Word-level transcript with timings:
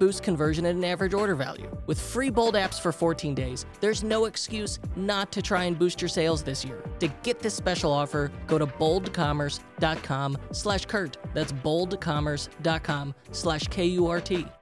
boost 0.00 0.24
conversion 0.24 0.66
and 0.66 0.78
an 0.78 0.84
average 0.84 1.14
order 1.14 1.36
value. 1.36 1.70
With 1.86 2.00
free 2.00 2.30
Bold 2.30 2.54
apps 2.54 2.80
for 2.80 2.90
14 2.90 3.34
days, 3.34 3.66
there's 3.80 4.02
no 4.02 4.24
excuse 4.24 4.80
not 4.96 5.30
to 5.30 5.42
try 5.42 5.64
and 5.64 5.78
boost 5.78 6.00
your 6.02 6.08
sales 6.08 6.42
this 6.42 6.64
year. 6.64 6.82
To 6.98 7.08
get 7.22 7.38
this 7.38 7.54
special 7.54 7.92
offer, 7.92 8.32
go 8.48 8.58
to 8.58 8.66
boldcommerce.com 8.66 10.38
slash 10.50 10.86
Kurt. 10.86 11.18
That's 11.34 11.52
boldcommerce.com 11.52 13.14
slash 13.30 13.68
K-U-R-T. 13.68 14.59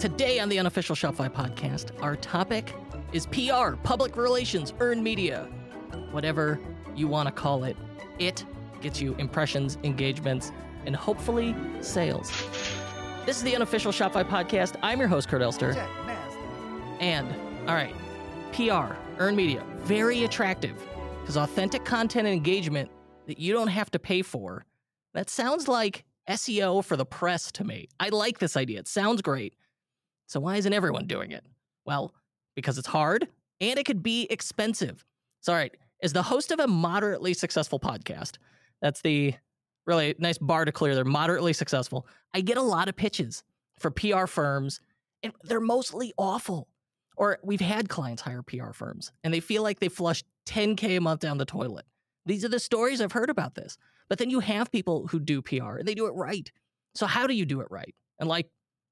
Today 0.00 0.40
on 0.40 0.48
the 0.48 0.58
unofficial 0.58 0.96
Shopify 0.96 1.28
podcast, 1.28 1.90
our 2.00 2.16
topic 2.16 2.72
is 3.12 3.26
PR, 3.26 3.76
public 3.82 4.16
relations, 4.16 4.72
earned 4.80 5.04
media, 5.04 5.46
whatever 6.10 6.58
you 6.96 7.06
want 7.06 7.26
to 7.26 7.32
call 7.32 7.64
it. 7.64 7.76
It 8.18 8.46
gets 8.80 9.02
you 9.02 9.14
impressions, 9.16 9.76
engagements, 9.84 10.52
and 10.86 10.96
hopefully 10.96 11.54
sales. 11.82 12.32
This 13.26 13.36
is 13.36 13.42
the 13.42 13.54
unofficial 13.54 13.92
Shopify 13.92 14.26
podcast. 14.26 14.74
I'm 14.82 15.00
your 15.00 15.08
host, 15.08 15.28
Kurt 15.28 15.42
Elster. 15.42 15.72
And, 16.98 17.28
all 17.68 17.74
right, 17.74 17.94
PR, 18.52 18.94
earned 19.18 19.36
media, 19.36 19.62
very 19.80 20.24
attractive 20.24 20.82
because 21.20 21.36
authentic 21.36 21.84
content 21.84 22.26
and 22.26 22.34
engagement 22.34 22.90
that 23.26 23.38
you 23.38 23.52
don't 23.52 23.68
have 23.68 23.90
to 23.90 23.98
pay 23.98 24.22
for. 24.22 24.64
That 25.12 25.28
sounds 25.28 25.68
like 25.68 26.06
SEO 26.26 26.82
for 26.82 26.96
the 26.96 27.04
press 27.04 27.52
to 27.52 27.64
me. 27.64 27.88
I 28.00 28.08
like 28.08 28.38
this 28.38 28.56
idea. 28.56 28.78
It 28.78 28.88
sounds 28.88 29.20
great. 29.20 29.52
So 30.30 30.38
why 30.38 30.58
isn't 30.58 30.72
everyone 30.72 31.08
doing 31.08 31.32
it? 31.32 31.44
Well, 31.84 32.14
because 32.54 32.78
it's 32.78 32.86
hard 32.86 33.26
and 33.60 33.80
it 33.80 33.84
could 33.84 34.00
be 34.00 34.28
expensive. 34.30 35.04
So, 35.40 35.52
all 35.52 35.58
right, 35.58 35.76
as 36.04 36.12
the 36.12 36.22
host 36.22 36.52
of 36.52 36.60
a 36.60 36.68
moderately 36.68 37.34
successful 37.34 37.80
podcast, 37.80 38.36
that's 38.80 39.00
the 39.02 39.34
really 39.86 40.14
nice 40.20 40.38
bar 40.38 40.64
to 40.64 40.70
clear. 40.70 40.94
They're 40.94 41.04
moderately 41.04 41.52
successful. 41.52 42.06
I 42.32 42.42
get 42.42 42.58
a 42.58 42.62
lot 42.62 42.88
of 42.88 42.94
pitches 42.94 43.42
for 43.80 43.90
PR 43.90 44.26
firms, 44.26 44.80
and 45.24 45.32
they're 45.42 45.58
mostly 45.58 46.12
awful. 46.16 46.68
Or 47.16 47.40
we've 47.42 47.60
had 47.60 47.88
clients 47.88 48.22
hire 48.22 48.42
PR 48.42 48.70
firms, 48.72 49.10
and 49.24 49.34
they 49.34 49.40
feel 49.40 49.64
like 49.64 49.80
they 49.80 49.88
flushed 49.88 50.26
10K 50.46 50.98
a 50.98 51.00
month 51.00 51.22
down 51.22 51.38
the 51.38 51.44
toilet. 51.44 51.86
These 52.24 52.44
are 52.44 52.48
the 52.48 52.60
stories 52.60 53.00
I've 53.00 53.10
heard 53.10 53.30
about 53.30 53.56
this. 53.56 53.76
But 54.08 54.18
then 54.18 54.30
you 54.30 54.38
have 54.38 54.70
people 54.70 55.08
who 55.08 55.18
do 55.18 55.42
PR, 55.42 55.78
and 55.78 55.88
they 55.88 55.96
do 55.96 56.06
it 56.06 56.14
right. 56.14 56.52
So, 56.94 57.06
how 57.06 57.26
do 57.26 57.34
you 57.34 57.46
do 57.46 57.62
it 57.62 57.68
right? 57.68 57.96
And 58.20 58.28
like 58.28 58.46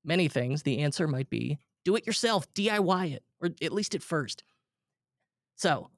many 0.04 0.28
things, 0.28 0.62
the 0.62 0.78
answer 0.78 1.06
might 1.06 1.31
be 1.31 1.59
do 1.84 1.97
it 1.97 2.06
yourself, 2.06 2.53
DIY 2.54 3.14
it, 3.14 3.25
or 3.41 3.50
at 3.62 3.72
least 3.72 3.94
at 3.94 4.03
first. 4.03 4.42
So, 5.56 5.91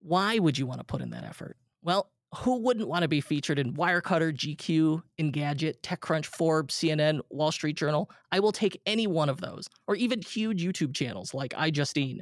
why 0.00 0.38
would 0.38 0.58
you 0.58 0.66
want 0.66 0.80
to 0.80 0.84
put 0.84 1.00
in 1.00 1.10
that 1.10 1.24
effort? 1.24 1.56
Well, 1.82 2.10
who 2.36 2.56
wouldn't 2.56 2.88
want 2.88 3.02
to 3.02 3.08
be 3.08 3.20
featured 3.20 3.58
in 3.58 3.74
Wirecutter, 3.74 4.32
GQ, 4.32 5.02
Engadget, 5.20 5.80
TechCrunch, 5.82 6.26
Forbes, 6.26 6.74
CNN, 6.74 7.20
Wall 7.30 7.52
Street 7.52 7.76
Journal? 7.76 8.10
I 8.30 8.40
will 8.40 8.52
take 8.52 8.80
any 8.86 9.06
one 9.06 9.28
of 9.28 9.40
those, 9.40 9.68
or 9.86 9.94
even 9.94 10.22
huge 10.22 10.64
YouTube 10.64 10.94
channels 10.94 11.34
like 11.34 11.52
iJustine. 11.52 12.20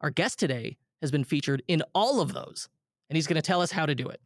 Our 0.00 0.10
guest 0.10 0.38
today 0.38 0.76
has 1.00 1.10
been 1.10 1.24
featured 1.24 1.62
in 1.66 1.82
all 1.94 2.20
of 2.20 2.34
those, 2.34 2.68
and 3.08 3.16
he's 3.16 3.26
going 3.26 3.36
to 3.36 3.42
tell 3.42 3.62
us 3.62 3.72
how 3.72 3.86
to 3.86 3.94
do 3.94 4.08
it. 4.08 4.20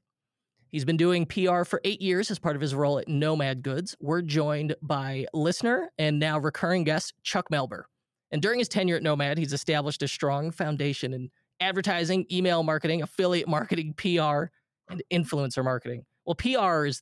He's 0.76 0.84
been 0.84 0.98
doing 0.98 1.24
PR 1.24 1.64
for 1.64 1.80
eight 1.84 2.02
years 2.02 2.30
as 2.30 2.38
part 2.38 2.54
of 2.54 2.60
his 2.60 2.74
role 2.74 2.98
at 2.98 3.08
Nomad 3.08 3.62
Goods. 3.62 3.96
We're 3.98 4.20
joined 4.20 4.76
by 4.82 5.24
listener 5.32 5.90
and 5.96 6.18
now 6.18 6.38
recurring 6.38 6.84
guest 6.84 7.14
Chuck 7.22 7.46
Melber. 7.50 7.84
And 8.30 8.42
during 8.42 8.58
his 8.58 8.68
tenure 8.68 8.96
at 8.96 9.02
Nomad, 9.02 9.38
he's 9.38 9.54
established 9.54 10.02
a 10.02 10.08
strong 10.08 10.50
foundation 10.50 11.14
in 11.14 11.30
advertising, 11.60 12.26
email 12.30 12.62
marketing, 12.62 13.00
affiliate 13.00 13.48
marketing, 13.48 13.94
PR, 13.96 14.50
and 14.90 15.02
influencer 15.10 15.64
marketing. 15.64 16.04
Well, 16.26 16.34
PR 16.34 16.84
is 16.84 17.00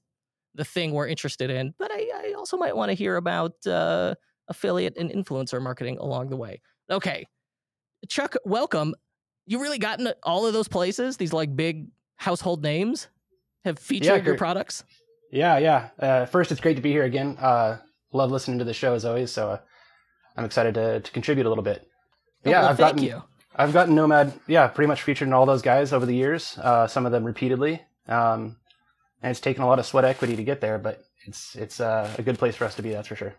the 0.55 0.65
thing 0.65 0.93
we're 0.93 1.09
interested 1.09 1.51
in, 1.51 1.75
but 1.77 1.91
I, 1.91 2.29
I 2.29 2.35
also 2.35 2.57
might 2.57 2.77
want 2.77 2.91
to 2.91 2.95
hear 2.95 3.17
about 3.17 3.67
uh, 3.67 4.15
affiliate 4.47 4.97
and 4.97 5.11
influencer 5.11 5.61
marketing 5.61 5.99
along 5.99 6.29
the 6.29 6.37
way. 6.37 6.63
Okay, 6.93 7.27
Chuck, 8.09 8.37
welcome. 8.45 8.95
You 9.49 9.61
really 9.61 9.79
gotten 9.79 10.13
all 10.23 10.47
of 10.47 10.53
those 10.53 10.69
places, 10.69 11.17
these 11.17 11.33
like 11.33 11.57
big 11.57 11.89
household 12.19 12.63
names? 12.63 13.09
Have 13.65 13.79
featured 13.79 14.07
yeah, 14.07 14.25
your 14.25 14.37
products? 14.37 14.85
Yeah, 15.31 15.59
yeah. 15.59 15.89
Uh, 15.99 16.27
first, 16.27 16.53
it's 16.53 16.61
great 16.61 16.77
to 16.77 16.83
be 16.83 16.93
here 16.93 17.05
again. 17.05 17.37
Uh, 17.39 17.79
love 18.13 18.31
listening 18.31 18.59
to 18.59 18.65
the 18.65 18.75
show 18.75 18.95
as 18.95 19.05
always, 19.05 19.31
so 19.31 19.51
uh, 19.51 19.59
I'm 20.37 20.45
excited 20.45 20.75
to, 20.75 21.01
to 21.01 21.13
contribute 21.13 21.47
a 21.47 21.49
little 21.51 21.65
bit. 21.65 21.89
Oh, 22.47 22.51
yeah, 22.51 22.61
well, 22.61 22.71
I've 22.71 22.79
gotten 22.79 23.03
you. 23.03 23.23
I've 23.57 23.73
gotten 23.73 23.95
Nomad, 23.95 24.33
yeah, 24.47 24.67
pretty 24.67 24.89
much 24.89 25.03
featured 25.03 25.29
in 25.29 25.35
all 25.35 25.47
those 25.47 25.63
guys 25.63 25.93
over 25.93 26.07
the 26.07 26.15
years. 26.15 26.59
Uh, 26.59 26.87
some 26.87 27.07
of 27.07 27.13
them 27.13 27.25
repeatedly, 27.25 27.81
um, 28.09 28.57
and 29.23 29.31
it's 29.31 29.41
taken 29.41 29.63
a 29.63 29.67
lot 29.67 29.79
of 29.79 29.87
sweat 29.87 30.05
equity 30.05 30.35
to 30.37 30.43
get 30.43 30.61
there, 30.61 30.79
but 30.79 31.05
it's 31.27 31.55
it's 31.55 31.81
uh, 31.81 32.13
a 32.19 32.23
good 32.23 32.39
place 32.39 32.57
for 32.57 32.65
us 32.65 32.75
to 32.75 32.83
be. 32.83 32.91
That's 32.91 33.09
for 33.09 33.17
sure. 33.17 33.35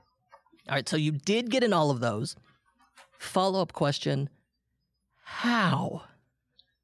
All 0.69 0.75
right, 0.75 0.88
so 0.88 0.97
you 0.97 1.12
did 1.12 1.52
get 1.52 1.63
in 1.63 1.74
all 1.74 1.92
of 1.92 2.00
those. 2.00 2.36
Follow 3.19 3.62
up 3.62 3.74
question: 3.74 4.30
How? 5.24 6.03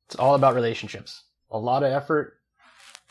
It's 0.08 0.16
all 0.16 0.36
about 0.36 0.56
relationships. 0.56 1.24
A 1.52 1.58
lot 1.58 1.84
of 1.84 1.92
effort, 1.92 2.38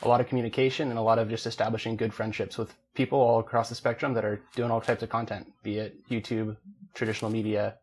a 0.03 0.07
lot 0.07 0.19
of 0.19 0.27
communication 0.27 0.89
and 0.89 0.97
a 0.97 1.01
lot 1.01 1.19
of 1.19 1.29
just 1.29 1.45
establishing 1.45 1.95
good 1.95 2.13
friendships 2.13 2.57
with 2.57 2.73
people 2.93 3.19
all 3.19 3.39
across 3.39 3.69
the 3.69 3.75
spectrum 3.75 4.13
that 4.13 4.25
are 4.25 4.41
doing 4.55 4.71
all 4.71 4.81
types 4.81 5.03
of 5.03 5.09
content, 5.09 5.51
be 5.63 5.77
it 5.77 5.95
YouTube, 6.09 6.57
traditional 6.93 7.29
media, 7.29 7.75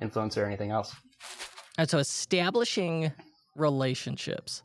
influencer, 0.00 0.38
or 0.38 0.46
anything 0.46 0.70
else. 0.70 0.94
And 1.78 1.88
so 1.88 1.98
establishing 1.98 3.12
relationships. 3.56 4.62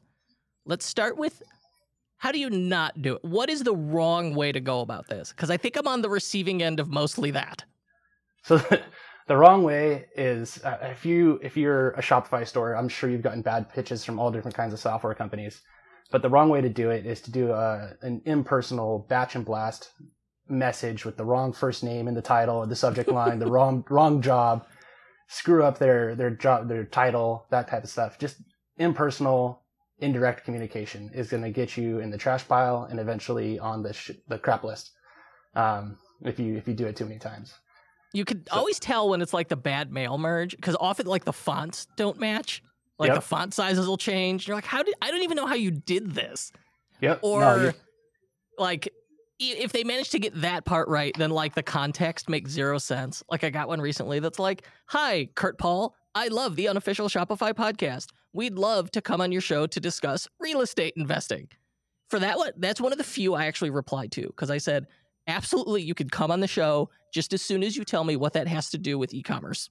Let's 0.66 0.86
start 0.86 1.18
with 1.18 1.42
how 2.18 2.32
do 2.32 2.40
you 2.40 2.50
not 2.50 3.02
do 3.02 3.16
it? 3.16 3.24
What 3.24 3.50
is 3.50 3.64
the 3.64 3.76
wrong 3.76 4.36
way 4.36 4.52
to 4.52 4.60
go 4.60 4.82
about 4.82 5.08
this? 5.08 5.30
Because 5.30 5.50
I 5.50 5.58
think 5.58 5.78
I'm 5.78 5.88
on 5.88 6.02
the 6.02 6.10
receiving 6.10 6.62
end 6.62 6.80
of 6.80 6.90
mostly 6.90 7.32
that. 7.32 7.64
So 8.44 8.62
the 9.28 9.38
wrong 9.38 9.64
way 9.64 10.08
is 10.16 10.64
uh, 10.64 10.78
if 10.82 11.06
you 11.06 11.40
if 11.42 11.56
you're 11.56 11.92
a 11.92 12.02
Shopify 12.02 12.46
store, 12.46 12.76
I'm 12.76 12.90
sure 12.90 13.10
you've 13.10 13.22
gotten 13.22 13.42
bad 13.42 13.70
pitches 13.70 14.04
from 14.04 14.20
all 14.20 14.32
different 14.32 14.56
kinds 14.56 14.74
of 14.74 14.80
software 14.80 15.16
companies 15.16 15.62
but 16.12 16.22
the 16.22 16.30
wrong 16.30 16.50
way 16.50 16.62
to 16.62 16.70
do 16.70 16.90
it 16.90 17.06
is 17.06 17.22
to 17.22 17.32
do 17.32 17.52
a, 17.52 17.94
an 18.02 18.22
impersonal 18.26 19.06
batch 19.10 19.36
and 19.36 19.46
blast 19.46 19.92
message 20.48 21.06
with 21.06 21.16
the 21.16 21.26
wrong 21.26 21.54
first 21.54 21.84
name 21.84 22.08
in 22.08 22.16
the 22.16 22.22
title 22.22 22.66
the 22.66 22.76
subject 22.76 23.10
line, 23.10 23.40
the 23.40 23.48
wrong 23.52 23.84
wrong 23.90 24.22
job, 24.22 24.66
screw 25.28 25.64
up 25.64 25.78
their 25.78 26.16
their 26.16 26.32
job, 26.32 26.68
their 26.68 26.86
title, 26.86 27.46
that 27.52 27.68
type 27.68 27.84
of 27.84 27.90
stuff. 27.90 28.18
Just 28.18 28.38
impersonal, 28.78 29.62
indirect 30.00 30.44
communication 30.44 31.12
is 31.14 31.30
going 31.30 31.44
to 31.44 31.52
get 31.52 31.78
you 31.78 32.00
in 32.00 32.10
the 32.10 32.18
trash 32.18 32.48
pile 32.48 32.88
and 32.90 33.00
eventually 33.00 33.60
on 33.60 33.84
the 33.84 33.94
sh- 33.94 34.12
the 34.28 34.40
crap 34.40 34.64
list. 34.64 34.92
Um, 35.56 35.98
if 36.24 36.40
you 36.40 36.58
if 36.58 36.68
you 36.68 36.74
do 36.74 36.88
it 36.88 36.96
too 36.96 37.06
many 37.06 37.20
times. 37.20 37.54
You 38.12 38.26
could 38.26 38.50
so. 38.50 38.58
always 38.58 38.80
tell 38.80 39.10
when 39.10 39.22
it's 39.22 39.34
like 39.34 39.50
the 39.50 39.56
bad 39.56 39.92
mail 39.92 40.18
merge 40.18 40.56
because 40.56 40.76
often 40.80 41.06
like 41.06 41.26
the 41.26 41.34
fonts 41.34 41.88
don't 41.96 42.20
match. 42.20 42.64
Like 43.00 43.08
yep. 43.08 43.16
the 43.16 43.22
font 43.22 43.54
sizes 43.54 43.88
will 43.88 43.98
change. 43.98 44.48
You're 44.48 44.58
like, 44.58 44.66
how 44.66 44.84
did 44.84 44.94
I 45.02 45.10
don't 45.10 45.24
even 45.24 45.38
know 45.38 45.48
how 45.48 45.56
you 45.56 45.72
did 45.72 46.12
this. 46.12 46.52
Yep. 47.02 47.20
Or 47.22 47.40
no, 47.42 47.72
like 48.58 48.90
if 49.40 49.72
they 49.72 49.86
manage 49.86 50.10
to 50.10 50.20
get 50.20 50.42
that 50.42 50.66
part 50.66 50.90
right, 50.90 51.16
then 51.18 51.30
like 51.30 51.56
the 51.56 51.64
context 51.64 52.30
makes 52.30 52.52
zero 52.52 52.78
sense. 52.78 53.24
Like 53.32 53.46
I 53.46 53.50
got 53.50 53.70
one 53.70 53.80
recently 53.80 54.20
that's 54.20 54.38
like, 54.38 54.64
"Hi, 54.88 55.30
Kurt 55.34 55.58
Paul. 55.58 55.96
I 56.16 56.28
love 56.28 56.56
the 56.56 56.68
unofficial 56.68 57.08
Shopify 57.08 57.54
podcast. 57.54 58.08
we'd 58.34 58.56
love 58.56 58.92
to 58.92 59.02
come 59.02 59.22
on 59.22 59.32
your 59.32 59.42
show 59.42 59.66
to 59.66 59.80
discuss 59.80 60.28
real 60.40 60.62
estate 60.62 60.94
investing. 60.98 61.48
For 62.10 62.20
that 62.20 62.38
one, 62.38 62.52
that's 62.58 62.82
one 62.82 62.92
of 62.92 62.98
the 62.98 63.04
few 63.04 63.34
I 63.34 63.46
actually 63.46 63.70
replied 63.70 64.12
to 64.14 64.24
because 64.24 64.52
I 64.52 64.58
said, 64.58 64.88
absolutely, 65.28 65.82
you 65.82 65.94
could 65.94 66.12
come 66.12 66.32
on 66.32 66.40
the 66.40 66.48
show 66.48 66.90
just 67.14 67.34
as 67.34 67.42
soon 67.42 67.64
as 67.64 67.76
you 67.76 67.84
tell 67.84 68.04
me 68.04 68.16
what 68.16 68.34
that 68.34 68.48
has 68.48 68.70
to 68.72 68.78
do 68.78 68.98
with 68.98 69.14
e 69.14 69.24
commerce. 69.24 69.70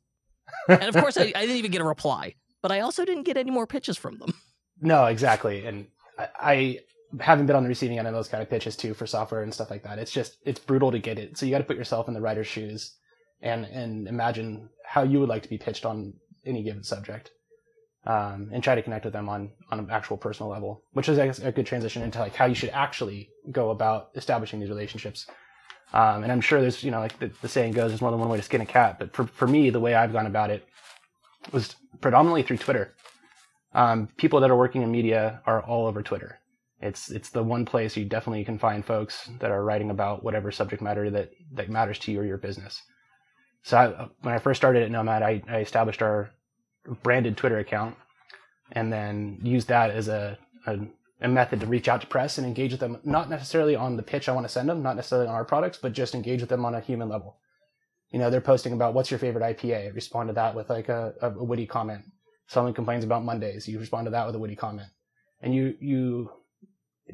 and 0.68 0.84
of 0.84 0.96
course, 0.96 1.16
I, 1.16 1.32
I, 1.34 1.42
didn't 1.42 1.56
even 1.56 1.70
get 1.70 1.80
a 1.80 1.84
reply, 1.84 2.34
but 2.62 2.72
I 2.72 2.80
also 2.80 3.04
didn't 3.04 3.24
get 3.24 3.36
any 3.36 3.50
more 3.50 3.66
pitches 3.66 3.96
from 3.96 4.18
them. 4.18 4.34
No, 4.80 5.06
exactly. 5.06 5.66
And 5.66 5.88
I, 6.16 6.28
I 6.40 6.78
haven't 7.20 7.46
been 7.46 7.56
on 7.56 7.64
the 7.64 7.68
receiving 7.68 7.98
end 7.98 8.06
of 8.06 8.14
those 8.14 8.28
kind 8.28 8.44
of 8.44 8.48
pitches 8.48 8.76
too 8.76 8.94
for 8.94 9.08
software 9.08 9.42
and 9.42 9.52
stuff 9.52 9.72
like 9.72 9.82
that. 9.82 9.98
It's 9.98 10.12
just, 10.12 10.36
it's 10.44 10.60
brutal 10.60 10.92
to 10.92 11.00
get 11.00 11.18
it. 11.18 11.36
So 11.36 11.46
you 11.46 11.50
got 11.50 11.58
to 11.58 11.64
put 11.64 11.76
yourself 11.76 12.06
in 12.06 12.14
the 12.14 12.20
writer's 12.20 12.46
shoes 12.46 12.94
and, 13.40 13.64
and 13.64 14.06
imagine 14.06 14.68
how 14.84 15.02
you 15.02 15.18
would 15.18 15.28
like 15.28 15.42
to 15.42 15.48
be 15.48 15.58
pitched 15.58 15.84
on 15.84 16.14
any 16.46 16.62
given 16.62 16.84
subject. 16.84 17.32
Um, 18.06 18.50
and 18.52 18.62
try 18.62 18.74
to 18.74 18.82
connect 18.82 19.04
with 19.04 19.12
them 19.12 19.28
on 19.28 19.50
on 19.70 19.80
an 19.80 19.90
actual 19.90 20.16
personal 20.16 20.50
level, 20.50 20.84
which 20.92 21.08
is 21.10 21.18
guess, 21.18 21.40
a 21.40 21.52
good 21.52 21.66
transition 21.66 22.02
into 22.02 22.20
like 22.20 22.34
how 22.34 22.46
you 22.46 22.54
should 22.54 22.70
actually 22.70 23.28
go 23.50 23.70
about 23.70 24.10
establishing 24.14 24.60
these 24.60 24.70
relationships. 24.70 25.26
Um, 25.92 26.22
and 26.22 26.32
I'm 26.32 26.40
sure 26.40 26.62
there's 26.62 26.82
you 26.82 26.90
know 26.90 27.00
like 27.00 27.18
the, 27.18 27.30
the, 27.42 27.48
saying 27.48 27.72
goes, 27.72 27.90
there's 27.90 28.00
more 28.00 28.10
than 28.10 28.20
one 28.20 28.30
way 28.30 28.38
to 28.38 28.42
skin 28.42 28.62
a 28.62 28.66
cat. 28.66 28.98
But 28.98 29.12
for 29.14 29.26
for 29.26 29.46
me, 29.46 29.68
the 29.68 29.80
way 29.80 29.94
I've 29.94 30.12
gone 30.12 30.26
about 30.26 30.48
it 30.50 30.66
was 31.52 31.76
predominantly 32.00 32.42
through 32.42 32.58
Twitter. 32.58 32.94
Um, 33.74 34.08
people 34.16 34.40
that 34.40 34.50
are 34.50 34.56
working 34.56 34.82
in 34.82 34.90
media 34.90 35.42
are 35.46 35.62
all 35.62 35.86
over 35.86 36.02
Twitter. 36.02 36.40
It's 36.80 37.10
it's 37.10 37.30
the 37.30 37.42
one 37.42 37.64
place 37.64 37.96
you 37.96 38.04
definitely 38.04 38.44
can 38.44 38.58
find 38.58 38.84
folks 38.84 39.28
that 39.40 39.50
are 39.50 39.64
writing 39.64 39.90
about 39.90 40.22
whatever 40.22 40.52
subject 40.52 40.80
matter 40.80 41.10
that 41.10 41.30
that 41.52 41.68
matters 41.68 41.98
to 42.00 42.12
you 42.12 42.20
or 42.20 42.24
your 42.24 42.38
business. 42.38 42.82
So 43.62 43.76
I, 43.76 44.08
when 44.22 44.34
I 44.34 44.38
first 44.38 44.58
started 44.58 44.84
at 44.84 44.90
Nomad, 44.90 45.22
I, 45.22 45.42
I 45.48 45.58
established 45.58 46.02
our 46.02 46.30
branded 47.02 47.36
Twitter 47.36 47.58
account 47.58 47.96
and 48.72 48.92
then 48.92 49.38
used 49.42 49.68
that 49.68 49.90
as 49.90 50.08
a, 50.08 50.38
a, 50.66 50.78
a, 51.20 51.28
method 51.28 51.60
to 51.60 51.66
reach 51.66 51.88
out 51.88 52.00
to 52.00 52.06
press 52.06 52.38
and 52.38 52.46
engage 52.46 52.70
with 52.70 52.80
them, 52.80 52.98
not 53.04 53.28
necessarily 53.28 53.74
on 53.74 53.96
the 53.96 54.02
pitch 54.02 54.28
I 54.28 54.32
want 54.32 54.46
to 54.46 54.52
send 54.52 54.68
them, 54.68 54.82
not 54.82 54.96
necessarily 54.96 55.28
on 55.28 55.34
our 55.34 55.44
products, 55.44 55.78
but 55.78 55.92
just 55.92 56.14
engage 56.14 56.40
with 56.40 56.50
them 56.50 56.64
on 56.64 56.74
a 56.74 56.80
human 56.80 57.08
level. 57.08 57.36
You 58.10 58.18
know, 58.18 58.30
they're 58.30 58.40
posting 58.40 58.72
about 58.72 58.94
what's 58.94 59.10
your 59.10 59.18
favorite 59.18 59.56
IPA. 59.56 59.94
Respond 59.94 60.28
to 60.28 60.34
that 60.34 60.54
with 60.54 60.70
like 60.70 60.88
a, 60.88 61.14
a 61.20 61.30
witty 61.30 61.66
comment. 61.66 62.04
Someone 62.46 62.72
complains 62.72 63.04
about 63.04 63.24
Mondays. 63.24 63.68
You 63.68 63.78
respond 63.78 64.06
to 64.06 64.10
that 64.12 64.26
with 64.26 64.34
a 64.34 64.38
witty 64.38 64.56
comment. 64.56 64.88
And 65.42 65.54
you, 65.54 65.74
you 65.80 66.30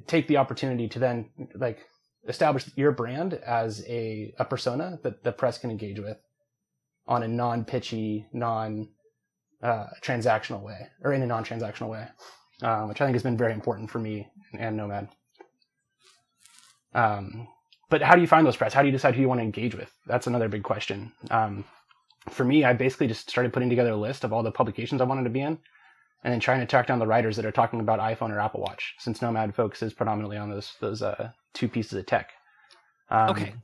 take 0.07 0.29
the 0.29 0.37
opportunity 0.37 0.89
to 0.89 0.99
then 0.99 1.31
like 1.57 1.85
establish 2.29 2.71
your 2.77 2.93
brand 2.93 3.35
as 3.35 3.85
a, 3.89 4.33
a 4.39 4.45
persona 4.45 4.99
that 5.03 5.25
the 5.25 5.33
press 5.33 5.59
can 5.59 5.71
engage 5.71 5.99
with 5.99 6.19
on 7.07 7.23
a 7.23 7.29
non-pitchy, 7.29 8.27
non 8.33 8.89
uh, 9.63 9.87
transactional 10.03 10.63
way 10.63 10.89
or 11.03 11.13
in 11.13 11.23
a 11.23 11.27
non-transactional 11.27 11.91
way, 11.91 12.07
um, 12.63 12.89
which 12.89 13.01
I 13.01 13.05
think 13.05 13.15
has 13.15 13.23
been 13.23 13.37
very 13.37 13.53
important 13.53 13.91
for 13.91 13.99
me 13.99 14.29
and 14.59 14.77
Nomad. 14.77 15.09
Um, 16.95 17.49
but 17.95 18.03
how 18.03 18.17
do 18.17 18.21
you 18.21 18.27
find 18.27 18.45
those 18.45 18.57
press? 18.57 18.75
How 18.75 18.83
do 18.83 18.89
you 18.89 18.93
decide 18.93 19.15
who 19.15 19.21
you 19.21 19.29
want 19.29 19.39
to 19.39 19.45
engage 19.45 19.77
with? 19.77 19.89
That's 20.05 20.27
another 20.27 20.49
big 20.49 20.65
question. 20.65 21.13
Um, 21.31 21.65
for 22.29 22.45
me, 22.45 22.65
I 22.65 22.73
basically 22.73 23.07
just 23.07 23.31
started 23.31 23.53
putting 23.53 23.69
together 23.69 23.91
a 23.91 23.97
list 23.97 24.25
of 24.25 24.33
all 24.33 24.43
the 24.43 24.51
publications 24.51 25.01
I 25.01 25.05
wanted 25.05 25.23
to 25.23 25.31
be 25.31 25.43
in, 25.43 25.57
and 26.25 26.33
then 26.33 26.41
trying 26.41 26.59
to 26.59 26.67
track 26.67 26.89
down 26.89 26.99
the 26.99 27.07
writers 27.07 27.37
that 27.37 27.45
are 27.45 27.53
talking 27.53 27.79
about 27.79 28.01
iPhone 28.01 28.31
or 28.33 28.41
Apple 28.41 28.63
Watch, 28.63 28.97
since 28.99 29.23
Nomad 29.23 29.55
focuses 29.55 29.93
predominantly 29.93 30.37
on 30.37 30.51
those 30.51 30.73
those 30.81 31.03
uh, 31.03 31.31
two 31.53 31.69
pieces 31.69 31.97
of 31.97 32.05
tech. 32.05 32.33
Um, 33.11 33.31
okay, 33.31 33.55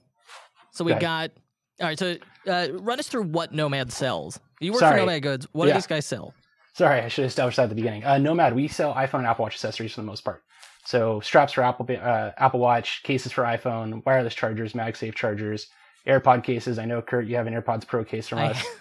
so 0.71 0.85
we 0.85 0.95
got 0.95 1.33
all 1.81 1.89
right. 1.89 1.99
So 1.99 2.15
uh, 2.47 2.69
run 2.75 3.01
us 3.01 3.09
through 3.09 3.25
what 3.25 3.53
Nomad 3.53 3.91
sells. 3.91 4.39
You 4.61 4.71
work 4.71 4.79
Sorry. 4.79 5.01
for 5.01 5.07
Nomad 5.07 5.25
Goods. 5.25 5.49
What 5.51 5.67
yeah. 5.67 5.73
do 5.73 5.79
these 5.79 5.89
guys 5.89 6.07
sell? 6.07 6.35
Sorry, 6.75 7.01
I 7.01 7.09
should 7.09 7.23
have 7.23 7.31
established 7.31 7.57
that 7.57 7.65
at 7.65 7.71
the 7.71 7.75
beginning. 7.75 8.05
Uh, 8.05 8.19
Nomad, 8.19 8.55
we 8.55 8.69
sell 8.69 8.95
iPhone 8.95 9.15
and 9.15 9.27
Apple 9.27 9.43
Watch 9.43 9.55
accessories 9.55 9.95
for 9.95 10.03
the 10.03 10.07
most 10.07 10.21
part. 10.21 10.45
So 10.85 11.21
straps 11.21 11.53
for 11.53 11.63
Apple 11.63 11.87
uh, 11.91 12.31
Apple 12.37 12.61
Watch, 12.61 13.03
cases 13.03 13.33
for 13.33 13.45
iPhone, 13.45 14.05
wireless 14.07 14.35
chargers, 14.35 14.73
MagSafe 14.73 15.15
chargers, 15.15 15.69
AirPod 16.07 16.43
cases. 16.43 16.79
I 16.79 16.85
know 16.85 17.03
Kurt, 17.03 17.27
you 17.27 17.37
have 17.37 17.47
an 17.47 17.55
AirPods 17.55 17.87
Pro 17.87 18.05
case 18.05 18.29
from 18.29 18.39
I, 18.39 18.51
us. 18.51 18.65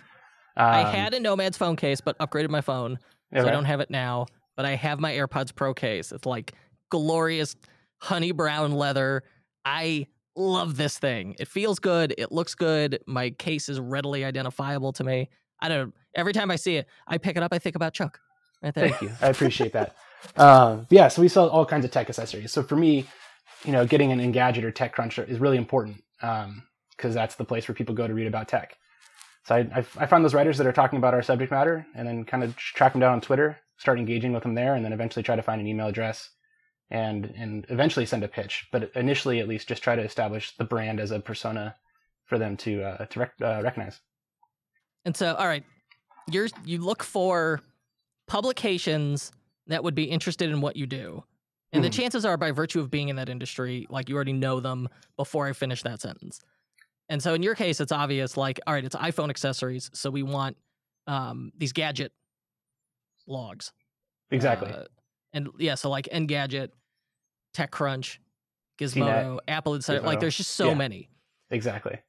Um, 0.58 0.66
I 0.66 0.82
had 0.82 1.14
a 1.14 1.22
Nomad's 1.22 1.56
phone 1.56 1.78
case, 1.78 2.02
but 2.02 2.18
upgraded 2.20 2.50
my 2.50 2.60
phone, 2.60 3.00
so 3.34 3.40
right. 3.40 3.48
I 3.48 3.52
don't 3.52 3.64
have 3.64 3.80
it 3.80 3.90
now. 3.90 4.26
But 4.58 4.66
I 4.66 4.76
have 4.76 5.00
my 5.00 5.14
AirPods 5.14 5.56
Pro 5.56 5.74
case. 5.74 6.12
It's 6.12 6.26
like 6.26 6.54
glorious 6.90 7.56
honey 8.00 8.34
brown 8.34 8.74
leather. 8.74 9.24
I 9.64 10.08
love 10.36 10.76
this 10.76 11.00
thing. 11.00 11.36
It 11.40 11.48
feels 11.48 11.80
good. 11.80 12.14
It 12.18 12.34
looks 12.34 12.56
good. 12.56 13.00
My 13.08 13.30
case 13.30 13.70
is 13.70 13.80
readily 13.80 14.26
identifiable 14.26 14.92
to 14.94 15.04
me. 15.06 15.30
I 15.62 15.70
don't. 15.70 15.94
Every 16.14 16.34
time 16.34 16.52
I 16.52 16.58
see 16.58 16.76
it, 16.76 16.88
I 17.08 17.18
pick 17.20 17.38
it 17.38 17.44
up. 17.44 17.54
I 17.54 17.60
think 17.60 17.78
about 17.78 17.94
Chuck. 17.94 18.20
Right 18.62 18.74
Thank 18.74 19.02
you. 19.02 19.12
I 19.22 19.28
appreciate 19.28 19.72
that. 19.74 19.96
Um, 20.38 20.88
yeah, 20.90 21.08
so 21.08 21.22
we 21.22 21.28
sell 21.28 21.50
all 21.50 21.66
kinds 21.66 21.86
of 21.86 21.92
tech 21.92 22.10
accessories. 22.10 22.52
So 22.52 22.64
for 22.64 22.76
me, 22.76 23.06
you 23.66 23.72
know, 23.72 23.86
getting 23.86 24.12
an 24.12 24.20
Engadget 24.20 24.64
or 24.64 24.72
TechCrunch 24.72 25.28
is 25.30 25.40
really 25.40 25.58
important 25.58 26.02
because 26.20 26.46
um, 26.46 26.64
that's 27.02 27.36
the 27.36 27.46
place 27.46 27.68
where 27.68 27.76
people 27.76 27.96
go 27.96 28.08
to 28.08 28.14
read 28.14 28.28
about 28.28 28.48
tech. 28.48 28.78
So 29.46 29.56
I, 29.56 29.60
I, 29.76 29.86
I 29.98 30.06
find 30.06 30.24
those 30.24 30.34
writers 30.34 30.58
that 30.58 30.68
are 30.68 30.74
talking 30.74 30.98
about 30.98 31.14
our 31.14 31.24
subject 31.24 31.52
matter 31.52 31.86
and 31.96 32.08
then 32.08 32.24
kind 32.26 32.44
of 32.44 32.56
track 32.56 32.94
them 32.94 33.00
down 33.00 33.14
on 33.14 33.22
Twitter, 33.22 33.58
start 33.78 33.98
engaging 33.98 34.34
with 34.34 34.44
them 34.44 34.54
there, 34.54 34.76
and 34.76 34.86
then 34.86 34.94
eventually 34.94 35.24
try 35.24 35.36
to 35.36 35.42
find 35.42 35.60
an 35.60 35.68
email 35.68 35.88
address 35.88 36.30
and 36.92 37.26
and 37.38 37.66
eventually 37.70 38.06
send 38.06 38.24
a 38.24 38.28
pitch. 38.28 38.68
But 38.72 38.92
initially, 38.96 39.40
at 39.40 39.48
least, 39.48 39.68
just 39.68 39.84
try 39.84 39.96
to 39.96 40.02
establish 40.02 40.56
the 40.58 40.66
brand 40.66 41.00
as 41.00 41.12
a 41.12 41.20
persona 41.20 41.76
for 42.26 42.38
them 42.38 42.58
to 42.58 42.84
uh, 42.84 43.06
to 43.06 43.20
rec- 43.20 43.42
uh, 43.42 43.62
recognize. 43.64 44.00
And 45.06 45.16
so, 45.16 45.36
all 45.36 45.48
right, 45.48 45.64
you're 46.30 46.48
you 46.66 46.80
look 46.80 47.04
for 47.04 47.62
publications 48.28 49.32
that 49.70 49.84
would 49.84 49.96
be 49.96 50.04
interested 50.04 50.50
in 50.50 50.62
what 50.62 50.76
you 50.76 50.86
do. 50.86 51.24
And 51.72 51.82
mm 51.82 51.90
the 51.90 51.96
hmm. 51.96 52.02
chances 52.02 52.26
are, 52.26 52.36
by 52.36 52.52
virtue 52.52 52.80
of 52.80 52.90
being 52.90 53.10
in 53.10 53.16
that 53.18 53.30
industry, 53.30 53.88
like 53.90 54.10
you 54.10 54.16
already 54.16 54.34
know 54.34 54.60
them 54.60 54.90
before 55.18 55.48
I 55.48 55.54
finish 55.54 55.84
that 55.84 56.02
sentence. 56.02 56.42
And 57.10 57.22
so 57.22 57.34
in 57.34 57.42
your 57.42 57.56
case, 57.56 57.80
it's 57.80 57.92
obvious, 57.92 58.38
like, 58.38 58.60
all 58.68 58.74
right, 58.74 58.84
it's 58.84 58.96
iPhone 58.96 59.30
accessories. 59.30 59.90
So 59.94 60.10
we 60.10 60.24
want 60.24 60.58
um, 61.08 61.52
these 61.58 61.74
gadget 61.74 62.12
logs. 63.28 63.72
Exactly. 64.32 64.72
Uh, 64.72 64.86
and 65.34 65.50
yeah, 65.58 65.76
so 65.76 65.90
like 65.90 66.08
Engadget, 66.12 66.70
TechCrunch, 67.56 68.18
Gizmodo, 68.80 69.38
CNET, 69.38 69.40
Apple 69.48 69.76
Insider. 69.76 70.02
Gizmodo. 70.02 70.06
Like 70.06 70.20
there's 70.20 70.38
just 70.38 70.52
so 70.52 70.70
yeah, 70.70 70.74
many. 70.76 71.10
Exactly. 71.52 72.00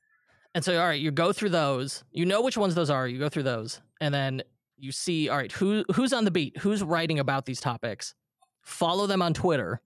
And 0.54 0.64
so, 0.64 0.78
all 0.80 0.86
right, 0.86 1.00
you 1.00 1.10
go 1.10 1.32
through 1.32 1.50
those. 1.50 2.02
You 2.12 2.26
know 2.26 2.42
which 2.42 2.56
ones 2.56 2.74
those 2.74 2.90
are. 2.90 3.06
You 3.06 3.18
go 3.18 3.28
through 3.28 3.44
those, 3.44 3.80
and 4.00 4.12
then 4.12 4.42
you 4.80 4.92
see, 4.92 5.28
all 5.28 5.36
right, 5.36 5.52
who 5.52 5.84
who's 5.94 6.12
on 6.12 6.24
the 6.24 6.30
beat? 6.30 6.56
Who's 6.58 6.82
writing 6.82 7.18
about 7.18 7.46
these 7.46 7.60
topics? 7.60 8.14
Follow 8.62 9.06
them 9.06 9.22
on 9.22 9.34
Twitter, 9.34 9.80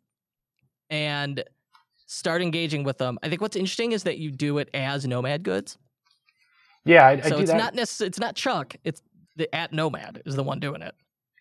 and 0.90 1.42
start 2.07 2.42
engaging 2.42 2.85
with 2.85 2.99
them. 2.99 3.18
I 3.23 3.28
think 3.28 3.40
what's 3.40 3.57
interesting 3.57 3.92
is 3.92 4.04
that 4.04 4.18
you 4.18 4.30
do 4.30 4.59
it 4.59 4.68
as 4.75 5.07
Nomad 5.07 5.42
Goods. 5.42 5.78
Yeah, 6.85 7.07
I, 7.07 7.12
I 7.12 7.21
so 7.21 7.38
it's 7.38 7.50
that. 7.50 7.57
not 7.57 7.75
necessarily 7.75 8.09
it's 8.09 8.21
not 8.21 8.37
Chuck. 8.37 8.76
It's 8.85 9.02
the 9.37 9.52
at 9.54 9.73
Nomad 9.73 10.23
is 10.25 10.37
the 10.37 10.42
one 10.42 10.61
doing 10.61 10.83
it. 10.83 10.95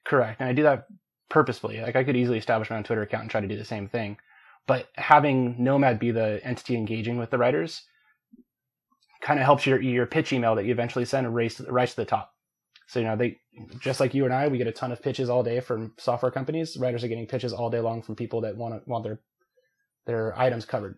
Correct, 0.05 0.39
and 0.39 0.49
I 0.49 0.53
do 0.53 0.63
that 0.63 0.87
purposefully. 1.29 1.81
Like 1.81 1.95
I 1.95 2.03
could 2.03 2.15
easily 2.15 2.37
establish 2.37 2.69
my 2.69 2.77
own 2.77 2.83
Twitter 2.83 3.01
account 3.01 3.23
and 3.23 3.31
try 3.31 3.41
to 3.41 3.47
do 3.47 3.57
the 3.57 3.65
same 3.65 3.87
thing, 3.87 4.17
but 4.67 4.87
having 4.95 5.61
Nomad 5.61 5.99
be 5.99 6.11
the 6.11 6.39
entity 6.43 6.75
engaging 6.75 7.17
with 7.17 7.29
the 7.29 7.37
writers 7.37 7.83
kind 9.21 9.39
of 9.39 9.45
helps 9.45 9.65
your 9.65 9.81
your 9.81 10.05
pitch 10.05 10.33
email 10.33 10.55
that 10.55 10.65
you 10.65 10.71
eventually 10.71 11.05
send 11.05 11.33
race 11.33 11.59
rise 11.61 11.91
to 11.91 11.97
the 11.97 12.05
top. 12.05 12.32
So 12.87 12.99
you 12.99 13.05
know 13.05 13.15
they 13.15 13.39
just 13.79 13.99
like 13.99 14.13
you 14.13 14.25
and 14.25 14.33
I, 14.33 14.47
we 14.47 14.57
get 14.57 14.67
a 14.67 14.71
ton 14.71 14.91
of 14.91 15.01
pitches 15.01 15.29
all 15.29 15.43
day 15.43 15.59
from 15.59 15.93
software 15.97 16.31
companies. 16.31 16.77
Writers 16.77 17.03
are 17.03 17.07
getting 17.07 17.27
pitches 17.27 17.53
all 17.53 17.69
day 17.69 17.79
long 17.79 18.01
from 18.01 18.15
people 18.15 18.41
that 18.41 18.57
want 18.57 18.73
to 18.73 18.89
want 18.89 19.03
their 19.03 19.19
their 20.05 20.37
items 20.37 20.65
covered. 20.65 20.97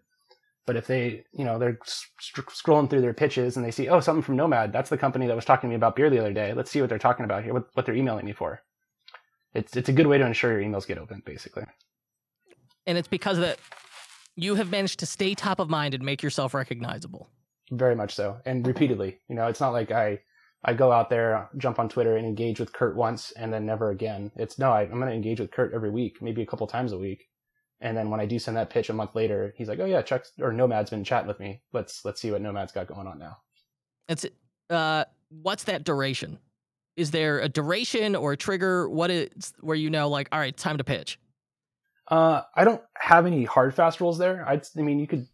But 0.66 0.78
if 0.78 0.88
they, 0.88 1.26
you 1.32 1.46
know, 1.46 1.60
they're 1.60 1.78
scrolling 2.20 2.90
through 2.90 3.02
their 3.02 3.14
pitches 3.14 3.56
and 3.56 3.64
they 3.64 3.70
see, 3.70 3.88
oh, 3.88 4.00
something 4.00 4.24
from 4.24 4.36
Nomad, 4.36 4.74
that's 4.74 4.90
the 4.90 4.98
company 4.98 5.28
that 5.28 5.36
was 5.36 5.46
talking 5.46 5.70
to 5.70 5.72
me 5.72 5.76
about 5.76 5.96
beer 5.96 6.10
the 6.10 6.18
other 6.18 6.34
day. 6.34 6.54
Let's 6.54 6.72
see 6.72 6.82
what 6.82 6.90
they're 6.90 6.98
talking 6.98 7.24
about 7.24 7.44
here, 7.44 7.54
what, 7.54 7.68
what 7.74 7.86
they're 7.86 7.94
emailing 7.94 8.26
me 8.26 8.34
for 8.34 8.64
it's 9.56 9.76
it's 9.76 9.90
a 9.90 9.94
good 9.94 10.06
way 10.06 10.18
to 10.18 10.26
ensure 10.26 10.52
your 10.52 10.70
emails 10.70 10.86
get 10.86 11.00
opened, 11.00 11.26
basically. 11.26 11.64
And 12.86 12.98
it's 12.98 13.08
because 13.08 13.38
of 13.38 13.46
that 13.46 13.58
you 14.36 14.56
have 14.56 14.70
managed 14.70 15.00
to 15.00 15.06
stay 15.06 15.34
top 15.34 15.60
of 15.60 15.70
mind 15.70 15.94
and 15.94 16.04
make 16.04 16.22
yourself 16.22 16.54
recognizable. 16.54 17.30
Very 17.72 17.96
much 17.96 18.14
so, 18.14 18.38
and 18.46 18.68
repeatedly. 18.68 19.20
You 19.28 19.36
know, 19.36 19.48
it's 19.48 19.62
not 19.62 19.72
like 19.72 19.92
I 19.92 20.20
I 20.66 20.74
go 20.74 20.92
out 20.92 21.10
there, 21.10 21.50
jump 21.58 21.80
on 21.80 21.88
Twitter, 21.88 22.18
and 22.18 22.26
engage 22.26 22.60
with 22.60 22.74
Kurt 22.74 22.96
once, 22.96 23.32
and 23.34 23.54
then 23.54 23.66
never 23.66 23.92
again. 23.92 24.32
It's 24.36 24.58
no, 24.58 24.72
I, 24.72 24.84
am 24.84 25.00
going 25.00 25.08
to 25.08 25.14
engage 25.14 25.40
with 25.40 25.52
Kurt 25.52 25.74
every 25.74 25.92
week, 25.92 26.18
maybe 26.22 26.42
a 26.42 26.46
couple 26.46 26.66
times 26.68 26.92
a 26.92 26.98
week, 26.98 27.28
and 27.82 27.96
then 27.96 28.10
when 28.10 28.20
I 28.20 28.26
do 28.26 28.40
send 28.40 28.58
that 28.58 28.70
pitch 28.70 28.90
a 28.90 28.94
month 28.94 29.16
later, 29.16 29.54
he's 29.56 29.68
like, 29.68 29.80
"Oh 29.80 29.86
yeah, 29.86 30.02
Chuck 30.02 30.26
or 30.42 30.52
Nomad's 30.52 30.90
been 30.90 31.04
chatting 31.04 31.28
with 31.28 31.40
me. 31.40 31.62
Let's 31.72 32.04
let's 32.04 32.20
see 32.20 32.32
what 32.32 32.42
Nomad's 32.42 32.72
got 32.72 32.88
going 32.88 33.08
on 33.08 33.20
now." 33.20 33.38
It's 34.10 34.26
uh, 34.70 35.06
what's 35.30 35.66
that 35.66 35.84
duration? 35.84 36.40
is 36.96 37.12
there 37.12 37.40
a 37.40 37.50
duration 37.50 38.16
or 38.16 38.34
a 38.34 38.38
trigger? 38.38 38.90
What 38.90 39.12
is 39.12 39.54
where 39.60 39.76
you 39.76 39.90
know, 39.90 40.10
like, 40.10 40.30
all 40.32 40.40
right, 40.40 40.56
time 40.56 40.78
to 40.78 40.84
pitch? 40.84 41.20
Uh, 42.08 42.42
I 42.56 42.64
don't 42.64 42.82
have 42.98 43.26
any 43.26 43.44
hard 43.46 43.74
fast 43.74 44.00
rules 44.00 44.18
there. 44.18 44.48
I'd, 44.48 44.64
I 44.78 44.82
mean, 44.82 45.00
you 45.00 45.08
could 45.08 45.28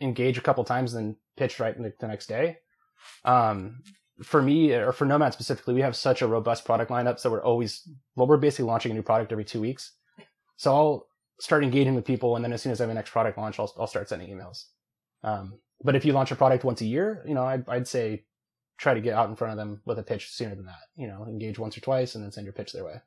engage 0.00 0.38
a 0.38 0.40
couple 0.40 0.64
times 0.64 0.94
and 0.94 1.16
pitch 1.36 1.60
right 1.60 1.76
the 1.76 2.06
next 2.06 2.26
day. 2.26 2.58
Um, 3.24 3.82
for 4.22 4.42
me 4.42 4.72
or 4.72 4.92
for 4.92 5.04
Nomad 5.04 5.32
specifically, 5.32 5.74
we 5.74 5.82
have 5.82 5.96
such 5.96 6.22
a 6.22 6.26
robust 6.26 6.64
product 6.64 6.90
lineup, 6.90 7.18
so 7.18 7.30
we're 7.30 7.44
always 7.44 7.88
well, 8.14 8.26
we're 8.26 8.36
basically 8.36 8.64
launching 8.64 8.92
a 8.92 8.94
new 8.94 9.02
product 9.02 9.32
every 9.32 9.44
two 9.44 9.60
weeks. 9.60 9.92
So 10.56 10.74
I'll 10.74 11.06
start 11.38 11.62
engaging 11.62 11.94
with 11.94 12.04
people, 12.04 12.36
and 12.36 12.44
then 12.44 12.52
as 12.52 12.62
soon 12.62 12.72
as 12.72 12.80
I 12.80 12.84
have 12.84 12.90
a 12.90 12.94
next 12.94 13.10
product 13.10 13.38
launch, 13.38 13.58
I'll 13.58 13.72
I'll 13.78 13.86
start 13.86 14.08
sending 14.08 14.28
emails. 14.28 14.64
Um, 15.22 15.58
but 15.82 15.94
if 15.94 16.04
you 16.04 16.12
launch 16.12 16.30
a 16.30 16.36
product 16.36 16.64
once 16.64 16.80
a 16.80 16.86
year, 16.86 17.22
you 17.26 17.34
know, 17.34 17.44
I'd, 17.44 17.68
I'd 17.68 17.88
say 17.88 18.24
try 18.78 18.94
to 18.94 19.00
get 19.00 19.14
out 19.14 19.28
in 19.28 19.36
front 19.36 19.52
of 19.52 19.58
them 19.58 19.82
with 19.84 19.98
a 19.98 20.02
pitch 20.02 20.30
sooner 20.30 20.54
than 20.54 20.66
that. 20.66 20.80
You 20.96 21.08
know, 21.08 21.26
engage 21.26 21.58
once 21.58 21.76
or 21.76 21.80
twice, 21.80 22.14
and 22.14 22.24
then 22.24 22.32
send 22.32 22.46
your 22.46 22.54
pitch 22.54 22.72
their 22.72 22.84
way. 22.84 23.00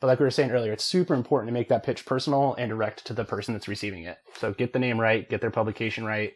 But 0.00 0.08
like 0.08 0.18
we 0.18 0.24
were 0.24 0.30
saying 0.30 0.50
earlier, 0.50 0.72
it's 0.72 0.82
super 0.82 1.14
important 1.14 1.48
to 1.48 1.52
make 1.52 1.68
that 1.68 1.84
pitch 1.84 2.04
personal 2.04 2.54
and 2.54 2.68
direct 2.68 3.06
to 3.06 3.14
the 3.14 3.24
person 3.24 3.54
that's 3.54 3.68
receiving 3.68 4.02
it. 4.02 4.18
So 4.36 4.52
get 4.52 4.72
the 4.72 4.80
name 4.80 5.00
right, 5.00 5.28
get 5.28 5.40
their 5.40 5.50
publication 5.50 6.04
right. 6.04 6.34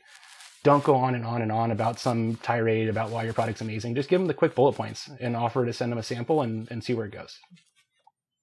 Don't 0.66 0.82
go 0.82 0.96
on 0.96 1.14
and 1.14 1.24
on 1.24 1.42
and 1.42 1.52
on 1.52 1.70
about 1.70 2.00
some 2.00 2.34
tirade 2.42 2.88
about 2.88 3.10
why 3.10 3.22
your 3.22 3.32
product's 3.32 3.60
amazing. 3.60 3.94
Just 3.94 4.08
give 4.08 4.18
them 4.20 4.26
the 4.26 4.34
quick 4.34 4.56
bullet 4.56 4.72
points 4.72 5.08
and 5.20 5.36
offer 5.36 5.64
to 5.64 5.72
send 5.72 5.92
them 5.92 5.98
a 6.00 6.02
sample 6.02 6.42
and, 6.42 6.68
and 6.72 6.82
see 6.82 6.92
where 6.92 7.06
it 7.06 7.12
goes. 7.12 7.38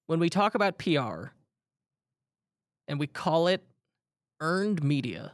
When 0.06 0.22
we 0.22 0.30
talk 0.30 0.56
about 0.56 0.78
PR 0.78 1.34
and 2.88 2.98
we 2.98 3.08
call 3.08 3.48
it 3.48 3.62
earned 4.40 4.82
media, 4.82 5.34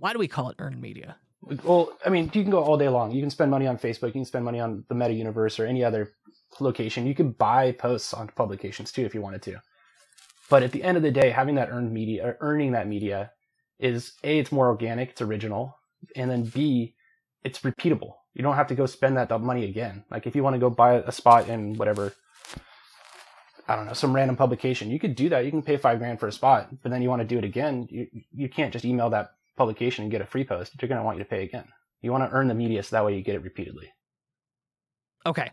why 0.00 0.12
do 0.12 0.18
we 0.18 0.26
call 0.26 0.50
it 0.50 0.56
earned 0.58 0.82
media? 0.82 1.14
Well, 1.62 1.92
I 2.04 2.08
mean, 2.08 2.24
you 2.34 2.42
can 2.42 2.50
go 2.50 2.60
all 2.60 2.76
day 2.76 2.88
long. 2.88 3.12
You 3.12 3.22
can 3.22 3.30
spend 3.30 3.52
money 3.52 3.68
on 3.68 3.78
Facebook, 3.78 4.08
you 4.08 4.14
can 4.14 4.24
spend 4.24 4.44
money 4.44 4.58
on 4.58 4.82
the 4.88 4.96
Meta 4.96 5.14
Universe 5.14 5.60
or 5.60 5.66
any 5.66 5.84
other 5.84 6.10
location. 6.58 7.06
You 7.06 7.14
could 7.14 7.38
buy 7.38 7.70
posts 7.70 8.12
on 8.12 8.26
publications 8.34 8.90
too 8.90 9.04
if 9.04 9.14
you 9.14 9.20
wanted 9.20 9.42
to. 9.42 9.62
But 10.50 10.64
at 10.64 10.72
the 10.72 10.82
end 10.82 10.96
of 10.96 11.04
the 11.04 11.12
day, 11.12 11.30
having 11.30 11.54
that 11.54 11.70
earned 11.70 11.92
media, 11.92 12.34
earning 12.40 12.72
that 12.72 12.88
media, 12.88 13.30
is 13.78 14.14
a 14.24 14.40
it's 14.40 14.50
more 14.50 14.66
organic, 14.66 15.10
it's 15.10 15.22
original, 15.22 15.76
and 16.14 16.30
then 16.30 16.44
b 16.44 16.94
it's 17.44 17.60
repeatable. 17.60 18.14
You 18.34 18.42
don't 18.42 18.56
have 18.56 18.66
to 18.68 18.74
go 18.74 18.86
spend 18.86 19.16
that 19.16 19.30
money 19.40 19.64
again. 19.64 20.04
Like 20.10 20.26
if 20.26 20.34
you 20.34 20.42
want 20.42 20.54
to 20.54 20.60
go 20.60 20.68
buy 20.68 20.94
a 20.94 21.12
spot 21.12 21.48
in 21.48 21.74
whatever, 21.74 22.12
I 23.68 23.76
don't 23.76 23.86
know, 23.86 23.92
some 23.92 24.14
random 24.14 24.36
publication, 24.36 24.90
you 24.90 24.98
could 24.98 25.14
do 25.14 25.28
that. 25.28 25.44
You 25.44 25.50
can 25.50 25.62
pay 25.62 25.76
five 25.76 25.98
grand 25.98 26.18
for 26.18 26.26
a 26.26 26.32
spot, 26.32 26.68
but 26.82 26.90
then 26.90 27.02
you 27.02 27.08
want 27.08 27.22
to 27.22 27.28
do 27.28 27.38
it 27.38 27.44
again. 27.44 27.86
You 27.90 28.06
you 28.32 28.48
can't 28.48 28.72
just 28.72 28.84
email 28.84 29.10
that 29.10 29.30
publication 29.56 30.02
and 30.02 30.10
get 30.10 30.20
a 30.20 30.26
free 30.26 30.44
post. 30.44 30.72
They're 30.78 30.88
going 30.88 30.98
to 30.98 31.04
want 31.04 31.18
you 31.18 31.24
to 31.24 31.30
pay 31.30 31.44
again. 31.44 31.64
You 32.02 32.12
want 32.12 32.28
to 32.28 32.36
earn 32.36 32.48
the 32.48 32.54
media 32.54 32.82
so 32.82 32.96
that 32.96 33.04
way 33.04 33.16
you 33.16 33.22
get 33.22 33.36
it 33.36 33.42
repeatedly. 33.42 33.92
Okay. 35.24 35.50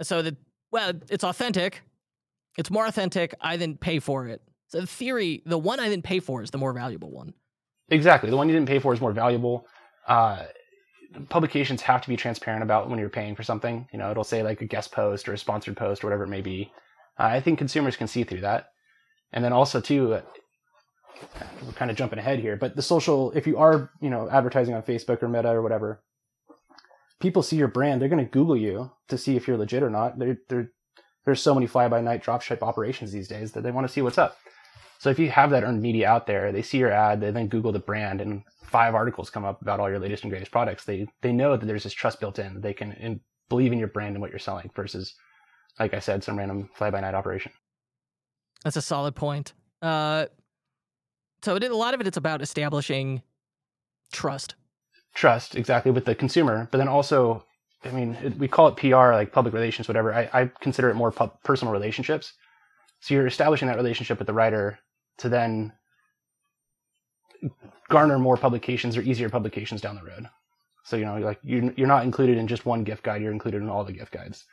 So 0.00 0.22
the 0.22 0.36
well, 0.70 0.92
it's 1.10 1.24
authentic. 1.24 1.82
It's 2.56 2.70
more 2.70 2.86
authentic. 2.86 3.34
I 3.40 3.56
didn't 3.56 3.80
pay 3.80 3.98
for 3.98 4.26
it. 4.26 4.42
So 4.68 4.80
the 4.80 4.86
theory, 4.86 5.42
the 5.44 5.58
one 5.58 5.80
I 5.80 5.88
didn't 5.88 6.04
pay 6.04 6.20
for 6.20 6.42
is 6.42 6.50
the 6.50 6.58
more 6.58 6.72
valuable 6.72 7.10
one. 7.10 7.34
Exactly. 7.88 8.30
The 8.30 8.36
one 8.36 8.48
you 8.48 8.54
didn't 8.54 8.68
pay 8.68 8.78
for 8.78 8.94
is 8.94 9.00
more 9.00 9.12
valuable. 9.12 9.66
Uh, 10.06 10.44
publications 11.28 11.82
have 11.82 12.02
to 12.02 12.08
be 12.08 12.16
transparent 12.16 12.62
about 12.62 12.88
when 12.88 12.98
you're 12.98 13.08
paying 13.08 13.34
for 13.34 13.42
something. 13.42 13.86
You 13.92 13.98
know, 13.98 14.10
it'll 14.10 14.24
say 14.24 14.42
like 14.42 14.60
a 14.60 14.66
guest 14.66 14.92
post 14.92 15.28
or 15.28 15.34
a 15.34 15.38
sponsored 15.38 15.76
post 15.76 16.02
or 16.02 16.06
whatever 16.06 16.24
it 16.24 16.28
may 16.28 16.40
be. 16.40 16.72
Uh, 17.18 17.24
I 17.24 17.40
think 17.40 17.58
consumers 17.58 17.96
can 17.96 18.08
see 18.08 18.24
through 18.24 18.40
that. 18.40 18.68
And 19.32 19.44
then 19.44 19.52
also 19.52 19.80
too, 19.80 20.14
uh, 20.14 20.22
we're 21.64 21.72
kind 21.72 21.90
of 21.90 21.96
jumping 21.96 22.18
ahead 22.18 22.40
here, 22.40 22.56
but 22.56 22.74
the 22.74 22.82
social, 22.82 23.30
if 23.32 23.46
you 23.46 23.58
are, 23.58 23.90
you 24.00 24.10
know, 24.10 24.28
advertising 24.30 24.74
on 24.74 24.82
Facebook 24.82 25.22
or 25.22 25.28
Meta 25.28 25.50
or 25.50 25.62
whatever, 25.62 26.02
people 27.20 27.42
see 27.42 27.56
your 27.56 27.68
brand, 27.68 28.00
they're 28.00 28.08
going 28.08 28.24
to 28.24 28.30
Google 28.30 28.56
you 28.56 28.90
to 29.08 29.16
see 29.16 29.36
if 29.36 29.46
you're 29.46 29.56
legit 29.56 29.82
or 29.82 29.90
not. 29.90 30.18
They're, 30.18 30.38
they're, 30.48 30.72
there's 31.24 31.40
so 31.40 31.54
many 31.54 31.66
fly 31.66 31.88
by 31.88 32.00
night 32.00 32.24
dropship 32.24 32.62
operations 32.62 33.12
these 33.12 33.28
days 33.28 33.52
that 33.52 33.62
they 33.62 33.70
want 33.70 33.86
to 33.86 33.92
see 33.92 34.02
what's 34.02 34.18
up. 34.18 34.36
So 35.02 35.10
if 35.10 35.18
you 35.18 35.30
have 35.30 35.50
that 35.50 35.64
earned 35.64 35.82
media 35.82 36.08
out 36.08 36.28
there, 36.28 36.52
they 36.52 36.62
see 36.62 36.78
your 36.78 36.92
ad, 36.92 37.20
they 37.20 37.32
then 37.32 37.48
Google 37.48 37.72
the 37.72 37.80
brand, 37.80 38.20
and 38.20 38.44
five 38.62 38.94
articles 38.94 39.30
come 39.30 39.44
up 39.44 39.60
about 39.60 39.80
all 39.80 39.90
your 39.90 39.98
latest 39.98 40.22
and 40.22 40.30
greatest 40.30 40.52
products. 40.52 40.84
They 40.84 41.08
they 41.22 41.32
know 41.32 41.56
that 41.56 41.66
there's 41.66 41.82
this 41.82 41.92
trust 41.92 42.20
built 42.20 42.38
in. 42.38 42.60
They 42.60 42.72
can 42.72 42.92
in, 42.92 43.18
believe 43.48 43.72
in 43.72 43.80
your 43.80 43.88
brand 43.88 44.14
and 44.14 44.20
what 44.20 44.30
you're 44.30 44.38
selling 44.38 44.70
versus, 44.76 45.12
like 45.80 45.92
I 45.92 45.98
said, 45.98 46.22
some 46.22 46.38
random 46.38 46.70
fly 46.76 46.90
by 46.90 47.00
night 47.00 47.16
operation. 47.16 47.50
That's 48.62 48.76
a 48.76 48.80
solid 48.80 49.16
point. 49.16 49.54
Uh, 49.82 50.26
so 51.42 51.56
it, 51.56 51.64
a 51.64 51.74
lot 51.74 51.94
of 51.94 52.00
it, 52.00 52.06
it's 52.06 52.16
about 52.16 52.40
establishing 52.40 53.22
trust. 54.12 54.54
Trust 55.14 55.56
exactly 55.56 55.90
with 55.90 56.04
the 56.04 56.14
consumer, 56.14 56.68
but 56.70 56.78
then 56.78 56.86
also, 56.86 57.44
I 57.84 57.90
mean, 57.90 58.16
it, 58.22 58.38
we 58.38 58.46
call 58.46 58.68
it 58.68 58.76
PR, 58.76 59.14
like 59.14 59.32
public 59.32 59.52
relations, 59.52 59.88
whatever. 59.88 60.14
I, 60.14 60.30
I 60.32 60.50
consider 60.60 60.90
it 60.90 60.94
more 60.94 61.10
pu- 61.10 61.32
personal 61.42 61.72
relationships. 61.72 62.34
So 63.00 63.14
you're 63.14 63.26
establishing 63.26 63.66
that 63.66 63.76
relationship 63.76 64.20
with 64.20 64.28
the 64.28 64.32
writer 64.32 64.78
to 65.18 65.28
then 65.28 65.72
garner 67.88 68.18
more 68.18 68.36
publications 68.36 68.96
or 68.96 69.02
easier 69.02 69.28
publications 69.28 69.80
down 69.80 69.96
the 69.96 70.02
road. 70.02 70.28
So 70.84 70.96
you 70.96 71.04
know, 71.04 71.18
like 71.18 71.38
you're 71.42 71.72
you're 71.76 71.86
not 71.86 72.04
included 72.04 72.38
in 72.38 72.48
just 72.48 72.66
one 72.66 72.84
gift 72.84 73.02
guide; 73.02 73.22
you're 73.22 73.32
included 73.32 73.62
in 73.62 73.68
all 73.68 73.84
the 73.84 73.92
gift 73.92 74.12
guides, 74.12 74.44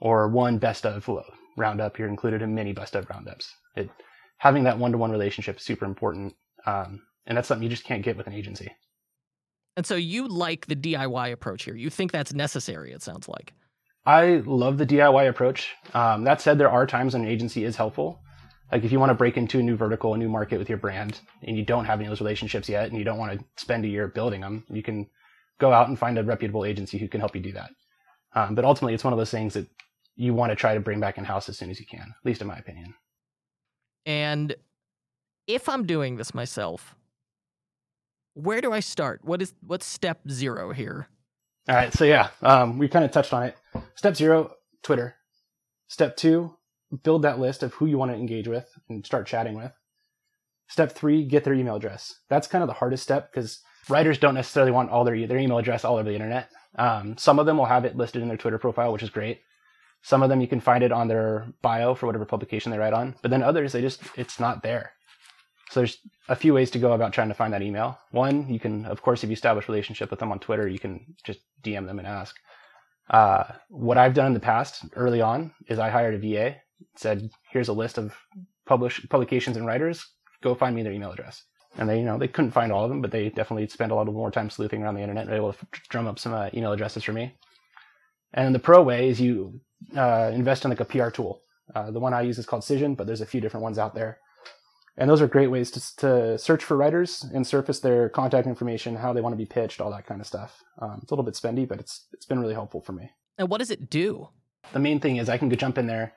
or 0.00 0.28
one 0.28 0.58
best 0.58 0.84
of 0.84 1.08
roundup. 1.56 1.98
You're 1.98 2.08
included 2.08 2.42
in 2.42 2.54
many 2.54 2.72
best 2.72 2.94
of 2.94 3.08
roundups. 3.08 3.54
It 3.76 3.90
having 4.38 4.64
that 4.64 4.78
one 4.78 4.92
to 4.92 4.98
one 4.98 5.10
relationship 5.10 5.56
is 5.56 5.62
super 5.62 5.84
important, 5.84 6.34
um, 6.66 7.02
and 7.26 7.36
that's 7.36 7.48
something 7.48 7.62
you 7.62 7.70
just 7.70 7.84
can't 7.84 8.02
get 8.02 8.16
with 8.16 8.26
an 8.26 8.34
agency. 8.34 8.70
And 9.76 9.86
so 9.86 9.94
you 9.94 10.28
like 10.28 10.66
the 10.66 10.76
DIY 10.76 11.32
approach 11.32 11.64
here. 11.64 11.74
You 11.74 11.88
think 11.88 12.12
that's 12.12 12.34
necessary. 12.34 12.92
It 12.92 13.02
sounds 13.02 13.28
like. 13.28 13.54
I 14.04 14.42
love 14.44 14.78
the 14.78 14.86
DIY 14.86 15.28
approach. 15.28 15.70
Um, 15.94 16.24
that 16.24 16.40
said, 16.40 16.58
there 16.58 16.70
are 16.70 16.86
times 16.86 17.14
when 17.14 17.22
an 17.22 17.28
agency 17.28 17.64
is 17.64 17.76
helpful. 17.76 18.20
Like 18.72 18.84
if 18.84 18.90
you 18.90 18.98
want 18.98 19.10
to 19.10 19.14
break 19.14 19.36
into 19.36 19.58
a 19.58 19.62
new 19.62 19.76
vertical, 19.76 20.14
a 20.14 20.18
new 20.18 20.30
market 20.30 20.58
with 20.58 20.68
your 20.68 20.78
brand, 20.78 21.20
and 21.42 21.56
you 21.56 21.64
don't 21.64 21.84
have 21.84 22.00
any 22.00 22.06
of 22.06 22.10
those 22.10 22.22
relationships 22.22 22.68
yet, 22.68 22.88
and 22.88 22.98
you 22.98 23.04
don't 23.04 23.18
want 23.18 23.38
to 23.38 23.44
spend 23.56 23.84
a 23.84 23.88
year 23.88 24.08
building 24.08 24.40
them, 24.40 24.64
you 24.70 24.82
can 24.82 25.08
go 25.58 25.72
out 25.72 25.88
and 25.88 25.98
find 25.98 26.18
a 26.18 26.24
reputable 26.24 26.64
agency 26.64 26.96
who 26.98 27.06
can 27.06 27.20
help 27.20 27.36
you 27.36 27.42
do 27.42 27.52
that. 27.52 27.70
Um, 28.34 28.54
but 28.54 28.64
ultimately, 28.64 28.94
it's 28.94 29.04
one 29.04 29.12
of 29.12 29.18
those 29.18 29.30
things 29.30 29.52
that 29.54 29.66
you 30.16 30.32
want 30.32 30.50
to 30.50 30.56
try 30.56 30.74
to 30.74 30.80
bring 30.80 31.00
back 31.00 31.18
in 31.18 31.24
house 31.24 31.48
as 31.48 31.58
soon 31.58 31.70
as 31.70 31.78
you 31.78 31.86
can, 31.86 32.00
at 32.00 32.24
least 32.24 32.40
in 32.40 32.46
my 32.46 32.56
opinion. 32.56 32.94
And 34.06 34.56
if 35.46 35.68
I'm 35.68 35.86
doing 35.86 36.16
this 36.16 36.34
myself, 36.34 36.96
where 38.34 38.62
do 38.62 38.72
I 38.72 38.80
start? 38.80 39.20
What 39.22 39.42
is 39.42 39.52
what's 39.60 39.84
step 39.84 40.20
zero 40.30 40.72
here? 40.72 41.08
All 41.68 41.76
right, 41.76 41.92
so 41.92 42.04
yeah, 42.04 42.30
um, 42.42 42.78
we 42.78 42.88
kind 42.88 43.04
of 43.04 43.10
touched 43.10 43.32
on 43.32 43.42
it. 43.42 43.56
Step 43.94 44.16
zero, 44.16 44.54
Twitter. 44.82 45.14
Step 45.88 46.16
two, 46.16 46.56
build 47.02 47.22
that 47.22 47.38
list 47.38 47.62
of 47.62 47.74
who 47.74 47.86
you 47.86 47.98
want 47.98 48.10
to 48.10 48.16
engage 48.16 48.48
with 48.48 48.68
and 48.88 49.04
start 49.04 49.26
chatting 49.26 49.54
with. 49.54 49.72
Step 50.68 50.92
three, 50.92 51.24
get 51.24 51.44
their 51.44 51.54
email 51.54 51.76
address. 51.76 52.14
That's 52.28 52.46
kind 52.46 52.62
of 52.62 52.68
the 52.68 52.74
hardest 52.74 53.02
step 53.02 53.30
because 53.30 53.60
writers 53.88 54.18
don't 54.18 54.34
necessarily 54.34 54.72
want 54.72 54.90
all 54.90 55.04
their 55.04 55.26
their 55.26 55.38
email 55.38 55.58
address 55.58 55.84
all 55.84 55.96
over 55.96 56.08
the 56.08 56.14
internet. 56.14 56.48
Um, 56.78 57.16
some 57.18 57.38
of 57.38 57.46
them 57.46 57.58
will 57.58 57.66
have 57.66 57.84
it 57.84 57.96
listed 57.96 58.22
in 58.22 58.28
their 58.28 58.36
Twitter 58.36 58.58
profile, 58.58 58.92
which 58.92 59.02
is 59.02 59.10
great. 59.10 59.40
Some 60.02 60.22
of 60.22 60.30
them 60.30 60.40
you 60.40 60.48
can 60.48 60.60
find 60.60 60.82
it 60.82 60.92
on 60.92 61.08
their 61.08 61.46
bio 61.60 61.94
for 61.94 62.06
whatever 62.06 62.24
publication 62.24 62.72
they 62.72 62.78
write 62.78 62.94
on, 62.94 63.14
but 63.22 63.30
then 63.30 63.42
others 63.42 63.72
they 63.72 63.80
just 63.80 64.00
it's 64.16 64.40
not 64.40 64.62
there. 64.62 64.92
So 65.70 65.80
there's 65.80 65.98
a 66.28 66.36
few 66.36 66.52
ways 66.52 66.70
to 66.72 66.78
go 66.78 66.92
about 66.92 67.14
trying 67.14 67.28
to 67.28 67.34
find 67.34 67.52
that 67.54 67.62
email. 67.62 67.98
One, 68.10 68.46
you 68.52 68.60
can, 68.60 68.84
of 68.84 69.00
course, 69.00 69.24
if 69.24 69.30
you 69.30 69.34
establish 69.34 69.68
a 69.68 69.72
relationship 69.72 70.10
with 70.10 70.20
them 70.20 70.30
on 70.30 70.38
Twitter, 70.38 70.68
you 70.68 70.78
can 70.78 71.14
just 71.24 71.40
DM 71.62 71.86
them 71.86 71.98
and 71.98 72.06
ask. 72.06 72.36
Uh, 73.08 73.44
what 73.68 73.96
I've 73.96 74.12
done 74.12 74.26
in 74.26 74.34
the 74.34 74.40
past, 74.40 74.84
early 74.96 75.22
on, 75.22 75.52
is 75.68 75.78
I 75.78 75.88
hired 75.88 76.14
a 76.14 76.18
VA, 76.18 76.56
said, 76.96 77.30
"Here's 77.50 77.68
a 77.68 77.72
list 77.72 77.98
of 77.98 78.16
publish 78.66 79.06
publications 79.08 79.56
and 79.56 79.66
writers. 79.66 80.06
Go 80.42 80.54
find 80.54 80.74
me 80.74 80.82
their 80.82 80.92
email 80.92 81.12
address." 81.12 81.44
And 81.78 81.88
they, 81.88 81.98
you 81.98 82.04
know, 82.04 82.18
they 82.18 82.28
couldn't 82.28 82.50
find 82.50 82.70
all 82.70 82.84
of 82.84 82.90
them, 82.90 83.00
but 83.00 83.10
they 83.10 83.30
definitely 83.30 83.66
spent 83.68 83.92
a 83.92 83.94
lot 83.94 84.08
of 84.08 84.14
more 84.14 84.30
time 84.30 84.50
sleuthing 84.50 84.82
around 84.82 84.94
the 84.94 85.00
internet 85.00 85.24
and 85.24 85.30
were 85.30 85.36
able 85.36 85.52
to 85.52 85.66
drum 85.88 86.06
up 86.06 86.18
some 86.18 86.34
uh, 86.34 86.50
email 86.52 86.72
addresses 86.72 87.02
for 87.02 87.12
me. 87.12 87.34
And 88.34 88.54
the 88.54 88.58
pro 88.58 88.82
way 88.82 89.08
is 89.08 89.20
you 89.20 89.60
uh, 89.96 90.30
invest 90.34 90.64
in 90.64 90.70
like 90.70 90.80
a 90.80 90.84
PR 90.84 91.08
tool. 91.08 91.40
Uh, 91.74 91.90
the 91.90 92.00
one 92.00 92.12
I 92.12 92.22
use 92.22 92.38
is 92.38 92.46
called 92.46 92.62
Cision, 92.62 92.96
but 92.96 93.06
there's 93.06 93.20
a 93.20 93.26
few 93.26 93.40
different 93.40 93.64
ones 93.64 93.78
out 93.78 93.94
there. 93.94 94.18
And 94.98 95.08
those 95.08 95.22
are 95.22 95.26
great 95.26 95.50
ways 95.50 95.70
to, 95.70 95.96
to 95.96 96.38
search 96.38 96.62
for 96.62 96.76
writers 96.76 97.24
and 97.32 97.46
surface 97.46 97.80
their 97.80 98.10
contact 98.10 98.46
information, 98.46 98.94
how 98.94 99.14
they 99.14 99.22
want 99.22 99.32
to 99.32 99.38
be 99.38 99.46
pitched, 99.46 99.80
all 99.80 99.90
that 99.90 100.06
kind 100.06 100.20
of 100.20 100.26
stuff. 100.26 100.62
Um, 100.80 101.00
it's 101.02 101.10
a 101.10 101.14
little 101.14 101.24
bit 101.24 101.34
spendy, 101.34 101.66
but 101.66 101.80
it's 101.80 102.06
it's 102.12 102.26
been 102.26 102.40
really 102.40 102.54
helpful 102.54 102.82
for 102.82 102.92
me. 102.92 103.10
And 103.38 103.48
what 103.48 103.58
does 103.58 103.70
it 103.70 103.88
do? 103.88 104.28
The 104.72 104.78
main 104.78 105.00
thing 105.00 105.16
is 105.16 105.30
I 105.30 105.38
can 105.38 105.48
go 105.48 105.56
jump 105.56 105.78
in 105.78 105.86
there. 105.86 106.12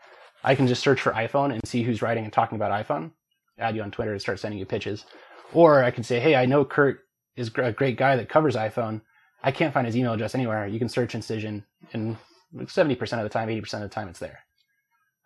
I 0.45 0.53
can 0.53 0.67
just 0.67 0.83
search 0.83 1.01
for 1.01 1.11
iPhone 1.11 1.51
and 1.51 1.67
see 1.67 1.81
who's 1.81 2.03
writing 2.03 2.23
and 2.23 2.31
talking 2.31 2.55
about 2.55 2.85
iPhone. 2.85 3.11
Add 3.57 3.75
you 3.75 3.81
on 3.81 3.89
Twitter 3.89 4.11
and 4.11 4.21
start 4.21 4.39
sending 4.39 4.59
you 4.59 4.65
pitches. 4.65 5.05
Or 5.53 5.83
I 5.83 5.89
can 5.89 6.03
say, 6.03 6.19
hey, 6.19 6.35
I 6.35 6.45
know 6.45 6.63
Kurt 6.63 6.99
is 7.35 7.51
a 7.57 7.71
great 7.71 7.97
guy 7.97 8.15
that 8.15 8.29
covers 8.29 8.55
iPhone. 8.55 9.01
I 9.43 9.51
can't 9.51 9.73
find 9.73 9.87
his 9.87 9.97
email 9.97 10.13
address 10.13 10.35
anywhere. 10.35 10.67
You 10.67 10.77
can 10.77 10.87
search 10.87 11.15
in 11.15 11.21
Cision, 11.21 11.63
and 11.93 12.17
70% 12.55 13.01
of 13.13 13.23
the 13.23 13.29
time, 13.29 13.49
80% 13.49 13.73
of 13.75 13.81
the 13.81 13.89
time, 13.89 14.07
it's 14.07 14.19
there. 14.19 14.39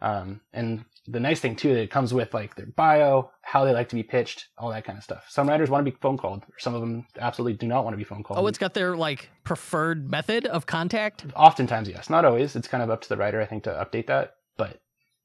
Um, 0.02 0.40
and 0.54 0.86
the 1.08 1.20
nice 1.20 1.42
thing 1.42 1.58
too, 1.58 1.74
that 1.74 1.82
it 1.82 1.92
comes 1.92 2.14
with 2.14 2.34
like 2.34 2.56
their 2.56 2.68
bio, 2.68 3.32
how 3.42 3.66
they 3.66 3.74
like 3.74 3.90
to 3.90 3.96
be 3.96 4.04
pitched, 4.04 4.48
all 4.58 4.70
that 4.70 4.86
kind 4.86 4.98
of 4.98 5.04
stuff. 5.04 5.26
Some 5.28 5.50
writers 5.50 5.70
want 5.70 5.86
to 5.86 5.92
be 5.92 5.98
phone 6.00 6.18
called, 6.18 6.44
or 6.44 6.58
some 6.60 6.74
of 6.74 6.80
them 6.80 7.06
absolutely 7.20 7.58
do 7.58 7.68
not 7.68 7.84
want 7.84 7.94
to 7.94 7.98
be 7.98 8.06
phone 8.06 8.24
called. 8.24 8.40
Oh, 8.40 8.48
it's 8.48 8.58
got 8.58 8.74
their 8.74 8.96
like 8.96 9.30
preferred 9.44 10.10
method 10.10 10.46
of 10.46 10.66
contact. 10.66 11.26
Oftentimes, 11.36 11.90
yes. 11.90 12.10
Not 12.10 12.24
always. 12.24 12.56
It's 12.56 12.70
kind 12.70 12.82
of 12.82 12.90
up 12.90 13.02
to 13.02 13.10
the 13.10 13.18
writer, 13.18 13.42
I 13.42 13.46
think, 13.46 13.64
to 13.64 13.72
update 13.72 14.08
that. 14.08 14.36
But 14.58 14.80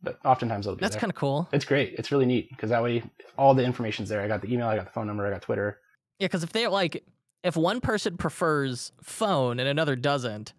but 0.05 0.19
oftentimes 0.25 0.67
it'll 0.67 0.77
be. 0.77 0.81
That's 0.81 0.97
kind 0.97 1.11
of 1.11 1.17
cool. 1.17 1.49
It's 1.53 1.65
great. 1.65 1.95
It's 1.99 2.13
really 2.13 2.27
neat 2.27 2.51
because 2.51 2.71
that 2.71 2.83
way 2.83 3.03
all 3.39 3.55
the 3.55 3.65
information's 3.65 4.09
there. 4.09 4.21
I 4.21 4.29
got 4.29 4.43
the 4.43 4.53
email, 4.53 4.69
I 4.69 4.77
got 4.77 4.87
the 4.87 4.93
phone 4.93 5.07
number, 5.07 5.27
I 5.27 5.31
got 5.31 5.43
Twitter. 5.43 5.81
Yeah, 6.19 6.27
because 6.27 6.45
if 6.45 6.53
they're 6.53 6.71
like, 6.71 7.05
if 7.43 7.57
one 7.57 7.81
person 7.81 8.17
prefers 8.17 8.93
phone 9.03 9.59
and 9.59 9.69
another 9.69 9.97
doesn't, 9.97 10.53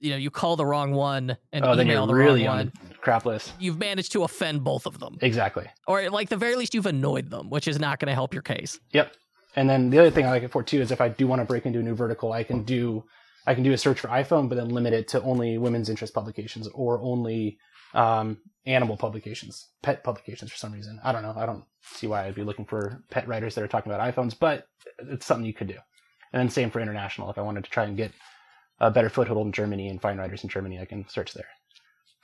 you 0.00 0.10
know 0.10 0.16
you 0.16 0.30
call 0.30 0.56
the 0.56 0.64
wrong 0.64 0.92
one 0.92 1.36
and 1.52 1.64
oh, 1.64 1.78
email 1.78 2.06
the 2.06 2.14
really 2.14 2.46
wrong 2.46 2.58
on 2.58 2.66
one, 2.66 2.72
crap 3.00 3.26
list. 3.26 3.52
you've 3.58 3.78
managed 3.78 4.12
to 4.12 4.24
offend 4.24 4.64
both 4.64 4.86
of 4.86 4.98
them, 4.98 5.18
Exactly. 5.20 5.66
or 5.86 6.08
like 6.10 6.28
the 6.28 6.36
very 6.36 6.56
least 6.56 6.74
you've 6.74 6.86
annoyed 6.86 7.30
them, 7.30 7.50
which 7.50 7.68
is 7.68 7.78
not 7.78 7.98
going 7.98 8.08
to 8.08 8.14
help 8.14 8.32
your 8.32 8.42
case. 8.42 8.80
Yep. 8.92 9.12
And 9.56 9.68
then 9.68 9.90
the 9.90 9.98
other 9.98 10.10
thing 10.10 10.24
I 10.26 10.30
like 10.30 10.42
it 10.42 10.52
for 10.52 10.62
too 10.62 10.80
is 10.80 10.90
if 10.90 11.00
I 11.00 11.08
do 11.08 11.26
want 11.26 11.40
to 11.40 11.44
break 11.44 11.66
into 11.66 11.80
a 11.80 11.82
new 11.82 11.94
vertical, 11.94 12.32
I 12.32 12.44
can 12.44 12.62
do 12.62 13.04
I 13.46 13.54
can 13.54 13.62
do 13.64 13.72
a 13.72 13.78
search 13.78 14.00
for 14.00 14.08
iPhone, 14.08 14.48
but 14.48 14.54
then 14.56 14.68
limit 14.68 14.92
it 14.92 15.08
to 15.08 15.22
only 15.22 15.58
women's 15.58 15.88
interest 15.88 16.14
publications 16.14 16.68
or 16.68 17.00
only 17.02 17.58
um, 17.94 18.38
animal 18.66 18.96
publications, 18.96 19.68
pet 19.82 20.04
publications 20.04 20.50
for 20.50 20.56
some 20.58 20.72
reason. 20.72 21.00
I 21.02 21.12
don't 21.12 21.22
know. 21.22 21.34
I 21.36 21.46
don't 21.46 21.64
see 21.82 22.06
why 22.06 22.26
I'd 22.26 22.34
be 22.34 22.44
looking 22.44 22.64
for 22.64 23.02
pet 23.10 23.26
writers 23.26 23.54
that 23.54 23.64
are 23.64 23.68
talking 23.68 23.90
about 23.92 24.14
iPhones, 24.14 24.38
but 24.38 24.66
it's 24.98 25.26
something 25.26 25.46
you 25.46 25.54
could 25.54 25.68
do. 25.68 25.78
And 26.32 26.40
then 26.40 26.50
same 26.50 26.70
for 26.70 26.80
international. 26.80 27.30
If 27.30 27.38
I 27.38 27.42
wanted 27.42 27.64
to 27.64 27.70
try 27.70 27.84
and 27.84 27.96
get 27.96 28.12
a 28.78 28.90
better 28.90 29.08
foothold 29.08 29.46
in 29.46 29.52
Germany 29.52 29.88
and 29.88 30.00
find 30.00 30.18
writers 30.18 30.44
in 30.44 30.50
Germany, 30.50 30.78
I 30.78 30.84
can 30.84 31.08
search 31.08 31.32
there. 31.34 31.48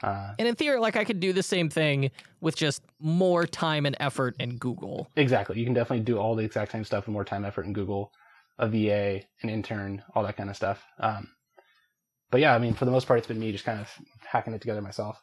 Uh, 0.03 0.35
And 0.39 0.47
in 0.47 0.55
theory, 0.55 0.79
like 0.79 0.97
I 0.97 1.05
could 1.05 1.21
do 1.21 1.33
the 1.33 1.43
same 1.43 1.69
thing 1.69 2.11
with 2.41 2.55
just 2.55 2.83
more 3.01 3.47
time 3.47 3.87
and 3.87 3.97
effort 3.99 4.37
in 4.39 4.59
Google. 4.59 5.09
Exactly. 5.17 5.59
You 5.59 5.65
can 5.65 5.75
definitely 5.75 6.05
do 6.05 6.19
all 6.19 6.35
the 6.35 6.45
exact 6.45 6.73
same 6.73 6.85
stuff 6.85 7.07
with 7.07 7.13
more 7.13 7.25
time, 7.25 7.45
effort 7.45 7.67
in 7.67 7.73
Google, 7.73 8.13
a 8.59 8.69
VA, 8.69 9.23
an 9.43 9.49
intern, 9.49 10.03
all 10.15 10.23
that 10.23 10.37
kind 10.37 10.51
of 10.51 10.57
stuff. 10.57 10.85
Um, 11.01 11.29
but 12.31 12.41
yeah, 12.41 12.55
I 12.55 12.59
mean, 12.59 12.75
for 12.75 12.85
the 12.85 12.91
most 12.91 13.07
part, 13.07 13.19
it's 13.19 13.27
been 13.29 13.39
me 13.41 13.53
just 13.53 13.65
kind 13.65 13.81
of 13.81 13.91
hacking 14.21 14.53
it 14.53 14.61
together 14.61 14.83
myself. 14.83 15.21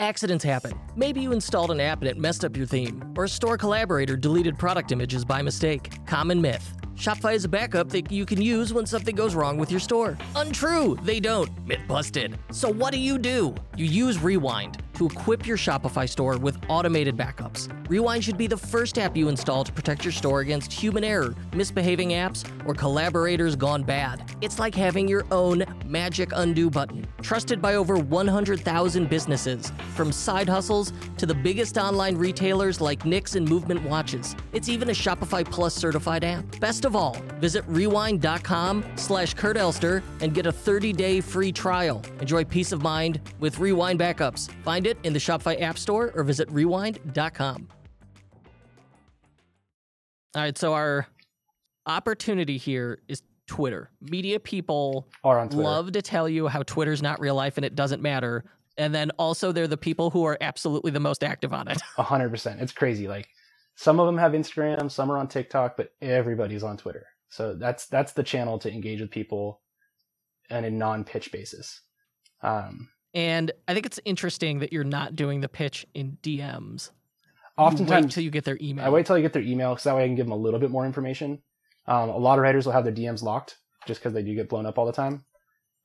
Accidents 0.00 0.42
happen. 0.44 0.72
Maybe 0.96 1.20
you 1.20 1.30
installed 1.30 1.70
an 1.70 1.78
app 1.78 2.00
and 2.00 2.08
it 2.08 2.18
messed 2.18 2.44
up 2.44 2.56
your 2.56 2.66
theme, 2.66 3.14
or 3.16 3.24
a 3.24 3.28
store 3.28 3.56
collaborator 3.56 4.16
deleted 4.16 4.58
product 4.58 4.90
images 4.90 5.24
by 5.24 5.40
mistake. 5.40 6.04
Common 6.04 6.40
myth. 6.40 6.72
Shopify 6.96 7.34
is 7.34 7.44
a 7.44 7.48
backup 7.48 7.90
that 7.90 8.10
you 8.10 8.26
can 8.26 8.40
use 8.42 8.72
when 8.72 8.86
something 8.86 9.14
goes 9.14 9.34
wrong 9.36 9.56
with 9.56 9.70
your 9.70 9.78
store. 9.80 10.18
Untrue, 10.34 10.96
they 11.04 11.20
don't. 11.20 11.50
Myth 11.64 11.80
busted. 11.86 12.36
So 12.50 12.68
what 12.68 12.92
do 12.92 12.98
you 12.98 13.18
do? 13.18 13.54
You 13.76 13.86
use 13.86 14.18
Rewind 14.18 14.78
to 14.94 15.06
equip 15.06 15.46
your 15.46 15.56
Shopify 15.56 16.08
store 16.08 16.36
with 16.38 16.58
automated 16.68 17.16
backups. 17.16 17.68
Rewind 17.88 18.24
should 18.24 18.36
be 18.38 18.46
the 18.46 18.56
first 18.56 18.98
app 18.98 19.16
you 19.16 19.28
install 19.28 19.64
to 19.64 19.72
protect 19.72 20.04
your 20.04 20.12
store 20.12 20.40
against 20.40 20.72
human 20.72 21.04
error, 21.04 21.34
misbehaving 21.52 22.10
apps, 22.10 22.44
or 22.66 22.74
collaborators 22.74 23.56
gone 23.56 23.82
bad. 23.82 24.30
It's 24.40 24.58
like 24.58 24.74
having 24.74 25.08
your 25.08 25.24
own 25.30 25.64
magic 25.86 26.30
undo 26.34 26.70
button. 26.70 27.06
Trusted 27.22 27.60
by 27.60 27.74
over 27.74 27.98
100,000 27.98 29.08
businesses, 29.08 29.72
from 29.94 30.12
side 30.12 30.48
hustles 30.48 30.92
to 31.18 31.26
the 31.26 31.34
biggest 31.34 31.76
online 31.76 32.16
retailers 32.16 32.80
like 32.80 33.02
NYX 33.04 33.36
and 33.36 33.48
Movement 33.48 33.82
Watches. 33.82 34.34
It's 34.52 34.68
even 34.68 34.90
a 34.90 34.92
Shopify 34.92 35.44
Plus 35.44 35.74
certified 35.74 36.24
app. 36.24 36.44
Best 36.60 36.84
of 36.84 36.96
all, 36.96 37.16
visit 37.40 37.64
rewind.com 37.66 38.84
slash 38.96 39.34
Kurt 39.34 39.56
Elster 39.56 40.02
and 40.20 40.34
get 40.34 40.46
a 40.46 40.52
30-day 40.52 41.20
free 41.20 41.52
trial. 41.52 42.02
Enjoy 42.20 42.44
peace 42.44 42.72
of 42.72 42.82
mind 42.82 43.20
with 43.40 43.58
Rewind 43.58 44.00
backups. 44.00 44.50
Find 44.64 44.83
it 44.86 44.98
in 45.02 45.12
the 45.12 45.18
Shopify 45.18 45.60
App 45.60 45.78
Store 45.78 46.12
or 46.14 46.24
visit 46.24 46.50
rewind.com. 46.50 47.68
All 50.36 50.42
right, 50.42 50.58
so 50.58 50.72
our 50.74 51.06
opportunity 51.86 52.56
here 52.56 52.98
is 53.08 53.22
Twitter. 53.46 53.90
Media 54.00 54.40
people 54.40 55.06
Or 55.22 55.38
on 55.38 55.48
Twitter. 55.48 55.62
love 55.62 55.92
to 55.92 56.02
tell 56.02 56.28
you 56.28 56.48
how 56.48 56.62
Twitter's 56.62 57.02
not 57.02 57.20
real 57.20 57.34
life 57.34 57.56
and 57.56 57.64
it 57.64 57.74
doesn't 57.74 58.02
matter. 58.02 58.44
And 58.76 58.92
then 58.94 59.10
also 59.18 59.52
they're 59.52 59.68
the 59.68 59.76
people 59.76 60.10
who 60.10 60.24
are 60.24 60.36
absolutely 60.40 60.90
the 60.90 61.00
most 61.00 61.22
active 61.22 61.52
on 61.52 61.68
it. 61.68 61.80
A 61.98 62.02
hundred 62.02 62.30
percent. 62.30 62.60
It's 62.60 62.72
crazy. 62.72 63.06
Like 63.06 63.28
some 63.76 64.00
of 64.00 64.06
them 64.06 64.18
have 64.18 64.32
Instagram, 64.32 64.90
some 64.90 65.10
are 65.12 65.18
on 65.18 65.28
TikTok, 65.28 65.76
but 65.76 65.92
everybody's 66.00 66.64
on 66.64 66.76
Twitter. 66.76 67.06
So 67.28 67.54
that's 67.54 67.86
that's 67.86 68.12
the 68.12 68.22
channel 68.22 68.58
to 68.60 68.72
engage 68.72 69.00
with 69.00 69.10
people 69.10 69.60
on 70.50 70.64
a 70.64 70.70
non-pitch 70.70 71.30
basis. 71.30 71.80
Um, 72.42 72.88
And 73.14 73.52
I 73.68 73.74
think 73.74 73.86
it's 73.86 74.00
interesting 74.04 74.58
that 74.58 74.72
you're 74.72 74.84
not 74.84 75.14
doing 75.14 75.40
the 75.40 75.48
pitch 75.48 75.86
in 75.94 76.18
DMs. 76.22 76.90
Oftentimes, 77.56 78.06
wait 78.06 78.12
till 78.12 78.24
you 78.24 78.30
get 78.30 78.44
their 78.44 78.58
email. 78.60 78.84
I 78.84 78.88
wait 78.88 79.06
till 79.06 79.14
I 79.14 79.20
get 79.20 79.32
their 79.32 79.42
email 79.42 79.70
because 79.70 79.84
that 79.84 79.94
way 79.94 80.04
I 80.04 80.06
can 80.06 80.16
give 80.16 80.26
them 80.26 80.32
a 80.32 80.36
little 80.36 80.58
bit 80.58 80.70
more 80.70 80.84
information. 80.84 81.40
Um, 81.86 82.08
a 82.08 82.16
lot 82.16 82.38
of 82.38 82.42
writers 82.42 82.66
will 82.66 82.72
have 82.72 82.84
their 82.84 82.92
DMs 82.92 83.22
locked 83.22 83.58
just 83.86 84.00
because 84.00 84.12
they 84.12 84.22
do 84.22 84.34
get 84.34 84.48
blown 84.48 84.66
up 84.66 84.78
all 84.78 84.86
the 84.86 84.92
time. 84.92 85.24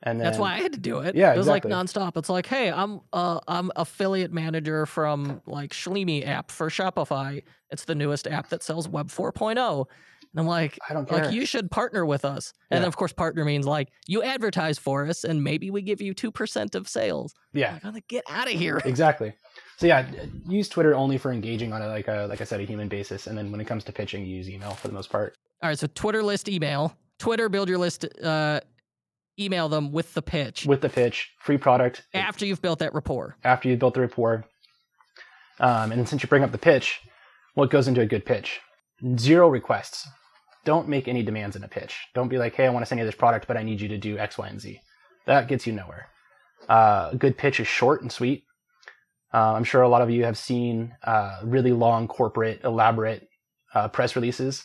And 0.01 0.19
then, 0.19 0.25
That's 0.25 0.37
why 0.37 0.53
I 0.53 0.61
had 0.61 0.73
to 0.73 0.79
do 0.79 0.99
it. 0.99 1.13
Yeah, 1.13 1.33
it 1.33 1.37
was 1.37 1.47
exactly. 1.47 1.71
like 1.71 1.85
nonstop. 1.85 2.15
It's 2.15 2.29
like, 2.29 2.45
hey, 2.45 2.71
I'm 2.71 3.01
uh 3.11 3.41
I'm 3.47 3.69
affiliate 3.75 4.31
manager 4.31 4.85
from 4.85 5.41
like 5.45 5.71
Shlemi 5.71 6.25
app 6.25 6.51
for 6.51 6.69
Shopify. 6.69 7.43
It's 7.69 7.83
the 7.83 7.95
newest 7.95 8.25
app 8.25 8.49
that 8.49 8.63
sells 8.63 8.87
Web 8.87 9.09
4.0. 9.09 9.85
And 10.33 10.39
I'm 10.41 10.47
like, 10.47 10.77
I 10.87 10.93
don't 10.93 11.07
care. 11.09 11.25
like 11.25 11.33
you 11.33 11.45
should 11.45 11.71
partner 11.71 12.05
with 12.05 12.23
us. 12.23 12.53
And 12.69 12.77
Yeah. 12.77 12.79
then 12.81 12.87
of 12.87 12.95
course 12.97 13.11
partner 13.13 13.43
means 13.45 13.65
like 13.65 13.89
you 14.07 14.21
advertise 14.21 14.77
for 14.77 15.07
us 15.07 15.23
and 15.23 15.43
maybe 15.43 15.71
we 15.71 15.81
give 15.81 16.01
you 16.01 16.13
2% 16.13 16.75
of 16.75 16.87
sales. 16.87 17.33
yeah, 17.53 17.79
I'm 17.83 17.93
like, 17.93 18.07
get 18.07 18.23
out 18.29 18.45
of 18.47 18.53
here. 18.53 18.79
exactly. 18.85 19.33
So 19.77 19.87
yeah, 19.87 20.05
use 20.47 20.67
Twitter 20.69 20.93
only 20.93 21.17
for 21.17 21.31
engaging 21.31 21.71
on 21.73 21.81
a 21.81 21.87
like 21.87 22.07
a 22.09 22.27
like 22.29 22.41
I 22.41 22.43
said 22.43 22.59
a 22.59 22.63
human 22.65 22.89
basis, 22.89 23.27
and 23.27 23.37
then 23.37 23.49
when 23.51 23.61
it 23.61 23.65
comes 23.65 23.83
to 23.85 23.91
pitching, 23.93 24.25
use 24.25 24.49
email 24.49 24.71
for 24.71 24.87
the 24.89 24.93
most 24.93 25.09
part. 25.09 25.35
All 25.63 25.69
right, 25.69 25.79
so 25.79 25.87
Twitter 25.95 26.21
list 26.21 26.49
email. 26.49 26.95
Twitter 27.17 27.47
build 27.49 27.67
your 27.69 27.77
list 27.77 28.05
uh 28.23 28.59
email 29.39 29.69
them 29.69 29.93
with 29.93 30.13
the 30.13 30.21
pitch 30.21 30.65
With 30.65 30.81
the 30.81 30.89
pitch, 30.89 31.31
free 31.39 31.57
product 31.57 32.03
after 32.13 32.45
you've 32.45 32.61
built 32.61 32.79
that 32.79 32.93
rapport. 32.93 33.37
after 33.45 33.69
you've 33.69 33.79
built 33.79 33.93
the 33.93 34.01
rapport. 34.01 34.43
Um, 35.61 35.91
and 35.93 36.07
since 36.07 36.21
you 36.23 36.29
bring 36.29 36.43
up 36.43 36.51
the 36.51 36.57
pitch, 36.57 36.99
what 37.53 37.69
goes 37.69 37.87
into 37.87 38.01
a 38.01 38.05
good 38.05 38.25
pitch? 38.25 38.59
Zero 39.17 39.47
requests. 39.49 40.07
Don't 40.69 40.87
make 40.87 41.07
any 41.07 41.23
demands 41.23 41.55
in 41.55 41.63
a 41.63 41.67
pitch. 41.67 41.97
Don't 42.13 42.27
be 42.27 42.37
like, 42.37 42.53
hey, 42.53 42.67
I 42.67 42.69
want 42.69 42.85
to 42.85 42.87
send 42.87 42.99
you 42.99 43.05
this 43.05 43.15
product, 43.15 43.47
but 43.47 43.57
I 43.57 43.63
need 43.63 43.81
you 43.81 43.87
to 43.87 43.97
do 43.97 44.19
X, 44.19 44.37
Y, 44.37 44.47
and 44.47 44.61
Z. 44.61 44.79
That 45.25 45.47
gets 45.47 45.65
you 45.65 45.73
nowhere. 45.73 46.09
Uh, 46.69 47.09
a 47.11 47.15
good 47.15 47.39
pitch 47.39 47.59
is 47.59 47.67
short 47.67 48.03
and 48.03 48.11
sweet. 48.11 48.43
Uh, 49.33 49.53
I'm 49.53 49.63
sure 49.63 49.81
a 49.81 49.89
lot 49.89 50.03
of 50.03 50.11
you 50.11 50.25
have 50.25 50.37
seen 50.37 50.95
uh, 51.03 51.39
really 51.43 51.71
long 51.71 52.07
corporate, 52.07 52.61
elaborate 52.63 53.27
uh, 53.73 53.87
press 53.87 54.15
releases. 54.15 54.63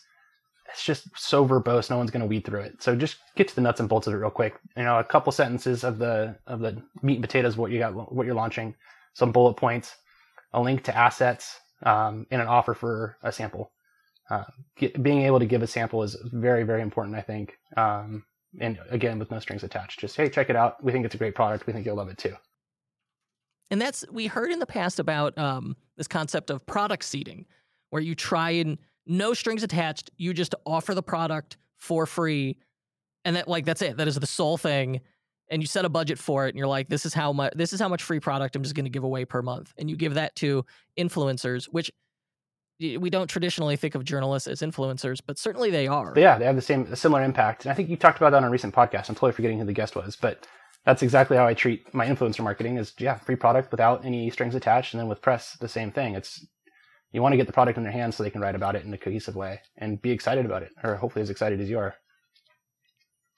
It's 0.70 0.84
just 0.84 1.08
so 1.16 1.48
verbose, 1.48 1.88
no 1.88 1.96
one's 1.96 2.10
going 2.10 2.20
to 2.20 2.26
weed 2.26 2.44
through 2.44 2.60
it. 2.60 2.82
So 2.82 2.94
just 2.94 3.16
get 3.34 3.48
to 3.48 3.54
the 3.54 3.62
nuts 3.62 3.80
and 3.80 3.88
bolts 3.88 4.06
of 4.06 4.12
it 4.12 4.18
real 4.18 4.28
quick. 4.28 4.60
You 4.76 4.82
know, 4.82 4.98
a 4.98 5.04
couple 5.04 5.32
sentences 5.32 5.84
of 5.84 5.96
the 5.96 6.36
of 6.46 6.60
the 6.60 6.82
meat 7.00 7.14
and 7.14 7.24
potatoes 7.24 7.56
what 7.56 7.70
you 7.70 7.78
got, 7.78 8.12
what 8.12 8.26
you're 8.26 8.34
launching, 8.34 8.74
some 9.14 9.32
bullet 9.32 9.54
points, 9.54 9.96
a 10.52 10.60
link 10.60 10.84
to 10.84 10.94
assets, 10.94 11.58
um, 11.82 12.26
and 12.30 12.42
an 12.42 12.48
offer 12.48 12.74
for 12.74 13.16
a 13.22 13.32
sample. 13.32 13.70
Uh, 14.30 14.44
get, 14.76 15.02
being 15.02 15.22
able 15.22 15.38
to 15.38 15.46
give 15.46 15.62
a 15.62 15.66
sample 15.66 16.02
is 16.02 16.16
very, 16.32 16.62
very 16.62 16.82
important, 16.82 17.16
I 17.16 17.20
think. 17.20 17.58
Um, 17.76 18.24
and 18.60 18.78
again, 18.90 19.18
with 19.18 19.30
no 19.30 19.38
strings 19.38 19.64
attached, 19.64 20.00
just 20.00 20.16
hey, 20.16 20.28
check 20.28 20.48
it 20.50 20.56
out. 20.56 20.82
We 20.82 20.92
think 20.92 21.04
it's 21.04 21.14
a 21.14 21.18
great 21.18 21.34
product. 21.34 21.66
We 21.66 21.72
think 21.72 21.84
you'll 21.84 21.96
love 21.96 22.08
it 22.08 22.18
too. 22.18 22.34
And 23.70 23.80
that's 23.80 24.04
we 24.10 24.26
heard 24.26 24.52
in 24.52 24.58
the 24.58 24.66
past 24.66 25.00
about 25.00 25.36
um, 25.36 25.76
this 25.96 26.06
concept 26.06 26.50
of 26.50 26.64
product 26.66 27.04
seeding, 27.04 27.46
where 27.90 28.02
you 28.02 28.14
try 28.14 28.50
and 28.50 28.78
no 29.06 29.34
strings 29.34 29.62
attached, 29.62 30.10
you 30.16 30.32
just 30.32 30.54
offer 30.64 30.94
the 30.94 31.02
product 31.02 31.56
for 31.76 32.06
free, 32.06 32.58
and 33.24 33.36
that 33.36 33.48
like 33.48 33.64
that's 33.64 33.82
it. 33.82 33.96
That 33.96 34.08
is 34.08 34.18
the 34.18 34.26
sole 34.26 34.56
thing. 34.56 35.00
And 35.50 35.62
you 35.62 35.66
set 35.66 35.84
a 35.84 35.90
budget 35.90 36.18
for 36.18 36.46
it, 36.46 36.50
and 36.50 36.58
you're 36.58 36.66
like, 36.66 36.88
"This 36.88 37.04
is 37.04 37.12
how 37.12 37.32
much. 37.32 37.52
This 37.54 37.72
is 37.72 37.80
how 37.80 37.88
much 37.88 38.02
free 38.02 38.20
product 38.20 38.56
I'm 38.56 38.62
just 38.62 38.74
going 38.74 38.86
to 38.86 38.90
give 38.90 39.04
away 39.04 39.24
per 39.24 39.42
month." 39.42 39.74
And 39.76 39.90
you 39.90 39.96
give 39.96 40.14
that 40.14 40.34
to 40.36 40.64
influencers, 40.98 41.66
which 41.66 41.90
we 42.80 43.10
don't 43.10 43.28
traditionally 43.28 43.76
think 43.76 43.94
of 43.94 44.04
journalists 44.04 44.48
as 44.48 44.60
influencers, 44.60 45.20
but 45.24 45.38
certainly 45.38 45.70
they 45.70 45.86
are. 45.86 46.12
But 46.12 46.20
yeah, 46.20 46.38
they 46.38 46.44
have 46.44 46.56
the 46.56 46.62
same, 46.62 46.82
a 46.90 46.96
similar 46.96 47.22
impact. 47.22 47.64
And 47.64 47.72
I 47.72 47.74
think 47.74 47.88
you 47.88 47.96
talked 47.96 48.18
about 48.18 48.30
that 48.30 48.38
on 48.38 48.44
a 48.44 48.50
recent 48.50 48.74
podcast. 48.74 49.08
I'm 49.08 49.14
totally 49.14 49.32
forgetting 49.32 49.58
who 49.58 49.64
the 49.64 49.72
guest 49.72 49.94
was, 49.94 50.16
but 50.16 50.46
that's 50.84 51.02
exactly 51.02 51.36
how 51.36 51.46
I 51.46 51.54
treat 51.54 51.92
my 51.94 52.06
influencer 52.06 52.42
marketing. 52.42 52.76
Is 52.76 52.92
yeah, 52.98 53.16
free 53.16 53.36
product 53.36 53.70
without 53.70 54.04
any 54.04 54.28
strings 54.30 54.54
attached, 54.54 54.92
and 54.92 55.00
then 55.00 55.08
with 55.08 55.22
press, 55.22 55.56
the 55.60 55.68
same 55.68 55.92
thing. 55.92 56.14
It's 56.14 56.44
you 57.12 57.22
want 57.22 57.32
to 57.32 57.36
get 57.36 57.46
the 57.46 57.52
product 57.52 57.78
in 57.78 57.84
their 57.84 57.92
hands 57.92 58.16
so 58.16 58.22
they 58.22 58.30
can 58.30 58.40
write 58.40 58.56
about 58.56 58.74
it 58.74 58.84
in 58.84 58.92
a 58.92 58.98
cohesive 58.98 59.36
way 59.36 59.60
and 59.78 60.02
be 60.02 60.10
excited 60.10 60.44
about 60.44 60.62
it, 60.62 60.72
or 60.82 60.96
hopefully 60.96 61.22
as 61.22 61.30
excited 61.30 61.60
as 61.60 61.70
you 61.70 61.78
are. 61.78 61.94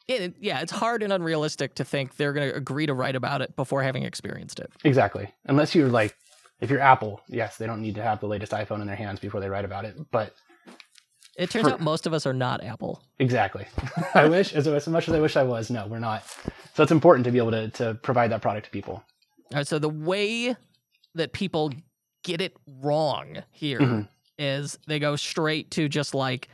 It- 0.08 0.36
yeah, 0.40 0.60
it's 0.60 0.72
hard 0.72 1.02
and 1.02 1.12
unrealistic 1.12 1.74
to 1.74 1.84
think 1.84 2.16
they're 2.16 2.32
going 2.32 2.48
to 2.50 2.56
agree 2.56 2.86
to 2.86 2.94
write 2.94 3.16
about 3.16 3.42
it 3.42 3.54
before 3.56 3.82
having 3.82 4.04
experienced 4.04 4.60
it. 4.60 4.70
Exactly. 4.84 5.28
Unless 5.46 5.74
you're 5.74 5.88
like, 5.88 6.16
if 6.60 6.70
you're 6.70 6.80
Apple, 6.80 7.20
yes, 7.28 7.56
they 7.56 7.66
don't 7.66 7.80
need 7.82 7.94
to 7.96 8.02
have 8.02 8.20
the 8.20 8.26
latest 8.28 8.52
iPhone 8.52 8.80
in 8.80 8.86
their 8.86 8.96
hands 8.96 9.20
before 9.20 9.40
they 9.40 9.48
write 9.48 9.64
about 9.64 9.84
it. 9.84 9.96
But 10.10 10.34
It 11.36 11.50
turns 11.50 11.66
For- 11.68 11.74
out 11.74 11.80
most 11.80 12.06
of 12.06 12.14
us 12.14 12.26
are 12.26 12.32
not 12.32 12.62
Apple. 12.64 13.02
exactly, 13.18 13.66
I 14.14 14.26
wish 14.28 14.54
as, 14.54 14.66
as 14.66 14.88
much 14.88 15.08
as 15.08 15.14
I 15.14 15.20
wish 15.20 15.36
I 15.36 15.42
was. 15.42 15.70
No, 15.70 15.86
we're 15.86 15.98
not. 15.98 16.24
So 16.74 16.82
it's 16.82 16.92
important 16.92 17.24
to 17.26 17.30
be 17.30 17.38
able 17.38 17.50
to 17.52 17.68
to 17.70 17.94
provide 18.02 18.30
that 18.32 18.40
product 18.42 18.66
to 18.66 18.70
people. 18.72 18.94
All 19.52 19.58
right, 19.58 19.66
so 19.66 19.78
the 19.78 19.88
way 19.88 20.56
that 21.14 21.32
people 21.32 21.72
get 22.24 22.40
it 22.40 22.56
wrong 22.82 23.42
here 23.52 24.08
is 24.38 24.72
Mhm. 24.76 24.78
they 24.86 24.98
go 24.98 25.14
straight 25.16 25.70
to 25.72 25.88
just 25.88 26.14
like 26.14 26.48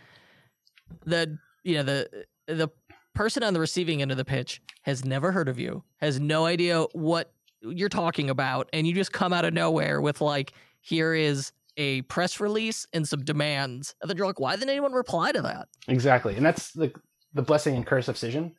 the 1.06 1.38
you 1.64 1.76
know 1.76 1.82
the 1.82 2.24
the 2.46 2.68
person 3.14 3.42
on 3.42 3.54
the 3.54 3.60
receiving 3.60 4.02
end 4.02 4.10
of 4.10 4.16
the 4.16 4.24
pitch 4.24 4.60
has 4.82 5.04
never 5.04 5.32
heard 5.32 5.48
of 5.48 5.58
you, 5.58 5.84
has 5.98 6.18
no 6.18 6.44
idea 6.46 6.82
what 6.92 7.32
you're 7.62 7.88
talking 7.88 8.30
about, 8.30 8.68
and 8.72 8.86
you 8.86 8.94
just 8.94 9.12
come 9.12 9.32
out 9.32 9.44
of 9.44 9.54
nowhere 9.54 10.00
with 10.00 10.20
like, 10.20 10.52
here 10.80 11.14
is 11.14 11.52
a 11.76 12.02
press 12.02 12.40
release 12.40 12.86
and 12.92 13.08
some 13.08 13.24
demands, 13.24 13.94
and 14.00 14.10
then 14.10 14.16
you're 14.16 14.26
like, 14.26 14.40
why 14.40 14.54
didn't 14.54 14.70
anyone 14.70 14.92
reply 14.92 15.32
to 15.32 15.42
that? 15.42 15.68
Exactly, 15.88 16.36
and 16.36 16.44
that's 16.44 16.72
the 16.72 16.92
the 17.34 17.42
blessing 17.42 17.74
and 17.76 17.86
curse 17.86 18.08
of 18.08 18.16
Cision 18.16 18.52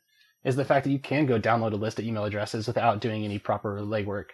is 0.44 0.56
the 0.56 0.64
fact 0.64 0.84
that 0.84 0.90
you 0.90 0.98
can 0.98 1.26
go 1.26 1.38
download 1.40 1.72
a 1.72 1.76
list 1.76 1.98
of 1.98 2.04
email 2.04 2.24
addresses 2.24 2.66
without 2.66 3.00
doing 3.00 3.24
any 3.24 3.38
proper 3.38 3.80
legwork. 3.80 4.26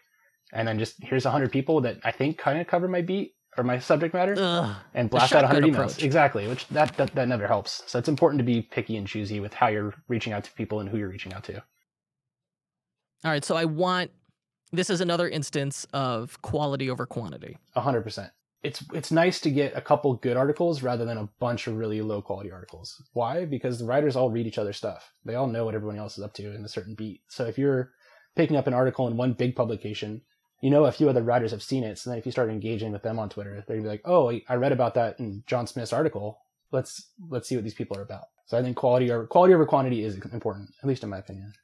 And 0.53 0.67
then 0.67 0.79
just 0.79 1.03
here's 1.03 1.25
100 1.25 1.53
people 1.53 1.81
that 1.83 1.99
I 2.05 2.11
think 2.11 2.39
kind 2.39 2.61
of 2.61 2.67
cover 2.67 2.89
my 2.89 3.01
beat 3.01 3.35
or 3.57 3.65
my 3.65 3.79
subject 3.79 4.15
matter 4.15 4.35
Ugh. 4.37 4.77
and 4.95 5.09
blast 5.11 5.33
out 5.35 5.45
100 5.45 5.63
shotgun 5.63 5.71
emails. 5.71 5.91
approach. 5.91 6.03
Exactly, 6.03 6.49
which 6.49 6.67
that, 6.69 6.97
that 6.97 7.15
that 7.15 7.29
never 7.29 7.47
helps. 7.47 7.83
So 7.87 7.99
it's 7.99 8.09
important 8.09 8.39
to 8.39 8.45
be 8.45 8.63
picky 8.63 8.97
and 8.97 9.07
choosy 9.07 9.41
with 9.41 9.55
how 9.55 9.69
you're 9.69 9.95
reaching 10.09 10.33
out 10.33 10.45
to 10.45 10.53
people 10.53 10.81
and 10.81 10.89
who 10.89 10.99
you're 10.99 11.09
reaching 11.09 11.33
out 11.33 11.45
to. 11.45 11.63
All 13.23 13.31
right, 13.31 13.45
so 13.45 13.55
I 13.55 13.67
want 13.67 14.11
this 14.73 14.91
is 14.91 15.01
another 15.01 15.29
instance 15.29 15.87
of 15.93 16.41
quality 16.43 16.91
over 16.91 17.07
quantity. 17.07 17.59
A 17.75 17.81
hundred 17.81 18.03
percent. 18.03 18.31
It's 18.63 18.85
it's 18.93 19.11
nice 19.11 19.41
to 19.41 19.51
get 19.51 19.77
a 19.77 19.81
couple 19.81 20.13
good 20.15 20.37
articles 20.37 20.83
rather 20.83 21.05
than 21.05 21.19
a 21.19 21.29
bunch 21.39 21.67
of 21.67 21.77
really 21.77 22.03
low 22.03 22.21
quality 22.21 22.53
articles. 22.53 23.03
Why? 23.15 23.45
Because 23.47 23.79
the 23.79 23.87
writers 23.87 24.17
all 24.17 24.31
read 24.31 24.47
each 24.47 24.59
other's 24.59 24.77
stuff. 24.77 25.13
They 25.25 25.35
all 25.35 25.47
know 25.47 25.65
what 25.65 25.75
everyone 25.75 25.99
else 25.99 26.19
is 26.19 26.25
up 26.25 26.35
to 26.35 26.55
in 26.55 26.65
a 26.65 26.69
certain 26.69 26.95
beat. 26.95 27.23
So 27.29 27.47
if 27.47 27.59
you're 27.59 27.93
picking 28.37 28.57
up 28.57 28.67
an 28.67 28.75
article 28.75 29.09
in 29.09 29.17
one 29.17 29.33
big 29.33 29.57
publication, 29.57 30.23
you 30.61 30.71
know 30.71 30.85
a 30.85 30.93
few 30.93 31.09
other 31.09 31.23
writers 31.23 31.53
have 31.53 31.63
seen 31.63 31.85
it. 31.85 31.99
So 31.99 32.11
then 32.11 32.19
if 32.19 32.27
you 32.27 32.33
start 32.33 32.51
engaging 32.51 32.93
with 32.93 33.03
them 33.03 33.19
on 33.19 33.31
Twitter, 33.31 33.65
they're 33.67 33.77
gonna 33.77 33.89
be 33.89 33.91
like, 33.91 34.03
"Oh, 34.05 34.31
I 34.49 34.55
read 34.57 34.73
about 34.73 34.95
that 34.95 35.19
in 35.19 35.43
John 35.47 35.67
Smith's 35.67 35.93
article. 35.93 36.39
Let's 36.71 37.11
let's 37.31 37.49
see 37.49 37.57
what 37.57 37.65
these 37.65 37.75
people 37.75 37.97
are 37.97 38.03
about." 38.03 38.27
So 38.47 38.59
I 38.59 38.63
think 38.63 38.77
quality 38.77 39.11
or 39.11 39.27
quality 39.27 39.55
over 39.55 39.65
quantity 39.65 40.05
is 40.05 40.17
important, 40.33 40.71
at 40.83 40.89
least 40.89 41.03
in 41.03 41.09
my 41.09 41.19
opinion. 41.19 41.55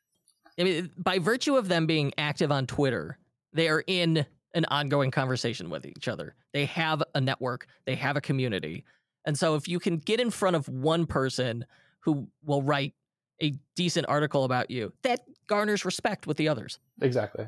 I 0.59 0.65
mean, 0.65 0.91
by 0.97 1.19
virtue 1.19 1.57
of 1.57 1.69
them 1.69 1.87
being 1.87 2.13
active 2.17 2.51
on 2.51 2.67
Twitter, 2.67 3.19
they 3.53 3.69
are 3.69 3.85
in 3.87 4.27
an 4.55 4.65
ongoing 4.67 5.11
conversation 5.11 5.69
with 5.69 5.85
each 5.85 6.09
other. 6.09 6.35
They 6.53 6.65
have 6.67 7.03
a 7.15 7.21
network, 7.21 7.67
they 7.85 7.95
have 7.97 8.17
a 8.17 8.21
community. 8.21 8.85
And 9.27 9.39
so 9.39 9.55
if 9.55 9.69
you 9.69 9.79
can 9.79 9.99
get 9.99 10.21
in 10.21 10.31
front 10.31 10.57
of 10.57 10.69
one 10.69 11.05
person 11.05 11.67
who 12.01 12.29
will 12.45 12.63
write 12.63 12.95
a 13.43 13.53
decent 13.75 14.09
article 14.09 14.45
about 14.45 14.71
you, 14.71 14.93
that 15.03 15.21
garners 15.47 15.85
respect 15.85 16.27
with 16.27 16.37
the 16.37 16.49
others. 16.49 16.79
Exactly. 17.03 17.47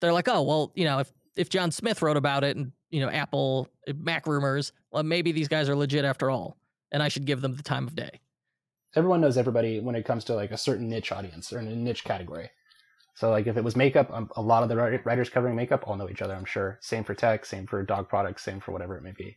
They're 0.00 0.12
like, 0.12 0.28
"Oh, 0.28 0.42
well, 0.42 0.72
you 0.74 0.84
know, 0.84 1.00
if 1.00 1.12
if 1.34 1.48
John 1.48 1.70
Smith 1.70 2.02
wrote 2.02 2.16
about 2.16 2.44
it 2.44 2.56
and, 2.56 2.72
you 2.90 3.00
know, 3.00 3.08
Apple 3.08 3.68
Mac 3.96 4.26
rumors, 4.26 4.72
well 4.90 5.02
maybe 5.02 5.32
these 5.32 5.48
guys 5.48 5.68
are 5.68 5.74
legit 5.74 6.04
after 6.04 6.30
all, 6.30 6.56
and 6.92 7.02
I 7.02 7.08
should 7.08 7.24
give 7.24 7.40
them 7.40 7.56
the 7.56 7.62
time 7.62 7.86
of 7.86 7.96
day." 7.96 8.20
Everyone 8.94 9.20
knows 9.20 9.36
everybody 9.38 9.80
when 9.80 9.94
it 9.94 10.04
comes 10.04 10.24
to 10.24 10.34
like 10.34 10.50
a 10.50 10.56
certain 10.58 10.88
niche 10.88 11.12
audience 11.12 11.52
or 11.52 11.58
in 11.58 11.68
a 11.68 11.74
niche 11.76 12.04
category. 12.04 12.50
So 13.14 13.30
like 13.30 13.46
if 13.46 13.56
it 13.56 13.64
was 13.64 13.76
makeup, 13.76 14.10
um, 14.12 14.30
a 14.36 14.42
lot 14.42 14.62
of 14.62 14.68
the 14.68 14.76
writers 14.76 15.28
covering 15.28 15.54
makeup 15.54 15.86
all 15.86 15.96
know 15.96 16.08
each 16.08 16.22
other. 16.22 16.34
I'm 16.34 16.44
sure. 16.46 16.78
Same 16.80 17.04
for 17.04 17.14
tech. 17.14 17.44
Same 17.44 17.66
for 17.66 17.82
dog 17.82 18.08
products. 18.08 18.42
Same 18.42 18.60
for 18.60 18.72
whatever 18.72 18.96
it 18.96 19.02
may 19.02 19.12
be. 19.12 19.36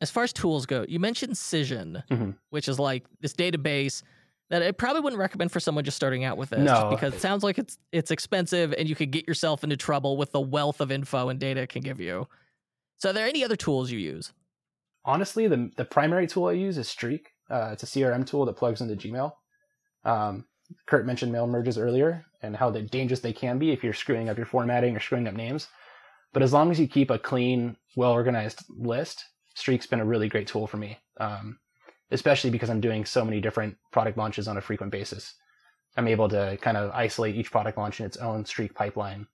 As 0.00 0.10
far 0.10 0.22
as 0.22 0.32
tools 0.32 0.66
go, 0.66 0.84
you 0.88 1.00
mentioned 1.00 1.34
Cision, 1.34 2.02
Mhm. 2.08 2.36
which 2.50 2.68
is 2.68 2.78
like 2.78 3.04
this 3.20 3.34
database 3.34 4.02
that 4.50 4.62
I 4.62 4.70
probably 4.70 5.00
wouldn't 5.00 5.18
recommend 5.20 5.50
for 5.52 5.58
someone 5.60 5.84
just 5.84 5.96
starting 5.96 6.22
out 6.24 6.36
with 6.38 6.50
this, 6.50 6.60
No. 6.60 6.88
because 6.90 7.12
it 7.14 7.20
sounds 7.20 7.42
like 7.42 7.58
it's 7.58 7.76
it's 7.90 8.10
expensive 8.12 8.72
and 8.78 8.88
you 8.88 8.94
could 8.94 9.10
get 9.10 9.26
yourself 9.26 9.64
into 9.64 9.76
trouble 9.76 10.16
with 10.16 10.30
the 10.32 10.40
wealth 10.40 10.80
of 10.80 10.92
info 10.92 11.28
and 11.28 11.40
data 11.40 11.60
it 11.62 11.68
can 11.70 11.82
give 11.82 12.00
you. 12.00 12.28
So, 12.98 13.10
are 13.10 13.12
there 13.12 13.26
any 13.26 13.44
other 13.44 13.56
tools 13.56 13.90
you 13.90 13.98
use? 13.98 14.32
Honestly, 15.04 15.48
the 15.48 15.70
the 15.76 15.84
primary 15.84 16.26
tool 16.28 16.46
I 16.46 16.52
use 16.52 16.78
is 16.78 16.88
Streak. 16.88 17.32
Uh, 17.50 17.70
it's 17.72 17.82
a 17.82 17.86
CRM 17.86 18.26
tool 18.26 18.44
that 18.44 18.56
plugs 18.56 18.80
into 18.80 18.94
Gmail. 18.94 19.32
Um, 20.04 20.44
Kurt 20.86 21.06
mentioned 21.06 21.32
mail 21.32 21.46
merges 21.46 21.78
earlier 21.78 22.24
and 22.42 22.54
how 22.54 22.70
the 22.70 22.82
dangerous 22.82 23.20
they 23.20 23.32
can 23.32 23.58
be 23.58 23.70
if 23.72 23.82
you're 23.82 23.94
screwing 23.94 24.28
up 24.28 24.36
your 24.36 24.46
formatting 24.46 24.96
or 24.96 25.00
screwing 25.00 25.26
up 25.26 25.34
names. 25.34 25.68
But 26.32 26.42
as 26.42 26.52
long 26.52 26.70
as 26.70 26.78
you 26.78 26.86
keep 26.86 27.10
a 27.10 27.18
clean, 27.18 27.76
well 27.96 28.12
organized 28.12 28.64
list, 28.68 29.24
Streak's 29.54 29.86
been 29.86 30.00
a 30.00 30.04
really 30.04 30.28
great 30.28 30.46
tool 30.46 30.66
for 30.66 30.76
me. 30.76 30.98
Um, 31.18 31.58
especially 32.10 32.50
because 32.50 32.70
I'm 32.70 32.80
doing 32.80 33.04
so 33.04 33.24
many 33.24 33.40
different 33.40 33.76
product 33.92 34.16
launches 34.16 34.48
on 34.48 34.56
a 34.56 34.62
frequent 34.62 34.92
basis. 34.92 35.34
I'm 35.96 36.08
able 36.08 36.28
to 36.28 36.56
kind 36.60 36.76
of 36.76 36.90
isolate 36.92 37.34
each 37.34 37.50
product 37.50 37.76
launch 37.76 38.00
in 38.00 38.06
its 38.06 38.16
own 38.16 38.44
Streak 38.44 38.74
pipeline 38.74 39.26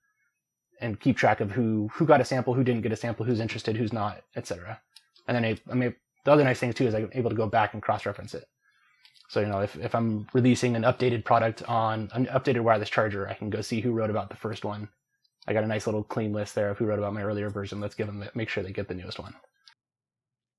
and 0.81 0.99
keep 0.99 1.17
track 1.17 1.41
of 1.41 1.53
who 1.53 1.89
who 1.93 2.07
got 2.07 2.21
a 2.21 2.25
sample, 2.25 2.55
who 2.55 2.65
didn't 2.65 2.83
get 2.83 2.93
a 2.93 2.97
sample, 2.97 3.25
who's 3.25 3.41
interested, 3.41 3.77
who's 3.77 3.93
not, 3.93 4.23
etc. 4.35 4.81
And 5.29 5.37
then 5.37 5.59
I, 5.71 5.75
mean, 5.75 5.95
the 6.25 6.33
other 6.33 6.45
nice 6.45 6.59
thing 6.59 6.73
too 6.73 6.87
is 6.87 6.95
I'm 6.95 7.11
able 7.13 7.31
to 7.31 7.37
go 7.37 7.47
back 7.47 7.75
and 7.75 7.83
cross-reference 7.83 8.35
it. 8.35 8.47
So 9.29 9.41
you 9.41 9.47
know, 9.47 9.61
if 9.61 9.77
if 9.77 9.95
I'm 9.95 10.27
releasing 10.33 10.77
an 10.77 10.83
updated 10.83 11.25
product 11.25 11.63
on 11.69 12.11
an 12.15 12.27
updated 12.27 12.61
wireless 12.61 12.91
charger, 12.91 13.29
I 13.29 13.35
can 13.35 13.51
go 13.51 13.61
see 13.61 13.81
who 13.81 13.93
wrote 13.93 14.11
about 14.11 14.29
the 14.31 14.37
first 14.37 14.65
one. 14.65 14.89
I 15.47 15.53
got 15.53 15.65
a 15.65 15.67
nice 15.67 15.87
little 15.87 16.03
clean 16.05 16.33
list 16.33 16.55
there 16.55 16.71
of 16.71 16.79
who 16.79 16.87
wrote 16.87 16.99
about 16.99 17.13
my 17.15 17.23
earlier 17.23 17.51
version. 17.51 17.81
Let's 17.81 17.95
give 17.95 18.07
them 18.07 18.21
the, 18.21 18.31
make 18.35 18.49
sure 18.49 18.63
they 18.63 18.73
get 18.73 18.89
the 18.89 18.95
newest 18.95 19.19
one. 19.19 19.35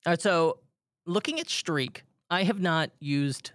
All 0.05 0.11
right, 0.11 0.21
so 0.21 0.59
looking 1.05 1.39
at 1.39 1.49
Streak, 1.49 2.03
I 2.29 2.43
have 2.43 2.59
not 2.61 2.91
used. 2.99 3.51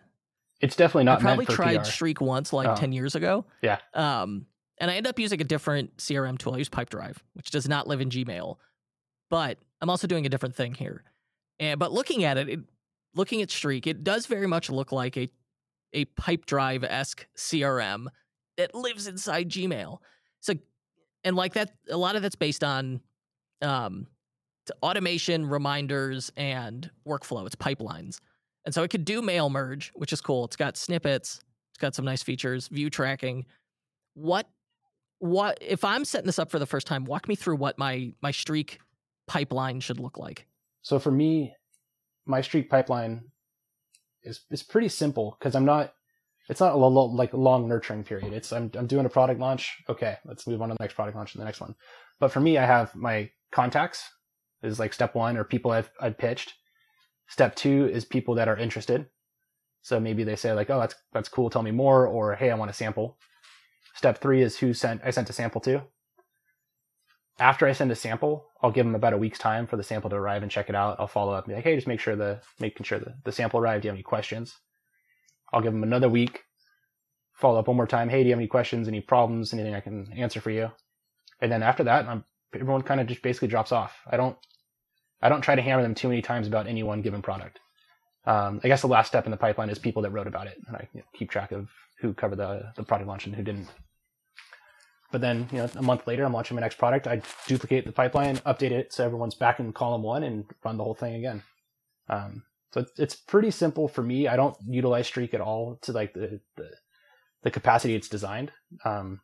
It's 0.61 0.77
definitely 0.77 1.05
not 1.05 1.19
I 1.21 1.23
probably 1.23 1.47
tried 1.47 1.79
PR. 1.79 1.85
Streak 1.85 2.21
once, 2.21 2.53
like 2.53 2.69
Oh. 2.69 2.75
ten 2.75 2.93
years 2.93 3.15
ago. 3.15 3.45
Yeah. 3.63 3.79
Um, 3.95 4.47
and 4.79 4.91
I 4.91 4.95
end 4.97 5.07
up 5.07 5.19
using 5.19 5.41
a 5.41 5.45
different 5.45 5.97
CRM 5.99 6.39
tool. 6.39 6.55
I 6.55 6.59
use 6.59 6.69
PipeDrive, 6.69 7.17
which 7.35 7.51
does 7.51 7.69
not 7.69 7.87
live 7.87 8.01
in 8.01 8.11
Gmail, 8.11 8.57
but 9.29 9.59
I'm 9.81 9.91
also 9.91 10.07
doing 10.07 10.27
a 10.27 10.29
different 10.29 10.55
thing 10.57 10.75
here. 10.75 11.05
And 11.61 11.79
but 11.79 11.93
looking 11.93 12.25
at 12.25 12.39
it, 12.39 12.49
it 12.49 12.61
looking 13.15 13.43
at 13.43 13.51
Streak, 13.51 13.87
it 13.87 14.03
does 14.03 14.27
very 14.27 14.49
much 14.49 14.71
look 14.71 14.91
like 14.91 15.17
a 15.17 15.31
a 15.93 16.07
PipeDrive 16.07 16.85
esque 16.85 17.27
CRM 17.37 18.07
that 18.57 18.75
lives 18.75 19.07
inside 19.07 19.49
Gmail. 19.49 19.99
So, 20.41 20.55
and 21.25 21.37
like 21.37 21.55
that, 21.55 21.73
a 21.91 21.97
lot 21.97 22.17
of 22.17 22.23
that's 22.23 22.37
based 22.37 22.65
on 22.65 23.01
um, 23.61 24.07
automation, 24.83 25.47
reminders, 25.47 26.33
and 26.37 26.91
workflow. 27.07 27.47
It's 27.47 27.57
pipelines, 27.57 28.21
and 28.65 28.75
so 28.75 28.83
it 28.83 28.89
could 28.89 29.05
do 29.05 29.21
mail 29.21 29.51
merge, 29.51 29.91
which 29.95 30.13
is 30.13 30.21
cool. 30.21 30.45
It's 30.47 30.57
got 30.57 30.77
snippets. 30.77 31.41
It's 31.73 31.79
got 31.79 31.95
some 31.95 32.05
nice 32.05 32.23
features, 32.23 32.69
view 32.69 32.89
tracking. 32.89 33.45
What, 34.15 34.49
what 35.19 35.59
if 35.61 35.85
I'm 35.85 36.05
setting 36.05 36.27
this 36.27 36.39
up 36.39 36.51
for 36.51 36.59
the 36.59 36.67
first 36.67 36.87
time? 36.87 37.05
Walk 37.05 37.29
me 37.29 37.35
through 37.35 37.57
what 37.57 37.79
my 37.79 38.13
my 38.23 38.31
Streak 38.31 38.81
pipeline 39.27 39.81
should 39.81 40.01
look 40.01 40.17
like. 40.17 40.47
So 40.83 40.99
for 40.99 41.11
me, 41.11 41.55
my 42.27 42.41
streak 42.41 42.71
pipeline 42.71 43.25
is 44.23 44.41
is 44.51 44.63
pretty 44.63 44.89
simple 44.89 45.37
because 45.39 45.55
I'm 45.55 45.65
not. 45.65 45.93
It's 46.49 46.61
not 46.61 46.75
a 46.75 46.77
lo- 46.77 47.05
like 47.05 47.33
long 47.33 47.69
nurturing 47.69 48.03
period. 48.05 48.33
It's 48.33 48.53
I'm 48.53 48.71
I'm 48.75 48.87
doing 48.87 49.07
a 49.07 49.11
product 49.11 49.41
launch. 49.41 49.77
Okay, 49.89 50.17
let's 50.25 50.47
move 50.47 50.63
on 50.63 50.69
to 50.69 50.75
the 50.75 50.83
next 50.83 50.95
product 50.95 51.17
launch 51.17 51.35
and 51.35 51.41
the 51.41 51.45
next 51.45 51.61
one. 51.61 51.75
But 52.19 52.33
for 52.33 52.41
me, 52.41 52.59
I 52.59 52.67
have 52.67 52.95
my 52.95 53.31
contacts 53.53 54.09
is 54.63 54.79
like 54.79 54.93
step 54.93 55.15
one 55.15 55.37
or 55.37 55.45
people 55.45 55.71
I've 55.71 55.91
I've 56.01 56.19
pitched. 56.19 56.55
Step 57.29 57.55
two 57.55 57.89
is 57.93 58.05
people 58.05 58.35
that 58.35 58.49
are 58.49 58.57
interested. 58.57 59.07
So 59.83 60.01
maybe 60.01 60.25
they 60.25 60.37
say 60.37 60.53
like, 60.53 60.71
oh, 60.71 60.81
that's 60.81 60.95
that's 61.13 61.29
cool. 61.29 61.51
Tell 61.51 61.63
me 61.63 61.71
more, 61.71 62.07
or 62.07 62.35
hey, 62.35 62.51
I 62.51 62.57
want 62.57 62.71
a 62.71 62.75
sample. 62.75 63.19
Step 63.95 64.19
three 64.19 64.43
is 64.43 64.59
who 64.59 64.75
sent 64.75 65.03
I 65.05 65.11
sent 65.11 65.31
a 65.31 65.33
sample 65.33 65.61
to 65.63 65.83
after 67.39 67.67
I 67.67 67.73
send 67.73 67.91
a 67.91 67.97
sample, 67.97 68.47
I'll 68.63 68.71
give 68.71 68.85
them 68.85 68.95
about 68.95 69.13
a 69.13 69.19
week's 69.19 69.39
time 69.39 69.67
for 69.67 69.77
the 69.77 69.83
sample 69.83 70.11
to 70.11 70.17
arrive 70.17 70.43
and 70.43 70.51
check 70.51 70.69
it 70.69 70.75
out. 70.75 70.97
I'll 70.99 71.07
follow 71.07 71.33
up 71.33 71.45
and 71.45 71.53
be 71.53 71.57
like, 71.57 71.65
hey, 71.65 71.75
just 71.75 71.87
make 71.87 72.01
sure 72.01 72.17
the 72.17 72.41
making 72.59 72.85
sure 72.85 72.99
the, 72.99 73.15
the 73.25 73.33
sample 73.33 73.61
arrived. 73.61 73.83
Do 73.83 73.87
you 73.87 73.91
have 73.91 73.97
any 73.97 74.03
questions? 74.03 74.55
I'll 75.53 75.63
give 75.63 75.73
them 75.73 75.83
another 75.83 76.09
week, 76.09 76.43
follow 77.35 77.59
up 77.59 77.69
one 77.69 77.77
more 77.77 77.87
time. 77.87 78.09
Hey, 78.09 78.23
do 78.23 78.29
you 78.29 78.35
have 78.35 78.39
any 78.39 78.47
questions, 78.47 78.87
any 78.87 79.01
problems, 79.01 79.53
anything 79.53 79.75
I 79.75 79.81
can 79.81 80.13
answer 80.17 80.41
for 80.41 80.51
you? 80.51 80.71
And 81.41 81.51
then 81.51 81.63
after 81.63 81.85
that, 81.85 82.07
I'm, 82.07 82.25
everyone 82.55 82.83
kind 82.83 83.01
of 83.01 83.07
just 83.07 83.23
basically 83.23 83.49
drops 83.49 83.73
off. 83.73 83.97
I 84.07 84.17
don't 84.17 84.37
I 85.23 85.29
don't 85.29 85.43
try 85.43 85.55
to 85.55 85.63
hammer 85.63 85.83
them 85.83 85.95
too 85.95 86.09
many 86.09 86.23
times 86.23 86.47
about 86.47 86.67
any 86.67 86.83
one 86.83 87.03
given 87.03 87.23
product. 87.23 87.61
Um, 88.27 88.61
I 88.63 88.69
guess 88.69 88.83
the 88.83 88.87
last 88.87 89.09
step 89.09 89.25
in 89.25 89.31
the 89.31 89.37
pipeline 89.37 89.71
is 89.71 89.79
people 89.79 90.03
that 90.03 90.11
wrote 90.11 90.27
about 90.27 90.47
it, 90.47 90.59
and 90.67 90.77
I 90.77 90.89
keep 91.15 91.31
track 91.31 91.53
of 91.53 91.71
who 92.01 92.13
covered 92.13 92.37
the 92.37 92.73
the 92.77 92.83
product 92.83 93.09
launch 93.09 93.27
and 93.27 93.35
who 93.35 93.43
didn't. 93.43 93.69
But 95.13 95.21
then, 95.21 95.49
you 95.51 95.59
know, 95.59 95.69
a 95.75 95.83
month 95.83 96.07
later, 96.07 96.25
I'm 96.25 96.33
launching 96.33 96.55
my 96.55 96.61
next 96.61 96.79
product. 96.79 97.09
I 97.09 97.21
duplicate 97.47 97.85
the 97.85 97.93
pipeline, 97.93 98.37
update 98.39 98.71
it 98.71 98.93
so 98.93 99.05
everyone's 99.05 99.35
back 99.35 99.59
in 99.59 99.73
column 99.73 100.03
one, 100.03 100.23
and 100.23 100.45
run 100.65 100.77
the 100.77 100.85
whole 100.85 100.95
thing 100.95 101.15
again. 101.15 101.43
Um, 102.09 102.45
so 102.73 102.81
it's, 102.81 102.93
it's 102.99 103.17
pretty 103.17 103.51
simple 103.51 103.89
for 103.89 104.03
me. 104.03 104.29
I 104.29 104.37
don't 104.37 104.57
utilize 104.69 105.09
Streak 105.09 105.35
at 105.35 105.41
all 105.41 105.79
to 105.83 105.93
like 105.93 106.15
the 106.15 106.41
the, 106.57 106.71
the 107.43 107.51
capacity 107.51 107.95
it's 107.95 108.09
designed. 108.09 108.53
Um, 108.85 109.21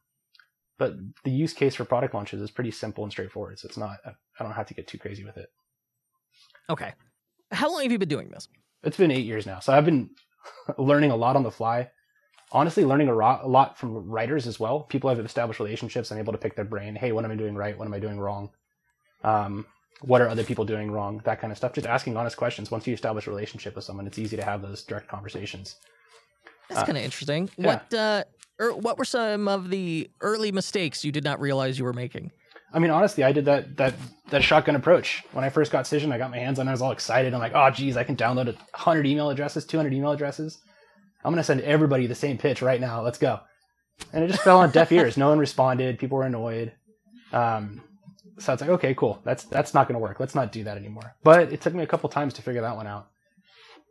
but 0.79 0.95
the 1.25 1.31
use 1.31 1.53
case 1.53 1.75
for 1.75 1.85
product 1.85 2.15
launches 2.15 2.43
is 2.43 2.51
pretty 2.51 2.71
simple 2.71 3.05
and 3.05 3.13
straightforward. 3.13 3.59
So 3.59 3.67
it's 3.67 3.77
not. 3.77 3.99
I 4.05 4.43
don't 4.43 4.53
have 4.53 4.67
to 4.67 4.75
get 4.75 4.89
too 4.89 4.99
crazy 4.99 5.25
with 5.25 5.37
it. 5.37 5.49
Okay. 6.69 6.93
How 7.53 7.71
long 7.71 7.83
have 7.83 7.93
you 7.93 7.99
been 7.99 8.09
doing 8.09 8.29
this? 8.29 8.49
It's 8.83 8.97
been 8.97 9.11
eight 9.11 9.25
years 9.25 9.47
now, 9.47 9.61
so 9.61 9.73
I've 9.73 9.85
been 9.85 10.11
learning 10.79 11.13
a 11.13 11.17
lot 11.17 11.37
on 11.37 11.45
the 11.45 11.51
fly. 11.51 11.91
Honestly, 12.57 12.85
learning 12.87 13.09
a 13.09 13.15
lot, 13.15 13.45
a 13.45 13.49
lot 13.49 13.77
from 13.79 14.09
writers 14.11 14.47
as 14.47 14.59
well. 14.59 14.81
People 14.81 15.11
have 15.11 15.19
established 15.21 15.61
relationships. 15.61 16.11
I'm 16.11 16.19
able 16.19 16.33
to 16.33 16.39
pick 16.39 16.57
their 16.57 16.65
brain. 16.65 16.95
Hey, 16.95 17.13
what 17.13 17.25
am 17.25 17.31
I 17.31 17.37
doing 17.37 17.55
right? 17.55 17.77
What 17.79 17.85
am 17.87 17.93
I 17.93 17.99
doing 17.99 18.19
wrong? 18.19 18.49
Um, 19.23 19.67
what 20.01 20.21
are 20.23 20.29
other 20.29 20.43
people 20.45 20.65
doing 20.65 20.91
wrong? 20.91 21.21
That 21.25 21.39
kind 21.41 21.51
of 21.53 21.59
stuff. 21.59 21.75
Just 21.75 21.87
asking 21.87 22.17
honest 22.17 22.37
questions. 22.39 22.71
Once 22.71 22.87
you 22.87 22.95
establish 22.95 23.27
a 23.27 23.31
relationship 23.31 23.77
with 23.77 23.85
someone, 23.85 24.07
it's 24.07 24.19
easy 24.19 24.37
to 24.39 24.43
have 24.43 24.63
those 24.63 24.83
direct 24.85 25.09
conversations. 25.09 25.77
That's 26.69 26.81
Uh, 26.81 26.87
kind 26.87 26.99
of 26.99 27.05
interesting. 27.05 27.51
yeah. 27.59 27.67
What 27.67 27.95
uh, 27.95 28.25
er, 28.61 28.75
what 28.75 28.97
were 28.99 29.05
some 29.05 29.49
of 29.49 29.69
the 29.71 30.11
early 30.23 30.51
mistakes 30.51 31.05
you 31.05 31.13
did 31.13 31.25
not 31.25 31.39
realize 31.41 31.79
you 31.79 31.85
were 31.85 31.93
making? 31.93 32.31
I 32.73 32.79
mean, 32.79 32.91
honestly, 32.91 33.23
I 33.23 33.33
did 33.33 33.45
that 33.45 33.77
that 33.77 33.95
that 34.31 34.43
shotgun 34.43 34.77
approach 34.77 35.25
when 35.33 35.45
I 35.45 35.51
first 35.51 35.71
got 35.73 35.85
Cision. 35.85 36.11
I 36.13 36.19
got 36.19 36.31
my 36.31 36.39
hands 36.39 36.59
on. 36.59 36.67
it. 36.67 36.71
I 36.71 36.73
was 36.73 36.83
all 36.83 36.91
excited. 36.93 37.33
I'm 37.35 37.41
like, 37.41 37.53
oh, 37.55 37.71
geez, 37.71 37.97
I 37.97 38.05
can 38.05 38.17
download 38.17 38.49
a 38.49 38.57
hundred 38.77 39.07
email 39.07 39.29
addresses, 39.31 39.65
200 39.67 39.93
email 39.93 40.11
addresses. 40.11 40.59
I'm 41.27 41.33
going 41.33 41.41
to 41.41 41.45
send 41.45 41.61
everybody 41.63 42.07
the 42.07 42.15
same 42.15 42.39
pitch 42.39 42.63
right 42.63 42.81
now. 42.81 43.03
Let's 43.03 43.19
go. 43.19 43.41
And 44.13 44.23
it 44.23 44.29
just 44.29 44.43
fell 44.43 44.61
on 44.61 44.71
deaf 44.71 44.93
ears. 44.93 45.17
No 45.17 45.31
one 45.31 45.41
responded. 45.41 45.99
People 45.99 46.19
were 46.19 46.25
annoyed. 46.25 46.73
Um, 47.33 47.83
so 48.39 48.53
it's 48.53 48.61
like, 48.61 48.71
okay, 48.71 48.95
cool. 48.95 49.21
That's 49.25 49.43
that's 49.45 49.75
not 49.75 49.89
going 49.89 49.95
to 49.95 49.99
work. 49.99 50.21
Let's 50.21 50.37
not 50.37 50.53
do 50.53 50.63
that 50.65 50.77
anymore. 50.77 51.17
But 51.25 51.53
it 51.53 51.61
took 51.61 51.75
me 51.75 51.83
a 51.83 51.87
couple 51.87 52.09
times 52.09 52.35
to 52.35 52.43
figure 52.43 52.61
that 52.63 52.77
one 52.77 52.87
out. 52.87 53.09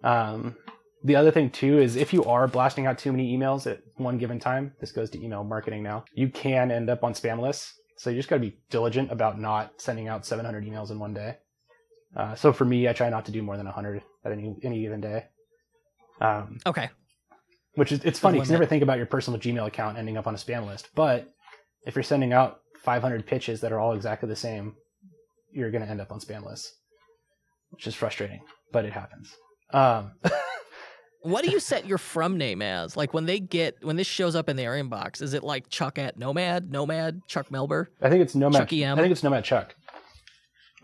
Um, 0.01 0.55
the 1.03 1.17
other 1.17 1.29
thing 1.29 1.49
too 1.49 1.79
is 1.79 1.97
if 1.97 2.13
you 2.13 2.23
are 2.23 2.47
blasting 2.47 2.85
out 2.85 2.97
too 2.97 3.11
many 3.11 3.37
emails 3.37 3.69
at 3.69 3.81
one 3.97 4.17
given 4.17 4.39
time, 4.39 4.73
this 4.79 4.93
goes 4.93 5.09
to 5.09 5.21
email 5.21 5.43
marketing 5.43 5.83
now. 5.83 6.05
You 6.13 6.29
can 6.29 6.71
end 6.71 6.89
up 6.89 7.03
on 7.03 7.13
spam 7.13 7.41
lists. 7.41 7.73
So 7.97 8.09
you 8.09 8.15
just 8.17 8.29
got 8.29 8.37
to 8.37 8.41
be 8.41 8.57
diligent 8.69 9.11
about 9.11 9.39
not 9.39 9.73
sending 9.81 10.07
out 10.07 10.25
700 10.25 10.65
emails 10.65 10.89
in 10.89 10.99
one 10.99 11.13
day. 11.13 11.37
Uh, 12.15 12.35
so 12.35 12.53
for 12.53 12.63
me, 12.63 12.87
I 12.87 12.93
try 12.93 13.09
not 13.09 13.25
to 13.25 13.31
do 13.31 13.41
more 13.41 13.57
than 13.57 13.65
100 13.65 14.03
at 14.23 14.31
any 14.31 14.55
any 14.63 14.81
given 14.81 15.01
day. 15.01 15.25
Um, 16.21 16.59
Okay. 16.65 16.89
Which 17.75 17.91
is 17.91 18.03
it's 18.03 18.19
funny 18.19 18.37
because 18.37 18.49
you 18.49 18.53
never 18.53 18.65
think 18.65 18.83
about 18.83 18.97
your 18.97 19.05
personal 19.05 19.39
Gmail 19.39 19.67
account 19.67 19.97
ending 19.97 20.17
up 20.17 20.27
on 20.27 20.33
a 20.33 20.37
spam 20.37 20.65
list. 20.65 20.89
But 20.95 21.29
if 21.85 21.95
you're 21.95 22.03
sending 22.03 22.33
out 22.33 22.59
500 22.83 23.25
pitches 23.25 23.61
that 23.61 23.71
are 23.71 23.79
all 23.79 23.93
exactly 23.93 24.27
the 24.29 24.35
same, 24.35 24.75
you're 25.51 25.71
going 25.71 25.83
to 25.83 25.89
end 25.89 26.01
up 26.01 26.11
on 26.11 26.19
spam 26.19 26.45
lists, 26.45 26.73
which 27.71 27.87
is 27.87 27.95
frustrating, 27.95 28.41
but 28.71 28.85
it 28.85 28.93
happens. 28.93 29.33
Um, 29.71 30.11
What 31.21 31.43
do 31.43 31.49
you 31.49 31.59
set 31.59 31.87
your 31.87 31.97
from 31.97 32.37
name 32.37 32.61
as? 32.61 32.95
Like 32.95 33.11
when 33.11 33.25
they 33.25 33.39
get 33.39 33.83
when 33.83 33.95
this 33.95 34.05
shows 34.05 34.35
up 34.35 34.47
in 34.47 34.57
their 34.57 34.73
inbox, 34.73 35.23
is 35.23 35.33
it 35.33 35.43
like 35.43 35.69
Chuck 35.69 35.97
at 35.97 36.19
Nomad, 36.19 36.71
Nomad, 36.71 37.21
Chuck 37.25 37.49
Melber? 37.49 37.87
I 37.99 38.09
think 38.11 38.21
it's 38.21 38.35
Nomad. 38.35 38.61
Chucky 38.61 38.83
M? 38.83 38.99
I 38.99 39.01
think 39.01 39.11
it's 39.11 39.23
Nomad 39.23 39.43
Chuck 39.43 39.73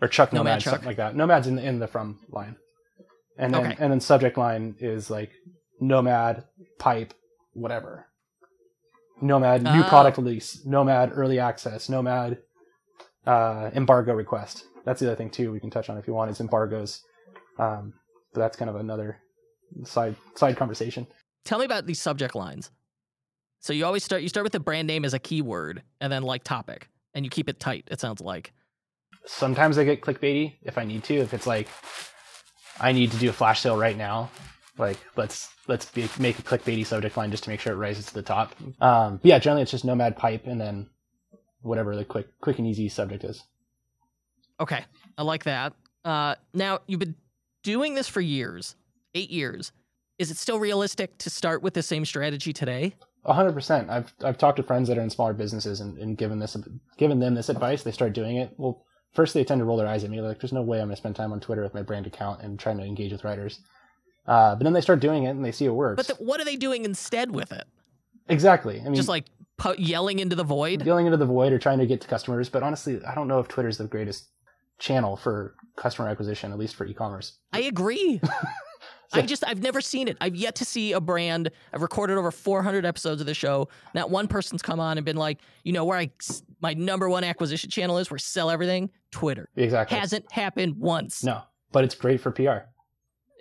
or 0.00 0.08
Chuck 0.08 0.32
Nomad 0.32 0.46
Nomad, 0.46 0.60
Chuck? 0.62 0.70
something 0.72 0.86
like 0.88 0.96
that. 0.96 1.14
Nomad's 1.14 1.46
in 1.46 1.54
the, 1.54 1.64
in 1.64 1.78
the 1.78 1.86
from 1.86 2.18
line, 2.28 2.56
and 3.38 3.54
then 3.54 3.66
Okay. 3.66 3.76
and 3.78 3.92
then 3.92 4.00
subject 4.00 4.36
line 4.36 4.74
is 4.80 5.10
like 5.12 5.30
Nomad 5.82 6.44
pipe 6.78 7.12
whatever. 7.54 8.06
Nomad 9.20 9.62
new 9.62 9.82
Oh. 9.82 9.88
product 9.88 10.16
release. 10.16 10.64
Nomad 10.64 11.10
early 11.14 11.38
access. 11.38 11.88
Nomad 11.88 12.38
uh, 13.26 13.70
embargo 13.74 14.14
request. 14.14 14.64
That's 14.84 15.00
the 15.00 15.06
other 15.08 15.16
thing 15.16 15.30
too. 15.30 15.52
We 15.52 15.60
can 15.60 15.70
touch 15.70 15.90
on 15.90 15.98
if 15.98 16.06
you 16.06 16.14
want. 16.14 16.30
Is 16.30 16.40
embargoes, 16.40 17.02
um, 17.58 17.94
but 18.32 18.40
that's 18.40 18.56
kind 18.56 18.68
of 18.68 18.76
another 18.76 19.18
side 19.84 20.14
side 20.36 20.56
conversation. 20.56 21.06
Tell 21.44 21.58
me 21.58 21.64
about 21.64 21.86
these 21.86 22.00
subject 22.00 22.34
lines. 22.34 22.70
So 23.60 23.72
you 23.72 23.84
always 23.84 24.02
start 24.04 24.22
you 24.22 24.28
start 24.28 24.44
with 24.44 24.52
the 24.52 24.60
brand 24.60 24.86
name 24.88 25.04
as 25.04 25.14
a 25.14 25.18
keyword 25.18 25.82
and 26.00 26.12
then 26.12 26.22
like 26.22 26.42
topic 26.44 26.88
and 27.14 27.24
you 27.24 27.30
keep 27.30 27.48
it 27.48 27.60
tight, 27.60 27.86
it 27.90 28.00
sounds 28.00 28.20
like. 28.20 28.52
sometimes 29.26 29.78
I 29.78 29.84
get 29.84 30.00
clickbaity 30.00 30.54
if 30.62 30.78
I 30.78 30.84
need 30.84 31.04
to. 31.04 31.14
If 31.14 31.32
it's 31.34 31.46
like 31.46 31.68
I 32.80 32.90
need 32.92 33.10
to 33.12 33.16
do 33.18 33.28
a 33.30 33.32
flash 33.32 33.60
sale 33.60 33.76
right 33.76 33.96
now, 33.96 34.30
like 34.78 34.98
let's 35.16 35.50
let's 35.68 35.86
be, 35.86 36.08
make 36.18 36.38
a 36.38 36.42
clickbaity 36.42 36.86
subject 36.86 37.16
line 37.16 37.30
just 37.30 37.44
to 37.44 37.50
make 37.50 37.60
sure 37.60 37.72
it 37.72 37.76
rises 37.76 38.06
to 38.06 38.14
the 38.14 38.22
top. 38.22 38.54
Um, 38.80 39.16
but 39.16 39.26
yeah, 39.26 39.38
generally 39.38 39.62
it's 39.62 39.70
just 39.70 39.84
Nomad 39.84 40.16
pipe 40.16 40.46
and 40.46 40.60
then 40.60 40.88
whatever 41.60 41.94
the 41.94 42.04
quick 42.04 42.26
quick 42.40 42.58
and 42.58 42.66
easy 42.66 42.88
subject 42.88 43.24
is. 43.24 43.42
Okay. 44.60 44.84
I 45.18 45.22
like 45.22 45.44
that. 45.44 45.74
Uh 46.04 46.36
now 46.54 46.80
you've 46.86 47.00
been 47.00 47.16
doing 47.62 47.94
this 47.94 48.08
for 48.08 48.20
years. 48.20 48.76
8 49.14 49.30
years. 49.30 49.72
Is 50.18 50.30
it 50.30 50.36
still 50.38 50.58
realistic 50.58 51.18
to 51.18 51.28
start 51.28 51.62
with 51.62 51.74
the 51.74 51.82
same 51.82 52.04
strategy 52.04 52.52
today? 52.52 52.94
A 53.24 53.32
hundred 53.32 53.52
percent. 53.52 53.90
I've 53.90 54.12
I've 54.24 54.38
talked 54.38 54.56
to 54.56 54.62
friends 54.62 54.88
that 54.88 54.98
are 54.98 55.02
in 55.02 55.10
smaller 55.10 55.32
businesses 55.32 55.80
and, 55.80 55.98
and 55.98 56.16
given 56.16 56.38
this 56.38 56.56
given 56.96 57.20
them 57.20 57.34
this 57.34 57.48
advice. 57.48 57.82
They 57.82 57.92
start 57.92 58.14
doing 58.14 58.36
it. 58.36 58.52
Well, 58.56 58.84
first 59.12 59.34
they 59.34 59.44
tend 59.44 59.60
to 59.60 59.64
roll 59.64 59.76
their 59.76 59.86
eyes 59.86 60.02
at 60.02 60.10
me 60.10 60.20
like, 60.20 60.40
"There's 60.40 60.52
no 60.52 60.62
way 60.62 60.80
I'm 60.80 60.86
going 60.86 60.96
to 60.96 61.00
spend 61.00 61.14
time 61.14 61.32
on 61.32 61.40
Twitter 61.40 61.62
with 61.62 61.74
my 61.74 61.82
brand 61.82 62.06
account 62.06 62.42
and 62.42 62.58
trying 62.58 62.78
to 62.78 62.84
engage 62.84 63.12
with 63.12 63.24
writers." 63.24 63.60
Uh, 64.26 64.54
but 64.54 64.64
then 64.64 64.72
they 64.72 64.80
start 64.80 65.00
doing 65.00 65.24
it 65.24 65.30
and 65.30 65.44
they 65.44 65.52
see 65.52 65.64
it 65.64 65.70
works. 65.74 65.96
But 66.06 66.16
the, 66.18 66.24
what 66.24 66.40
are 66.40 66.44
they 66.44 66.56
doing 66.56 66.84
instead 66.84 67.30
with 67.34 67.52
it? 67.52 67.64
exactly. 68.28 68.80
I 68.80 68.84
mean, 68.84 68.94
Just 68.94 69.08
like 69.08 69.26
po- 69.56 69.74
yelling 69.76 70.18
into 70.20 70.36
the 70.36 70.44
void? 70.44 70.84
yelling 70.86 71.06
into 71.06 71.16
the 71.18 71.26
void 71.26 71.52
or 71.52 71.58
trying 71.58 71.78
to 71.78 71.86
get 71.86 72.00
to 72.02 72.08
customers. 72.08 72.48
But 72.48 72.62
honestly, 72.62 73.00
I 73.04 73.14
don't 73.14 73.28
know 73.28 73.40
if 73.40 73.48
Twitter's 73.48 73.78
the 73.78 73.86
greatest 73.86 74.28
channel 74.78 75.16
for 75.16 75.54
customer 75.76 76.08
acquisition, 76.08 76.52
at 76.52 76.58
least 76.58 76.74
for 76.76 76.86
e-commerce. 76.86 77.38
I 77.52 77.60
agree. 77.62 78.20
I 79.14 79.20
just 79.20 79.44
I've 79.46 79.62
never 79.62 79.82
seen 79.82 80.08
it. 80.08 80.16
I've 80.22 80.34
yet 80.34 80.54
to 80.56 80.64
see 80.64 80.92
a 80.92 81.00
brand. 81.00 81.50
I've 81.74 81.82
recorded 81.82 82.16
over 82.16 82.30
400 82.30 82.86
episodes 82.86 83.20
of 83.20 83.26
the 83.26 83.34
show. 83.34 83.68
Not 83.94 84.08
one 84.08 84.26
person's 84.26 84.62
come 84.62 84.80
on 84.80 84.96
and 84.96 85.04
been 85.04 85.18
like, 85.18 85.38
you 85.64 85.72
know, 85.74 85.84
where 85.84 85.98
I 85.98 86.10
my 86.62 86.72
number 86.72 87.10
one 87.10 87.22
acquisition 87.22 87.68
channel 87.68 87.98
is, 87.98 88.10
where 88.10 88.16
I 88.16 88.20
sell 88.20 88.48
everything. 88.48 88.90
Twitter 89.10 89.50
Exactly. 89.56 89.98
hasn't 89.98 90.32
happened 90.32 90.78
once. 90.78 91.22
no, 91.22 91.42
but 91.72 91.84
it's 91.84 91.94
great 91.94 92.22
for 92.22 92.30
PR. 92.30 92.70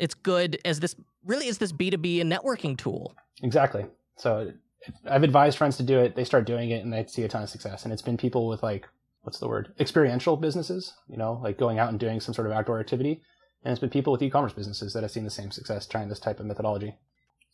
It's 0.02 0.16
good 0.16 0.60
as 0.66 0.80
this 0.80 0.96
really 1.24 1.46
is 1.46 1.60
this 1.60 1.72
B2B 1.72 2.20
and 2.22 2.32
networking 2.32 2.76
tool. 2.76 3.16
Exactly. 3.44 3.86
So 4.18 4.52
I've 5.08 5.22
advised 5.22 5.60
friends 5.60 5.78
to 5.78 5.84
do 5.84 6.00
it. 6.00 6.16
They 6.16 6.24
start 6.24 6.46
doing 6.48 6.72
it 6.72 6.84
and 6.84 6.92
they 6.92 7.06
see 7.06 7.22
a 7.22 7.28
ton 7.28 7.44
of 7.44 7.50
success. 7.50 7.84
And 7.84 7.94
it's 7.94 8.02
been 8.02 8.18
people 8.18 8.48
with 8.48 8.64
like, 8.64 8.88
what's 9.22 9.38
the 9.38 9.48
word? 9.48 9.74
Experiential 9.80 10.38
businesses, 10.38 10.94
you 11.08 11.18
know, 11.18 11.40
like 11.44 11.60
going 11.60 11.78
out 11.78 11.90
and 11.90 12.00
doing 12.00 12.20
some 12.20 12.34
sort 12.34 12.48
of 12.48 12.54
outdoor 12.54 12.80
activity. 12.80 13.22
And 13.64 13.72
it's 13.72 13.80
been 13.80 13.92
people 13.92 14.12
with 14.12 14.24
e-commerce 14.24 14.54
businesses 14.54 14.92
that 14.94 15.04
have 15.04 15.12
seen 15.12 15.24
the 15.24 15.30
same 15.30 15.52
success 15.52 15.86
trying 15.86 16.10
this 16.10 16.20
type 16.20 16.40
of 16.40 16.48
methodology. 16.48 16.96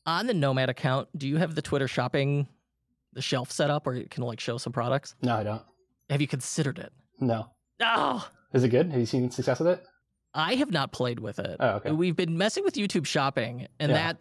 On 0.05 0.25
the 0.25 0.33
Nomad 0.33 0.69
account, 0.69 1.10
do 1.17 1.27
you 1.27 1.36
have 1.36 1.53
the 1.53 1.62
Twitter 1.62 1.89
shopping, 1.89 2.47
the 3.12 3.21
shelf 3.21 3.51
set 3.51 3.69
up 3.69 3.86
where 3.86 3.95
you 3.95 4.07
can 4.10 4.23
like 4.23 4.39
show 4.39 4.57
some 4.57 4.71
products? 4.71 5.15
No, 5.21 5.36
I 5.36 5.43
don't. 5.43 5.62
Have 6.10 6.21
you 6.21 6.27
considered 6.27 6.79
it? 6.79 6.93
No. 7.19 7.49
Oh, 7.81 8.25
Is 8.53 8.63
it 8.63 8.69
good? 8.69 8.89
Have 8.89 8.99
you 9.01 9.05
seen 9.05 9.29
success 9.31 9.60
with 9.60 9.67
it? 9.67 9.83
I 10.38 10.54
have 10.56 10.71
not 10.71 10.91
played 10.91 11.19
with 11.19 11.39
it. 11.39 11.58
Oh, 11.60 11.67
okay. 11.78 11.91
We've 11.91 12.15
been 12.15 12.38
messing 12.38 12.63
with 12.63 12.76
YouTube 12.76 13.06
shopping, 13.08 13.67
and 13.80 13.91
Yeah. 13.91 13.97
that 13.97 14.17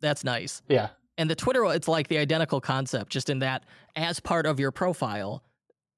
that's 0.00 0.24
nice. 0.24 0.60
Yeah. 0.68 0.88
And 1.16 1.30
the 1.30 1.36
Twitter, 1.36 1.64
it's 1.66 1.86
like 1.86 2.08
the 2.08 2.18
identical 2.18 2.60
concept, 2.60 3.12
just 3.12 3.30
in 3.30 3.38
that 3.38 3.64
as 3.94 4.18
part 4.18 4.44
of 4.46 4.58
your 4.58 4.72
profile, 4.72 5.44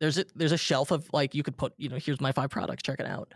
there's 0.00 0.18
a 0.18 0.26
there's 0.34 0.52
a 0.52 0.58
shelf 0.58 0.90
of 0.90 1.08
like 1.12 1.34
you 1.34 1.42
could 1.42 1.56
put, 1.56 1.72
you 1.78 1.88
know, 1.88 1.96
here's 1.96 2.20
my 2.20 2.30
five 2.32 2.50
products, 2.50 2.82
check 2.82 3.00
it 3.00 3.06
out. 3.06 3.32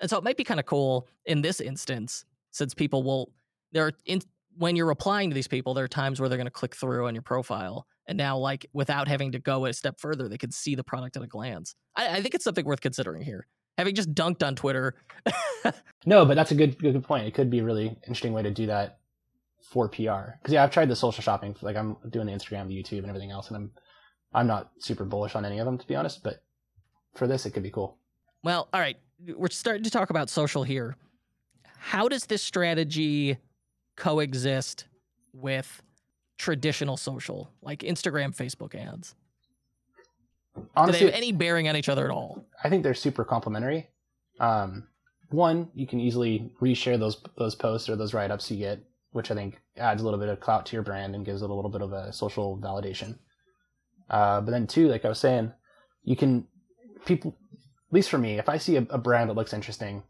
And 0.00 0.08
so 0.08 0.16
it 0.16 0.24
might 0.24 0.36
be 0.36 0.44
kind 0.44 0.60
of 0.60 0.66
cool 0.66 1.08
in 1.24 1.42
this 1.42 1.60
instance, 1.60 2.24
since 2.52 2.74
people 2.74 3.02
will 3.02 3.32
there 3.72 3.86
are 3.86 3.92
in 4.06 4.20
when 4.56 4.76
you're 4.76 4.86
replying 4.86 5.30
to 5.30 5.34
these 5.34 5.48
people, 5.48 5.74
there 5.74 5.84
are 5.84 5.88
times 5.88 6.20
where 6.20 6.28
they're 6.28 6.38
going 6.38 6.44
to 6.46 6.50
click 6.50 6.76
through 6.76 7.06
on 7.08 7.14
your 7.14 7.22
profile, 7.22 7.86
and 8.06 8.16
now 8.18 8.36
like 8.38 8.66
without 8.72 9.08
having 9.08 9.32
to 9.32 9.38
go 9.40 9.64
a 9.66 9.72
step 9.72 9.98
further, 9.98 10.28
they 10.28 10.38
could 10.38 10.52
see 10.54 10.74
the 10.76 10.84
product 10.84 11.16
at 11.16 11.22
a 11.22 11.26
glance. 11.26 11.74
I, 11.96 12.18
I 12.18 12.22
think 12.22 12.34
it's 12.34 12.44
something 12.44 12.64
worth 12.66 12.82
considering 12.82 13.22
here. 13.22 13.48
Having 13.78 13.94
just 13.94 14.14
dunked 14.14 14.46
on 14.46 14.54
Twitter, 14.54 14.94
No, 16.06 16.24
but 16.24 16.34
that's 16.34 16.50
a 16.50 16.54
good 16.54 16.78
good 16.78 17.02
point. 17.04 17.26
It 17.26 17.34
could 17.34 17.50
be 17.50 17.60
a 17.60 17.64
really 17.64 17.88
interesting 18.02 18.32
way 18.32 18.42
to 18.42 18.50
do 18.50 18.66
that 18.66 18.98
for 19.62 19.88
PR. 19.88 20.32
Because 20.40 20.52
yeah, 20.52 20.64
I've 20.64 20.70
tried 20.70 20.88
the 20.88 20.96
social 20.96 21.22
shopping. 21.22 21.54
Like 21.62 21.76
I'm 21.76 21.96
doing 22.10 22.26
the 22.26 22.32
Instagram, 22.32 22.68
the 22.68 22.76
YouTube, 22.76 22.98
and 22.98 23.08
everything 23.08 23.30
else, 23.30 23.48
and 23.48 23.56
I'm 23.56 23.70
I'm 24.34 24.46
not 24.46 24.70
super 24.78 25.04
bullish 25.04 25.34
on 25.34 25.44
any 25.44 25.58
of 25.58 25.66
them 25.66 25.78
to 25.78 25.86
be 25.86 25.94
honest. 25.94 26.22
But 26.22 26.42
for 27.14 27.26
this, 27.26 27.46
it 27.46 27.52
could 27.52 27.62
be 27.62 27.70
cool. 27.70 27.98
Well, 28.42 28.68
all 28.72 28.80
right. 28.80 28.96
We're 29.36 29.48
starting 29.50 29.84
to 29.84 29.90
talk 29.90 30.10
about 30.10 30.28
social 30.28 30.64
here. 30.64 30.96
How 31.78 32.08
does 32.08 32.26
this 32.26 32.42
strategy 32.42 33.38
coexist 33.96 34.86
with 35.32 35.82
traditional 36.38 36.96
social, 36.96 37.52
like 37.60 37.80
Instagram, 37.80 38.34
Facebook 38.34 38.74
ads? 38.74 39.14
Do 40.54 40.68
Honestly, 40.76 41.00
they 41.00 41.06
have 41.06 41.14
any 41.14 41.32
bearing 41.32 41.68
on 41.68 41.76
each 41.76 41.88
other 41.88 42.04
at 42.04 42.10
all? 42.10 42.44
I 42.62 42.68
think 42.68 42.82
they're 42.82 42.94
super 42.94 43.24
complementary. 43.24 43.88
Um, 44.40 44.88
one, 45.30 45.70
you 45.74 45.86
can 45.86 46.00
easily 46.00 46.52
reshare 46.60 46.98
those 46.98 47.22
those 47.38 47.54
posts 47.54 47.88
or 47.88 47.96
those 47.96 48.14
write 48.14 48.30
ups 48.30 48.50
you 48.50 48.58
get, 48.58 48.80
which 49.12 49.30
I 49.30 49.34
think 49.34 49.60
adds 49.76 50.02
a 50.02 50.04
little 50.04 50.20
bit 50.20 50.28
of 50.28 50.40
clout 50.40 50.66
to 50.66 50.76
your 50.76 50.82
brand 50.82 51.14
and 51.14 51.24
gives 51.24 51.42
it 51.42 51.50
a 51.50 51.54
little 51.54 51.70
bit 51.70 51.82
of 51.82 51.92
a 51.92 52.12
social 52.12 52.58
validation. 52.58 53.18
Uh, 54.10 54.40
but 54.40 54.50
then 54.50 54.66
two, 54.66 54.88
like 54.88 55.04
I 55.04 55.08
was 55.08 55.18
saying, 55.18 55.52
you 56.04 56.16
can 56.16 56.46
people, 57.06 57.34
at 57.52 57.94
least 57.94 58.10
for 58.10 58.18
me, 58.18 58.38
if 58.38 58.48
I 58.48 58.58
see 58.58 58.76
a, 58.76 58.86
a 58.90 58.98
brand 58.98 59.30
that 59.30 59.34
looks 59.34 59.54
interesting, 59.54 60.02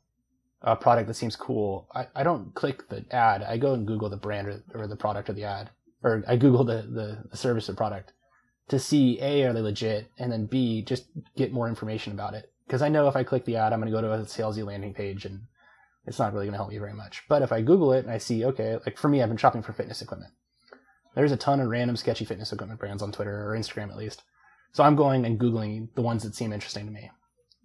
a 0.62 0.74
product 0.74 1.06
that 1.08 1.14
seems 1.14 1.36
cool, 1.36 1.88
I, 1.94 2.06
I 2.16 2.22
don't 2.24 2.52
click 2.54 2.88
the 2.88 3.04
ad. 3.10 3.42
I 3.42 3.58
go 3.58 3.74
and 3.74 3.86
Google 3.86 4.08
the 4.08 4.16
brand 4.16 4.48
or, 4.48 4.62
or 4.74 4.86
the 4.86 4.96
product 4.96 5.30
or 5.30 5.34
the 5.34 5.44
ad, 5.44 5.70
or 6.02 6.24
I 6.26 6.36
Google 6.36 6.64
the, 6.64 6.82
the, 6.82 7.24
the 7.30 7.36
service 7.36 7.68
or 7.68 7.74
product 7.74 8.12
to 8.68 8.78
see 8.78 9.20
a 9.20 9.44
are 9.44 9.52
they 9.52 9.60
legit, 9.60 10.10
and 10.18 10.30
then 10.30 10.46
b 10.46 10.82
just 10.82 11.06
get 11.36 11.52
more 11.52 11.68
information 11.68 12.12
about 12.12 12.34
it. 12.34 12.52
Because 12.66 12.82
I 12.82 12.88
know 12.88 13.08
if 13.08 13.16
I 13.16 13.24
click 13.24 13.44
the 13.44 13.56
ad, 13.56 13.72
I'm 13.72 13.80
going 13.80 13.92
to 13.92 13.96
go 13.96 14.00
to 14.00 14.12
a 14.12 14.18
salesy 14.24 14.64
landing 14.64 14.94
page, 14.94 15.24
and 15.24 15.42
it's 16.06 16.18
not 16.18 16.32
really 16.32 16.46
going 16.46 16.52
to 16.52 16.58
help 16.58 16.70
me 16.70 16.78
very 16.78 16.94
much. 16.94 17.22
But 17.28 17.42
if 17.42 17.52
I 17.52 17.60
Google 17.60 17.92
it 17.92 18.04
and 18.04 18.10
I 18.12 18.18
see, 18.18 18.44
okay, 18.44 18.78
like 18.86 18.96
for 18.98 19.08
me, 19.08 19.22
I've 19.22 19.28
been 19.28 19.36
shopping 19.36 19.62
for 19.62 19.72
fitness 19.72 20.02
equipment. 20.02 20.32
There's 21.14 21.32
a 21.32 21.36
ton 21.36 21.60
of 21.60 21.68
random 21.68 21.96
sketchy 21.96 22.24
fitness 22.24 22.52
equipment 22.52 22.80
brands 22.80 23.02
on 23.02 23.12
Twitter 23.12 23.46
or 23.46 23.56
Instagram 23.56 23.90
at 23.90 23.98
least. 23.98 24.22
So 24.72 24.82
I'm 24.82 24.96
going 24.96 25.26
and 25.26 25.38
googling 25.38 25.88
the 25.94 26.02
ones 26.02 26.22
that 26.22 26.34
seem 26.34 26.52
interesting 26.52 26.86
to 26.86 26.92
me, 26.92 27.10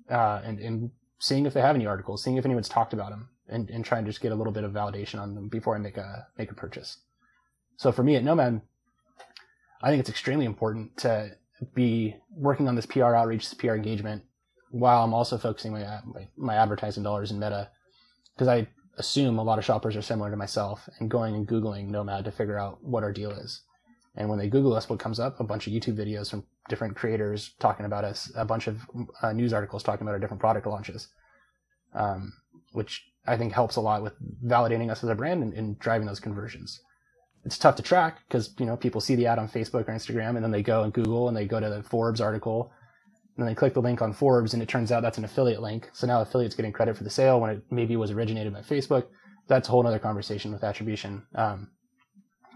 uh, 0.10 0.42
and 0.44 0.60
and 0.60 0.92
seeing 1.20 1.46
if 1.46 1.54
they 1.54 1.62
have 1.62 1.76
any 1.76 1.86
articles, 1.86 2.24
seeing 2.24 2.38
if 2.38 2.46
anyone's 2.46 2.70
talked 2.70 2.94
about 2.94 3.12
them, 3.12 3.30
and, 3.48 3.70
and 3.70 3.86
trying 3.86 4.04
to 4.04 4.12
just 4.12 4.22
get 4.22 4.34
a 4.34 4.36
little 4.36 4.54
bit 4.54 4.66
of 4.66 4.72
validation 4.72 5.20
on 5.20 5.34
them 5.34 5.48
before 5.48 5.76
I 5.76 5.80
make 5.80 5.98
a 5.98 6.28
make 6.38 6.52
a 6.52 6.56
purchase. 6.56 6.98
So 7.78 7.92
for 7.92 8.04
me 8.04 8.16
at 8.16 8.24
Nomad, 8.24 8.62
I 9.82 9.90
think 9.90 10.00
it's 10.00 10.10
extremely 10.10 10.46
important 10.46 10.98
to 10.98 11.32
be 11.74 12.16
working 12.32 12.68
on 12.68 12.76
this 12.76 12.86
PR 12.86 13.16
outreach, 13.16 13.50
this 13.50 13.54
PR 13.54 13.76
engagement, 13.76 14.24
while 14.72 15.04
I'm 15.04 15.14
also 15.14 15.38
focusing 15.38 15.72
my 15.72 16.00
my, 16.06 16.28
my 16.36 16.56
advertising 16.56 17.04
dollars 17.04 17.32
in 17.32 17.40
Meta, 17.40 17.70
because 18.36 18.48
I 18.48 18.68
assume 18.98 19.38
a 19.38 19.44
lot 19.44 19.60
of 19.60 19.66
shoppers 19.66 19.96
are 19.96 20.02
similar 20.02 20.32
to 20.32 20.38
myself 20.38 20.90
and 21.00 21.10
going 21.10 21.36
and 21.36 21.48
Googling 21.48 21.88
Nomad 21.88 22.26
to 22.26 22.32
figure 22.32 22.58
out 22.58 22.84
what 22.84 23.04
our 23.04 23.14
deal 23.14 23.32
is. 23.32 23.62
And 24.16 24.30
when 24.30 24.40
they 24.40 24.50
Google 24.50 24.74
us, 24.74 24.90
what 24.90 25.00
comes 25.00 25.20
up? 25.20 25.40
A 25.40 25.44
bunch 25.44 25.68
of 25.68 25.74
YouTube 25.74 25.96
videos 25.96 26.32
from 26.32 26.44
different 26.70 26.96
creators 26.96 27.54
talking 27.60 27.86
about 27.86 28.04
us, 28.04 28.32
a 28.36 28.44
bunch 28.44 28.68
of 28.68 28.82
uh, 29.22 29.32
news 29.32 29.54
articles 29.54 29.84
talking 29.84 30.02
about 30.02 30.14
our 30.14 30.20
different 30.20 30.42
product 30.42 30.66
launches, 30.66 31.08
um, 31.94 32.34
which 32.72 33.04
I 33.28 33.38
think 33.38 33.54
helps 33.54 33.76
a 33.76 33.82
lot 33.82 34.02
with 34.02 34.14
validating 34.44 34.90
us 34.90 35.04
as 35.04 35.10
a 35.10 35.16
brand 35.16 35.44
and, 35.44 35.54
and 35.54 35.78
driving 35.78 36.08
those 36.08 36.20
conversions. 36.20 36.82
It's 37.48 37.58
tough 37.58 37.78
to 37.78 37.82
track 37.82 38.20
because 38.28 38.54
you 38.60 38.66
know 38.66 38.76
people 38.76 39.00
see 39.00 39.16
the 39.16 39.26
ad 39.26 39.40
on 39.40 39.48
Facebook 39.48 39.88
or 39.88 39.94
Instagram 39.94 40.36
and 40.36 40.44
then 40.44 40.52
they 40.52 40.62
go 40.62 40.84
and 40.84 40.92
Google 40.92 41.30
and 41.30 41.38
they 41.38 41.46
go 41.46 41.62
to 41.62 41.70
the 41.70 41.82
Forbes 41.82 42.20
article 42.20 42.74
and 43.38 43.42
then 43.42 43.48
they 43.48 43.56
click 43.56 43.74
the 43.74 43.82
link 43.82 44.02
on 44.02 44.12
Forbes 44.12 44.54
and 44.54 44.62
it 44.62 44.68
turns 44.68 44.92
out 44.92 45.02
that's 45.02 45.18
an 45.18 45.24
affiliate 45.24 45.62
link. 45.62 45.90
So 45.94 46.08
now 46.08 46.22
affiliate's 46.22 46.56
getting 46.56 46.74
credit 46.74 46.98
for 46.98 47.06
the 47.06 47.10
sale 47.10 47.40
when 47.40 47.52
it 47.52 47.64
maybe 47.72 47.96
was 47.96 48.12
originated 48.12 48.52
by 48.52 48.60
Facebook. 48.60 49.06
That's 49.48 49.70
a 49.70 49.72
whole 49.72 49.88
other 49.88 49.98
conversation 49.98 50.52
with 50.52 50.62
attribution. 50.66 51.26
Um, 51.36 51.70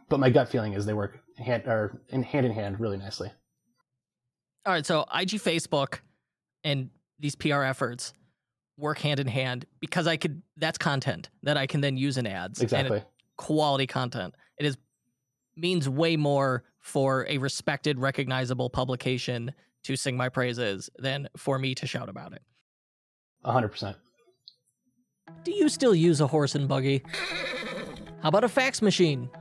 but 0.10 0.20
my 0.20 0.30
gut 0.30 0.50
feeling 0.50 0.74
is 0.74 0.86
they 0.86 0.94
work 0.94 1.22
hand 1.38 1.64
or 1.68 2.02
in 2.10 2.22
hand 2.22 2.46
in 2.46 2.52
hand 2.52 2.82
really 2.82 2.98
nicely. 2.98 3.32
All 4.66 4.74
right, 4.74 4.86
so 4.86 5.04
IG 5.04 5.40
Facebook 5.40 6.00
and 6.66 6.90
these 7.18 7.36
PR 7.36 7.64
efforts 7.64 8.12
work 8.78 9.00
hand 9.00 9.22
in 9.22 9.28
hand 9.28 9.66
because 9.80 10.06
I 10.06 10.18
could 10.18 10.42
that's 10.58 10.78
content 10.78 11.30
that 11.44 11.56
I 11.56 11.66
can 11.66 11.80
then 11.80 11.96
use 11.96 12.18
in 12.18 12.28
ads. 12.28 12.60
Exactly. 12.60 13.02
Quality 13.38 13.88
content. 13.88 14.36
It 14.62 14.65
is 14.65 14.78
means 15.56 15.89
way 15.89 16.17
more 16.17 16.63
for 16.82 17.26
a 17.28 17.39
respected, 17.39 17.97
recognizable 17.97 18.69
publication 18.69 19.56
to 19.82 19.95
sing 19.95 20.15
my 20.15 20.30
praises 20.30 20.88
than 21.00 21.28
for 21.36 21.58
me 21.58 21.74
to 21.74 21.88
shout 21.88 22.10
about 22.10 22.34
it. 22.34 22.43
100%. 23.43 23.95
Do 25.43 25.52
you 25.52 25.67
still 25.67 25.95
use 25.95 26.21
a 26.21 26.28
horse 26.28 26.54
and 26.54 26.67
buggy? 26.67 27.02
How 28.21 28.30
about 28.30 28.43
a 28.43 28.50
fax 28.50 28.84
machine? 28.84 29.32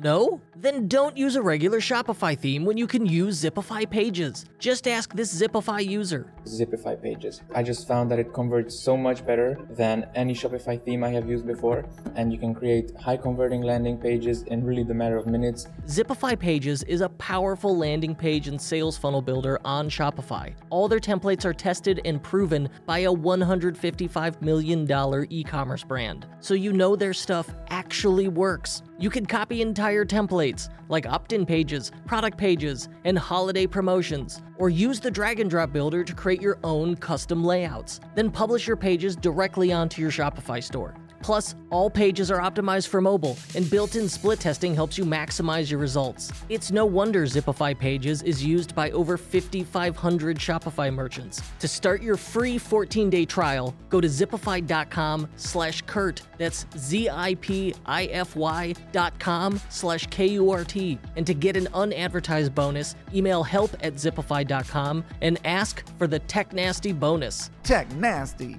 No? 0.00 0.40
Then 0.54 0.88
don't 0.88 1.16
use 1.16 1.36
a 1.36 1.42
regular 1.42 1.78
Shopify 1.78 2.36
theme 2.36 2.64
when 2.64 2.76
you 2.76 2.86
can 2.86 3.06
use 3.06 3.42
Zipify 3.42 3.88
Pages. 3.88 4.44
Just 4.58 4.88
ask 4.88 5.14
this 5.14 5.32
Zipify 5.40 5.86
user. 5.86 6.32
Zipify 6.44 7.00
Pages. 7.00 7.42
I 7.54 7.62
just 7.62 7.86
found 7.86 8.10
that 8.10 8.18
it 8.18 8.32
converts 8.32 8.78
so 8.78 8.96
much 8.96 9.24
better 9.24 9.56
than 9.70 10.08
any 10.14 10.34
Shopify 10.34 10.82
theme 10.84 11.04
I 11.04 11.10
have 11.10 11.28
used 11.28 11.46
before, 11.46 11.84
and 12.16 12.32
you 12.32 12.38
can 12.38 12.54
create 12.54 12.92
high 12.96 13.16
converting 13.16 13.62
landing 13.62 13.98
pages 13.98 14.42
in 14.44 14.64
really 14.64 14.82
the 14.82 14.94
matter 14.94 15.16
of 15.16 15.26
minutes. 15.26 15.68
Zipify 15.86 16.38
Pages 16.38 16.82
is 16.84 17.00
a 17.00 17.08
powerful 17.10 17.76
landing 17.76 18.14
page 18.14 18.48
and 18.48 18.60
sales 18.60 18.96
funnel 18.96 19.22
builder 19.22 19.60
on 19.64 19.88
Shopify. 19.88 20.54
All 20.70 20.88
their 20.88 21.00
templates 21.00 21.44
are 21.44 21.54
tested 21.54 22.00
and 22.04 22.22
proven 22.22 22.68
by 22.84 23.00
a 23.00 23.12
$155 23.12 24.42
million 24.42 25.26
e 25.30 25.44
commerce 25.44 25.84
brand, 25.84 26.26
so 26.40 26.54
you 26.54 26.72
know 26.72 26.96
their 26.96 27.14
stuff 27.14 27.48
actually 27.70 28.28
works. 28.28 28.82
You 29.00 29.10
can 29.10 29.26
copy 29.26 29.62
entire 29.62 29.87
templates, 30.04 30.68
like 30.88 31.06
opt 31.06 31.32
in 31.32 31.44
pages, 31.44 31.92
product 32.06 32.38
pages, 32.38 32.88
and 33.04 33.18
holiday 33.18 33.66
promotions, 33.66 34.42
or 34.58 34.70
use 34.70 35.00
the 35.00 35.10
drag 35.10 35.40
and 35.40 35.50
drop 35.50 35.72
builder 35.72 36.04
to 36.04 36.14
create 36.14 36.42
your 36.42 36.58
own 36.64 36.96
custom 36.96 37.44
layouts. 37.44 38.00
Then 38.14 38.30
publish 38.30 38.66
your 38.66 38.76
pages 38.76 39.16
directly 39.16 39.72
onto 39.72 40.02
your 40.02 40.10
Shopify 40.10 40.62
store. 40.62 40.94
Plus, 41.22 41.54
all 41.70 41.90
pages 41.90 42.30
are 42.30 42.38
optimized 42.38 42.88
for 42.88 43.00
mobile, 43.00 43.36
and 43.54 43.68
built 43.70 43.96
in 43.96 44.08
split 44.08 44.40
testing 44.40 44.74
helps 44.74 44.96
you 44.96 45.04
maximize 45.04 45.70
your 45.70 45.80
results. 45.80 46.32
It's 46.48 46.70
no 46.70 46.86
wonder 46.86 47.24
Zipify 47.24 47.78
Pages 47.78 48.22
is 48.22 48.44
used 48.44 48.74
by 48.74 48.90
over 48.92 49.16
5,500 49.16 50.38
Shopify 50.38 50.92
merchants. 50.92 51.42
To 51.58 51.68
start 51.68 52.02
your 52.02 52.16
free 52.16 52.58
14 52.58 53.10
day 53.10 53.24
trial, 53.24 53.74
go 53.88 54.00
to 54.00 54.08
zipify.com 54.08 55.28
slash 55.36 55.82
Kurt. 55.82 56.22
That's 56.38 56.66
Z 56.76 57.08
I 57.10 57.34
P 57.36 57.74
I 57.86 58.04
F 58.06 58.36
Y 58.36 58.74
dot 58.92 59.18
com 59.18 59.60
slash 59.68 60.06
K 60.06 60.26
U 60.28 60.50
R 60.50 60.64
T. 60.64 60.98
And 61.16 61.26
to 61.26 61.34
get 61.34 61.56
an 61.56 61.68
unadvertised 61.74 62.54
bonus, 62.54 62.94
email 63.14 63.42
help 63.42 63.74
at 63.82 63.94
zipify.com 63.94 65.04
and 65.20 65.38
ask 65.44 65.84
for 65.98 66.06
the 66.06 66.18
Tech 66.20 66.52
Nasty 66.52 66.92
bonus. 66.92 67.50
Tech 67.62 67.90
Nasty. 67.96 68.56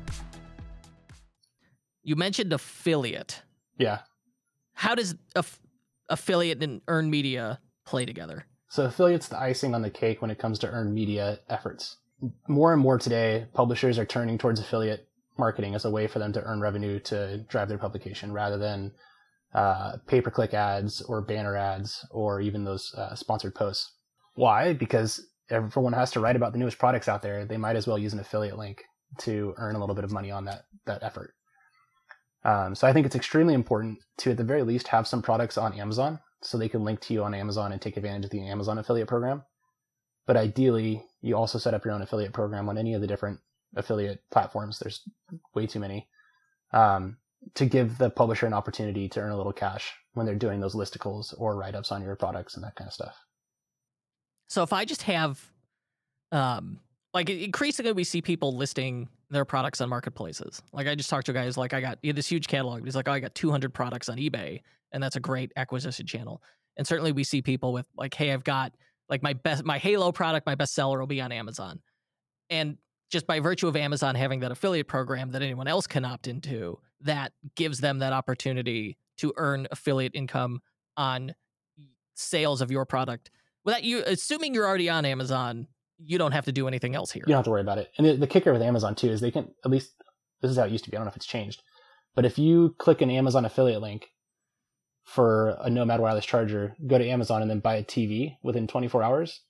You 2.09 2.15
mentioned 2.15 2.51
affiliate. 2.53 3.43
Yeah. 3.77 3.99
How 4.73 4.95
does 4.95 5.13
aff- 5.35 5.59
affiliate 6.09 6.63
and 6.63 6.81
earned 6.87 7.11
media 7.11 7.59
play 7.85 8.07
together? 8.07 8.47
So 8.67 8.85
affiliate's 8.85 9.27
the 9.27 9.39
icing 9.39 9.75
on 9.75 9.83
the 9.83 9.91
cake 9.91 10.19
when 10.19 10.31
it 10.31 10.39
comes 10.39 10.57
to 10.59 10.67
earned 10.67 10.95
media 10.95 11.37
efforts. 11.49 11.97
More 12.47 12.73
and 12.73 12.81
more 12.81 12.97
today, 12.97 13.45
publishers 13.53 13.99
are 13.99 14.07
turning 14.07 14.39
towards 14.39 14.59
affiliate 14.59 15.07
marketing 15.37 15.75
as 15.75 15.85
a 15.85 15.91
way 15.91 16.07
for 16.07 16.17
them 16.17 16.33
to 16.33 16.41
earn 16.41 16.61
revenue 16.61 16.99
to 17.01 17.45
drive 17.47 17.69
their 17.69 17.77
publication 17.77 18.33
rather 18.33 18.57
than 18.57 18.91
uh, 19.53 19.97
pay-per-click 20.07 20.55
ads 20.55 21.03
or 21.03 21.21
banner 21.21 21.55
ads 21.55 22.03
or 22.09 22.41
even 22.41 22.63
those 22.63 22.91
uh, 22.95 23.13
sponsored 23.13 23.53
posts. 23.53 23.93
Why? 24.33 24.73
Because 24.73 25.23
everyone 25.51 25.93
has 25.93 26.09
to 26.13 26.19
write 26.19 26.35
about 26.35 26.53
the 26.53 26.57
newest 26.57 26.79
products 26.79 27.07
out 27.07 27.21
there. 27.21 27.45
They 27.45 27.57
might 27.57 27.75
as 27.75 27.85
well 27.85 27.99
use 27.99 28.13
an 28.13 28.19
affiliate 28.19 28.57
link 28.57 28.81
to 29.19 29.53
earn 29.57 29.75
a 29.75 29.79
little 29.79 29.93
bit 29.93 30.05
of 30.05 30.11
money 30.11 30.31
on 30.31 30.45
that 30.45 30.63
that 30.87 31.03
effort. 31.03 31.35
Um, 32.43 32.75
so 32.75 32.87
I 32.87 32.93
think 32.93 33.05
it's 33.05 33.15
extremely 33.15 33.53
important 33.53 33.99
to, 34.19 34.31
at 34.31 34.37
the 34.37 34.43
very 34.43 34.63
least, 34.63 34.87
have 34.89 35.07
some 35.07 35.21
products 35.21 35.57
on 35.57 35.73
Amazon 35.73 36.19
so 36.41 36.57
they 36.57 36.69
can 36.69 36.83
link 36.83 37.01
to 37.01 37.13
you 37.13 37.23
on 37.23 37.33
Amazon 37.33 37.71
and 37.71 37.81
take 37.81 37.97
advantage 37.97 38.25
of 38.25 38.31
the 38.31 38.47
Amazon 38.47 38.77
affiliate 38.77 39.07
program. 39.07 39.43
But 40.25 40.37
ideally, 40.37 41.03
you 41.21 41.35
also 41.35 41.57
set 41.57 41.73
up 41.73 41.83
your 41.83 41.93
own 41.93 42.01
affiliate 42.01 42.33
program 42.33 42.69
on 42.69 42.77
any 42.77 42.93
of 42.93 43.01
the 43.01 43.07
different 43.07 43.39
affiliate 43.75 44.21
platforms. 44.31 44.79
There's 44.79 45.01
way 45.53 45.67
too 45.67 45.79
many. 45.79 46.07
Um, 46.71 47.17
to 47.55 47.65
give 47.65 47.97
the 47.97 48.09
publisher 48.09 48.45
an 48.45 48.53
opportunity 48.53 49.07
to 49.09 49.19
earn 49.19 49.31
a 49.31 49.37
little 49.37 49.53
cash 49.53 49.93
when 50.13 50.25
they're 50.25 50.35
doing 50.35 50.59
those 50.59 50.75
listicles 50.75 51.33
or 51.37 51.55
write 51.55 51.75
ups 51.75 51.91
on 51.91 52.01
your 52.01 52.15
products 52.15 52.55
and 52.55 52.63
that 52.63 52.75
kind 52.75 52.87
of 52.87 52.93
stuff. 52.93 53.15
So 54.49 54.63
if 54.63 54.73
I 54.73 54.85
just 54.85 55.03
have, 55.03 55.43
um, 56.31 56.79
like 57.13 57.29
increasingly 57.29 57.93
we 57.93 58.03
see 58.03 58.21
people 58.21 58.55
listing 58.55 59.07
their 59.29 59.45
products 59.45 59.81
on 59.81 59.89
marketplaces. 59.89 60.61
Like 60.73 60.87
I 60.87 60.95
just 60.95 61.09
talked 61.09 61.27
to 61.27 61.33
guys 61.33 61.57
like 61.57 61.73
I 61.73 61.81
got 61.81 61.99
this 62.01 62.27
huge 62.27 62.47
catalog. 62.47 62.83
He's 62.83 62.95
like, 62.95 63.07
oh, 63.07 63.11
I 63.11 63.19
got 63.19 63.35
200 63.35 63.73
products 63.73 64.09
on 64.09 64.17
eBay, 64.17 64.61
and 64.91 65.01
that's 65.01 65.15
a 65.15 65.19
great 65.19 65.51
acquisition 65.55 66.05
channel. 66.05 66.41
And 66.77 66.87
certainly 66.87 67.11
we 67.11 67.23
see 67.23 67.41
people 67.41 67.73
with 67.73 67.85
like, 67.95 68.13
hey, 68.13 68.31
I've 68.31 68.43
got 68.43 68.73
like 69.09 69.21
my 69.21 69.33
best 69.33 69.65
my 69.65 69.77
Halo 69.77 70.11
product, 70.11 70.45
my 70.45 70.55
best 70.55 70.73
seller 70.73 70.99
will 70.99 71.07
be 71.07 71.21
on 71.21 71.31
Amazon, 71.31 71.79
and 72.49 72.77
just 73.09 73.25
by 73.25 73.39
virtue 73.39 73.67
of 73.67 73.75
Amazon 73.75 74.15
having 74.15 74.39
that 74.41 74.51
affiliate 74.51 74.87
program 74.87 75.31
that 75.31 75.41
anyone 75.41 75.67
else 75.67 75.87
can 75.87 76.05
opt 76.05 76.27
into, 76.27 76.79
that 77.01 77.31
gives 77.55 77.79
them 77.79 77.99
that 77.99 78.13
opportunity 78.13 78.97
to 79.17 79.33
earn 79.37 79.67
affiliate 79.71 80.11
income 80.13 80.61
on 80.95 81.33
sales 82.15 82.61
of 82.61 82.69
your 82.69 82.85
product. 82.85 83.31
Without 83.65 83.83
you 83.83 84.03
assuming 84.05 84.53
you're 84.53 84.67
already 84.67 84.89
on 84.89 85.05
Amazon, 85.05 85.67
you 85.99 86.17
don't 86.17 86.31
have 86.31 86.45
to 86.45 86.51
do 86.51 86.67
anything 86.67 86.95
else 86.95 87.11
here. 87.11 87.23
You 87.25 87.31
don't 87.31 87.39
have 87.39 87.45
to 87.45 87.51
worry 87.51 87.61
about 87.61 87.77
it. 87.77 87.91
And 87.97 88.07
the, 88.07 88.15
the 88.15 88.27
kicker 88.27 88.53
with 88.53 88.61
Amazon 88.61 88.95
too 88.95 89.09
is 89.09 89.21
they 89.21 89.31
can 89.31 89.49
at 89.63 89.71
least 89.71 89.91
this 90.41 90.51
is 90.51 90.57
how 90.57 90.63
it 90.63 90.71
used 90.71 90.85
to 90.85 90.91
be. 90.91 90.97
I 90.97 90.99
don't 90.99 91.05
know 91.05 91.11
if 91.11 91.15
it's 91.15 91.25
changed, 91.25 91.61
but 92.15 92.25
if 92.25 92.37
you 92.37 92.75
click 92.77 93.01
an 93.01 93.09
Amazon 93.09 93.45
affiliate 93.45 93.81
link 93.81 94.07
for 95.03 95.57
a 95.61 95.69
Nomad 95.69 95.99
wireless 95.99 96.25
charger, 96.25 96.75
go 96.87 96.97
to 96.97 97.07
Amazon 97.07 97.41
and 97.41 97.49
then 97.49 97.59
buy 97.59 97.75
a 97.75 97.83
TV 97.83 98.37
within 98.43 98.67
24 98.67 99.03
hours, 99.03 99.41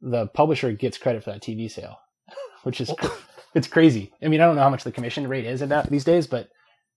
the 0.00 0.26
publisher 0.28 0.72
gets 0.72 0.98
credit 0.98 1.24
for 1.24 1.30
that 1.30 1.42
TV 1.42 1.70
sale, 1.70 1.96
which 2.62 2.80
is 2.80 2.92
it's 3.54 3.68
crazy. 3.68 4.12
I 4.22 4.28
mean, 4.28 4.40
I 4.40 4.46
don't 4.46 4.56
know 4.56 4.62
how 4.62 4.70
much 4.70 4.84
the 4.84 4.92
commission 4.92 5.26
rate 5.26 5.46
is 5.46 5.62
at 5.62 5.70
that 5.70 5.90
these 5.90 6.04
days, 6.04 6.26
but 6.26 6.48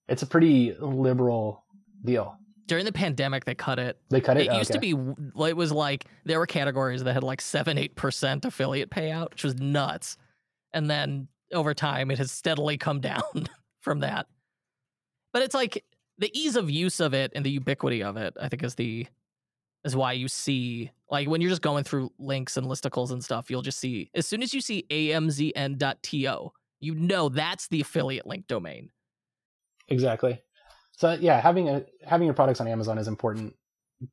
it's 0.08 0.22
a 0.22 0.26
pretty 0.26 0.74
liberal 0.78 1.64
deal. 2.04 2.36
During 2.68 2.84
the 2.84 2.92
pandemic, 2.92 3.44
they 3.46 3.54
cut 3.54 3.78
it. 3.78 3.98
They 4.10 4.20
cut 4.20 4.36
it. 4.36 4.42
It 4.46 4.50
Oh, 4.50 4.58
used 4.58 4.70
okay. 4.70 4.78
to 4.90 4.94
be, 5.34 5.48
it 5.48 5.56
was 5.56 5.72
like 5.72 6.04
there 6.24 6.38
were 6.38 6.46
categories 6.46 7.02
that 7.02 7.14
had 7.14 7.24
like 7.24 7.40
seven, 7.40 7.78
eight 7.78 7.96
percent 7.96 8.44
affiliate 8.44 8.90
payout, 8.90 9.30
which 9.30 9.42
was 9.42 9.56
nuts. 9.56 10.16
And 10.72 10.88
then 10.88 11.28
over 11.52 11.72
time, 11.74 12.10
it 12.10 12.18
has 12.18 12.30
steadily 12.30 12.76
come 12.76 13.00
down 13.10 13.22
from 13.80 14.00
that. 14.00 14.26
But 15.32 15.42
it's 15.42 15.54
like 15.54 15.82
the 16.18 16.30
ease 16.38 16.56
of 16.56 16.70
use 16.70 17.00
of 17.00 17.14
it 17.14 17.32
and 17.34 17.44
the 17.44 17.50
ubiquity 17.50 18.02
of 18.02 18.16
it. 18.16 18.36
I 18.40 18.48
think 18.48 18.62
is 18.62 18.74
the 18.74 19.06
is 19.84 19.96
why 19.96 20.12
you 20.12 20.28
see 20.28 20.90
like 21.10 21.26
when 21.28 21.40
you're 21.40 21.50
just 21.50 21.62
going 21.62 21.84
through 21.84 22.10
links 22.18 22.56
and 22.58 22.66
listicles 22.66 23.10
and 23.12 23.24
stuff, 23.24 23.50
you'll 23.50 23.62
just 23.62 23.78
see 23.78 24.10
as 24.14 24.26
soon 24.26 24.42
as 24.42 24.52
you 24.52 24.60
see 24.60 24.84
amzn.to, 24.90 26.52
you 26.80 26.94
know 26.94 27.28
that's 27.30 27.68
the 27.68 27.80
affiliate 27.80 28.26
link 28.26 28.46
domain. 28.46 28.90
Exactly. 29.88 30.42
So 30.98 31.16
yeah, 31.20 31.40
having 31.40 31.68
a 31.68 31.84
having 32.04 32.26
your 32.26 32.34
products 32.34 32.60
on 32.60 32.66
Amazon 32.66 32.98
is 32.98 33.08
important. 33.08 33.54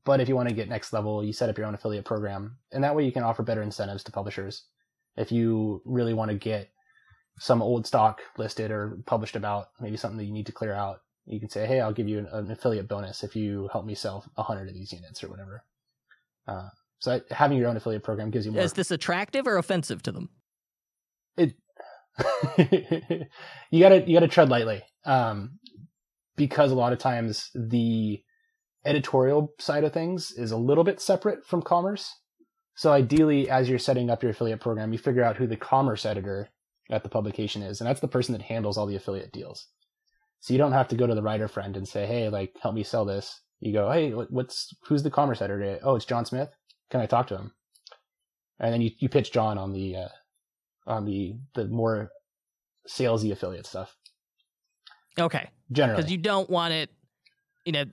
But 0.03 0.19
if 0.19 0.29
you 0.29 0.35
want 0.35 0.49
to 0.49 0.55
get 0.55 0.69
next 0.69 0.93
level, 0.93 1.23
you 1.23 1.33
set 1.33 1.49
up 1.49 1.57
your 1.57 1.67
own 1.67 1.73
affiliate 1.73 2.05
program, 2.05 2.57
and 2.71 2.83
that 2.83 2.95
way 2.95 3.05
you 3.05 3.11
can 3.11 3.23
offer 3.23 3.43
better 3.43 3.63
incentives 3.63 4.03
to 4.03 4.11
publishers. 4.11 4.65
If 5.17 5.31
you 5.31 5.81
really 5.83 6.13
want 6.13 6.29
to 6.29 6.37
get 6.37 6.69
some 7.39 7.61
old 7.61 7.87
stock 7.87 8.21
listed 8.37 8.71
or 8.71 8.99
published 9.05 9.35
about, 9.35 9.67
maybe 9.79 9.97
something 9.97 10.17
that 10.17 10.25
you 10.25 10.31
need 10.31 10.45
to 10.45 10.51
clear 10.51 10.73
out, 10.73 10.99
you 11.25 11.39
can 11.39 11.49
say, 11.49 11.65
"Hey, 11.65 11.81
I'll 11.81 11.93
give 11.93 12.07
you 12.07 12.19
an, 12.19 12.27
an 12.27 12.51
affiliate 12.51 12.87
bonus 12.87 13.23
if 13.23 13.35
you 13.35 13.67
help 13.71 13.85
me 13.85 13.95
sell 13.95 14.23
hundred 14.37 14.67
of 14.67 14.75
these 14.75 14.93
units 14.93 15.23
or 15.23 15.29
whatever." 15.29 15.63
Uh, 16.47 16.69
so 16.99 17.19
having 17.31 17.57
your 17.57 17.67
own 17.67 17.77
affiliate 17.77 18.03
program 18.03 18.29
gives 18.29 18.45
you 18.45 18.51
more. 18.51 18.61
Is 18.61 18.73
this 18.73 18.91
attractive 18.91 19.47
or 19.47 19.57
offensive 19.57 20.03
to 20.03 20.11
them? 20.11 20.29
it 21.37 21.55
you 23.71 23.79
gotta 23.79 24.01
you 24.07 24.13
gotta 24.13 24.27
tread 24.27 24.49
lightly 24.49 24.81
um 25.05 25.59
because 26.35 26.71
a 26.71 26.75
lot 26.75 26.93
of 26.93 26.99
times 26.99 27.49
the 27.55 28.21
editorial 28.85 29.53
side 29.59 29.83
of 29.83 29.93
things 29.93 30.31
is 30.31 30.51
a 30.51 30.57
little 30.57 30.83
bit 30.83 31.01
separate 31.01 31.45
from 31.45 31.61
commerce. 31.61 32.13
So 32.75 32.91
ideally, 32.91 33.49
as 33.49 33.69
you're 33.69 33.79
setting 33.79 34.09
up 34.09 34.21
your 34.21 34.31
affiliate 34.31 34.59
program, 34.59 34.91
you 34.91 34.99
figure 34.99 35.23
out 35.23 35.37
who 35.37 35.47
the 35.47 35.55
commerce 35.55 36.05
editor 36.05 36.49
at 36.91 37.03
the 37.03 37.09
publication 37.09 37.63
is, 37.63 37.79
and 37.79 37.87
that's 37.87 38.01
the 38.01 38.07
person 38.07 38.33
that 38.33 38.43
handles 38.43 38.77
all 38.77 38.85
the 38.85 38.95
affiliate 38.95 39.31
deals. 39.31 39.67
So 40.41 40.53
you 40.53 40.57
don't 40.57 40.73
have 40.73 40.89
to 40.89 40.95
go 40.95 41.07
to 41.07 41.15
the 41.15 41.23
writer 41.23 41.47
friend 41.47 41.75
and 41.75 41.87
say, 41.87 42.05
"Hey, 42.05 42.29
like, 42.29 42.55
help 42.61 42.75
me 42.75 42.83
sell 42.83 43.05
this." 43.05 43.41
You 43.59 43.73
go, 43.73 43.91
"Hey, 43.91 44.11
what's 44.11 44.75
who's 44.83 45.01
the 45.01 45.09
commerce 45.09 45.41
editor?" 45.41 45.79
Oh, 45.81 45.95
it's 45.95 46.05
John 46.05 46.25
Smith. 46.25 46.49
Can 46.91 46.99
I 46.99 47.07
talk 47.07 47.27
to 47.27 47.37
him? 47.37 47.53
And 48.59 48.73
then 48.73 48.81
you, 48.81 48.91
you 48.99 49.09
pitch 49.09 49.31
John 49.31 49.57
on 49.57 49.71
the 49.71 49.95
uh, 49.95 50.09
on 50.85 51.05
the 51.05 51.37
the 51.55 51.67
more 51.67 52.11
salesy 52.87 53.31
affiliate 53.31 53.65
stuff. 53.65 53.95
Okay. 55.19 55.49
Generally, 55.71 55.97
Because 55.97 56.11
you 56.11 56.17
don't 56.17 56.49
want 56.49 56.73
it, 56.73 56.89
you 57.65 57.71
know, 57.71 57.85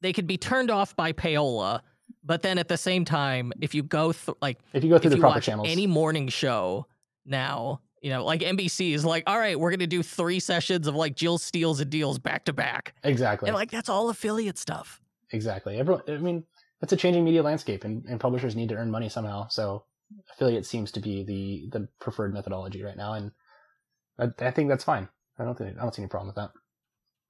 they 0.00 0.12
could 0.12 0.26
be 0.26 0.36
turned 0.36 0.70
off 0.70 0.94
by 0.96 1.12
payola, 1.12 1.80
but 2.24 2.42
then 2.42 2.58
at 2.58 2.68
the 2.68 2.76
same 2.76 3.04
time, 3.04 3.52
if 3.60 3.74
you 3.74 3.82
go 3.82 4.12
through, 4.12 4.36
like, 4.42 4.58
if 4.72 4.82
you 4.82 4.90
go 4.90 4.98
through 4.98 5.10
the 5.10 5.18
proper 5.18 5.40
channels, 5.40 5.68
any 5.70 5.86
morning 5.86 6.28
show 6.28 6.86
now, 7.24 7.80
you 8.02 8.10
know, 8.10 8.24
like 8.24 8.40
NBC 8.40 8.92
is 8.92 9.04
like, 9.04 9.24
all 9.26 9.38
right, 9.38 9.58
we're 9.58 9.70
going 9.70 9.80
to 9.80 9.86
do 9.86 10.02
three 10.02 10.40
sessions 10.40 10.86
of 10.86 10.94
like 10.94 11.16
Jill 11.16 11.38
steals 11.38 11.80
and 11.80 11.90
deals 11.90 12.18
back 12.18 12.44
to 12.44 12.52
back. 12.52 12.94
exactly, 13.04 13.48
And 13.48 13.56
like, 13.56 13.70
that's 13.70 13.88
all 13.88 14.08
affiliate 14.10 14.58
stuff. 14.58 15.00
exactly. 15.32 15.78
Everyone, 15.78 16.02
I 16.08 16.18
mean, 16.18 16.44
it's 16.82 16.92
a 16.92 16.96
changing 16.96 17.24
media 17.24 17.42
landscape, 17.42 17.84
and, 17.84 18.04
and 18.04 18.20
publishers 18.20 18.54
need 18.54 18.68
to 18.68 18.74
earn 18.76 18.90
money 18.90 19.08
somehow. 19.08 19.48
So 19.48 19.84
affiliate 20.32 20.66
seems 20.66 20.92
to 20.92 21.00
be 21.00 21.24
the 21.24 21.78
the 21.78 21.88
preferred 22.00 22.34
methodology 22.34 22.82
right 22.82 22.96
now, 22.96 23.14
and 23.14 23.30
I, 24.18 24.28
I 24.44 24.50
think 24.50 24.68
that's 24.68 24.84
fine. 24.84 25.08
I 25.38 25.44
don't 25.44 25.56
think 25.56 25.76
I 25.78 25.82
don't 25.82 25.94
see 25.94 26.02
any 26.02 26.08
problem 26.08 26.28
with 26.28 26.36
that. 26.36 26.50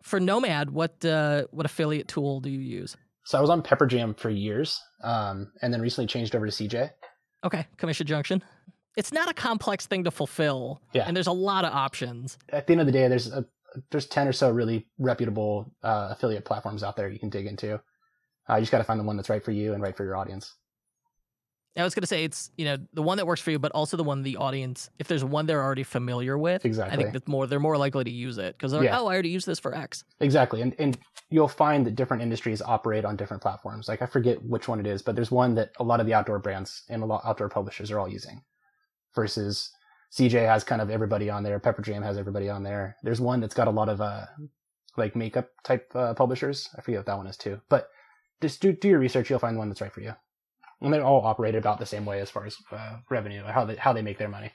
For 0.03 0.21
Nomad, 0.21 0.71
what 0.71 1.05
uh, 1.05 1.45
what 1.51 1.67
affiliate 1.67 2.09
tool 2.09 2.41
do 2.41 2.51
you 2.51 2.61
use? 2.61 2.97
So 3.25 3.37
I 3.37 3.41
was 3.41 3.51
on 3.51 3.61
Pepperjam 3.63 4.17
for 4.19 4.31
years, 4.31 4.81
um, 5.03 5.51
and 5.63 5.73
then 5.75 5.81
recently 5.81 6.07
changed 6.07 6.37
over 6.37 6.47
to 6.47 6.53
CJ. 6.53 6.91
Okay, 7.45 7.67
Commission 7.77 8.07
Junction. 8.07 8.43
It's 8.97 9.13
not 9.13 9.29
a 9.29 9.35
complex 9.35 9.87
thing 9.87 10.05
to 10.05 10.11
fulfill, 10.11 10.81
Yeah. 10.95 11.05
and 11.07 11.15
there's 11.17 11.27
a 11.27 11.33
lot 11.33 11.65
of 11.65 11.73
options. 11.73 12.39
At 12.51 12.67
the 12.67 12.73
end 12.73 12.81
of 12.81 12.87
the 12.87 12.93
day, 12.93 13.09
there's 13.09 13.31
a, 13.31 13.45
there's 13.91 14.07
ten 14.07 14.29
or 14.29 14.33
so 14.33 14.51
really 14.51 14.87
reputable 14.99 15.75
uh, 15.83 16.09
affiliate 16.13 16.45
platforms 16.45 16.83
out 16.83 16.97
there 16.97 17.09
you 17.09 17.19
can 17.19 17.29
dig 17.29 17.47
into. 17.47 17.81
Uh, 18.49 18.55
you 18.55 18.61
just 18.61 18.71
got 18.73 18.79
to 18.79 18.85
find 18.85 19.01
the 19.01 19.05
one 19.05 19.17
that's 19.17 19.29
right 19.29 19.45
for 19.45 19.51
you 19.51 19.75
and 19.75 19.83
right 19.83 19.97
for 19.97 20.05
your 20.05 20.17
audience. 20.17 20.55
I 21.77 21.85
was 21.85 21.95
gonna 21.95 22.07
say 22.07 22.25
it's 22.25 22.51
you 22.57 22.65
know 22.65 22.79
the 22.95 23.03
one 23.03 23.19
that 23.19 23.27
works 23.27 23.41
for 23.41 23.51
you, 23.51 23.59
but 23.59 23.73
also 23.73 23.97
the 23.97 24.05
one 24.05 24.23
the 24.23 24.37
audience. 24.37 24.89
If 24.99 25.09
there's 25.09 25.25
one 25.25 25.47
they're 25.47 25.63
already 25.63 25.83
familiar 25.83 26.39
with, 26.39 26.65
exactly, 26.65 26.95
I 26.95 26.97
think 26.97 27.13
that's 27.13 27.29
more 27.29 27.47
they're 27.47 27.61
more 27.61 27.77
likely 27.77 28.05
to 28.05 28.11
use 28.11 28.39
it 28.39 28.57
because 28.57 28.73
they're 28.73 28.81
like, 28.81 28.93
oh, 28.93 29.07
I 29.07 29.13
already 29.13 29.29
use 29.29 29.45
this 29.45 29.59
for 29.59 29.75
X. 29.75 30.05
Exactly, 30.21 30.63
and 30.63 30.75
and 30.79 30.99
you'll 31.31 31.49
find 31.49 31.87
that 31.87 31.95
different 31.97 32.23
industries 32.23 32.63
operate 32.63 33.05
on 33.05 33.17
different 33.17 33.43
platforms. 33.43 33.89
Like 33.89 34.01
I 34.01 34.07
forget 34.07 34.43
which 34.43 34.69
one 34.69 34.81
it 34.81 34.87
is, 34.87 35.03
but 35.03 35.15
there's 35.15 35.31
one 35.31 35.55
that 35.57 35.71
a 35.79 35.85
lot 35.85 36.01
of 36.01 36.07
the 36.07 36.15
outdoor 36.15 36.39
brands 36.39 36.83
and 36.89 37.03
a 37.03 37.07
lot 37.07 37.23
of 37.23 37.29
outdoor 37.29 37.49
publishers 37.49 37.91
are 37.91 37.99
all 37.99 38.09
using. 38.09 38.43
Versus 39.15 39.71
CJ 40.13 40.47
has 40.47 40.63
kind 40.63 40.81
of 40.83 40.91
everybody 40.91 41.31
on 41.31 41.43
there. 41.43 41.59
Pepperjam 41.59 42.03
has 42.03 42.19
everybody 42.19 42.49
on 42.49 42.63
there. 42.63 42.97
There's 43.03 43.21
one 43.21 43.41
that's 43.41 43.55
got 43.55 43.69
a 43.69 43.71
lot 43.71 43.89
of 43.89 44.01
uh 44.01 44.27
like 44.97 45.17
makeup 45.17 45.49
type 45.65 45.91
uh, 45.95 46.15
publishers. 46.15 46.69
I 46.77 46.81
forget 46.81 47.01
what 47.01 47.07
that 47.07 47.17
one 47.19 47.27
is 47.27 47.37
too. 47.37 47.61
But 47.69 47.89
just 48.41 48.61
do 48.61 48.73
do 48.73 48.89
your 48.89 48.99
research. 48.99 49.31
You'll 49.31 49.39
find 49.39 49.57
the 49.57 49.59
one 49.59 49.69
that's 49.69 49.81
right 49.81 49.93
for 49.93 50.01
you. 50.01 50.15
And 50.81 50.93
they 50.93 51.01
all 51.01 51.25
operate 51.25 51.55
about 51.55 51.79
the 51.79 51.87
same 51.87 52.05
way 52.05 52.21
as 52.21 52.31
far 52.31 52.45
as 52.45 52.57
uh, 52.71 52.97
revenue, 53.09 53.43
how 53.45 53.65
they 53.65 53.77
how 53.77 53.93
they 53.93 54.03
make 54.03 54.19
their 54.19 54.29
money. 54.29 54.51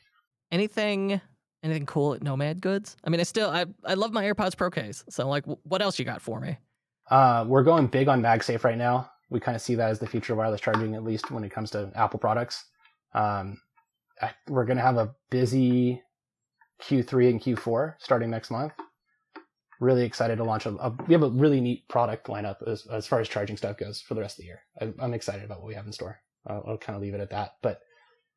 Anything 0.51 1.19
anything 1.63 1.85
cool 1.85 2.13
at 2.13 2.23
Nomad 2.23 2.61
Goods? 2.61 2.95
I 3.03 3.09
mean, 3.09 3.19
I 3.19 3.23
still 3.23 3.49
I 3.49 3.65
I 3.85 3.95
love 3.95 4.11
my 4.11 4.23
AirPods 4.23 4.55
Pro 4.55 4.69
case. 4.69 5.03
So 5.09 5.27
like, 5.27 5.45
what 5.63 5.81
else 5.81 5.97
you 5.97 6.05
got 6.05 6.21
for 6.21 6.39
me? 6.39 6.57
Uh, 7.09 7.45
we're 7.47 7.63
going 7.63 7.87
big 7.87 8.07
on 8.07 8.21
MagSafe 8.21 8.63
right 8.63 8.77
now. 8.77 9.11
We 9.29 9.39
kind 9.39 9.55
of 9.55 9.61
see 9.61 9.75
that 9.75 9.89
as 9.89 9.99
the 9.99 10.07
future 10.07 10.33
of 10.33 10.39
wireless 10.39 10.61
charging, 10.61 10.95
at 10.95 11.03
least 11.03 11.31
when 11.31 11.43
it 11.43 11.49
comes 11.49 11.71
to 11.71 11.91
Apple 11.95 12.19
products. 12.19 12.63
Um, 13.13 13.57
I, 14.21 14.31
we're 14.47 14.65
going 14.65 14.77
to 14.77 14.83
have 14.83 14.97
a 14.97 15.13
busy 15.29 16.01
Q3 16.81 17.29
and 17.29 17.41
Q4 17.41 17.95
starting 17.99 18.29
next 18.29 18.51
month. 18.51 18.73
Really 19.81 20.03
excited 20.03 20.37
to 20.37 20.43
launch 20.43 20.67
a, 20.67 20.75
a 20.75 20.95
we 21.07 21.13
have 21.13 21.23
a 21.23 21.29
really 21.29 21.59
neat 21.59 21.87
product 21.89 22.27
lineup 22.27 22.65
as, 22.67 22.85
as 22.85 23.07
far 23.07 23.19
as 23.19 23.27
charging 23.27 23.57
stuff 23.57 23.77
goes 23.77 23.99
for 23.99 24.13
the 24.13 24.21
rest 24.21 24.37
of 24.37 24.43
the 24.43 24.45
year. 24.45 24.61
I, 24.79 24.93
I'm 25.03 25.15
excited 25.15 25.43
about 25.43 25.59
what 25.59 25.67
we 25.67 25.73
have 25.73 25.87
in 25.87 25.91
store. 25.91 26.19
I'll, 26.45 26.63
I'll 26.67 26.77
kind 26.77 26.95
of 26.95 27.01
leave 27.01 27.15
it 27.15 27.19
at 27.19 27.31
that. 27.31 27.55
But 27.63 27.81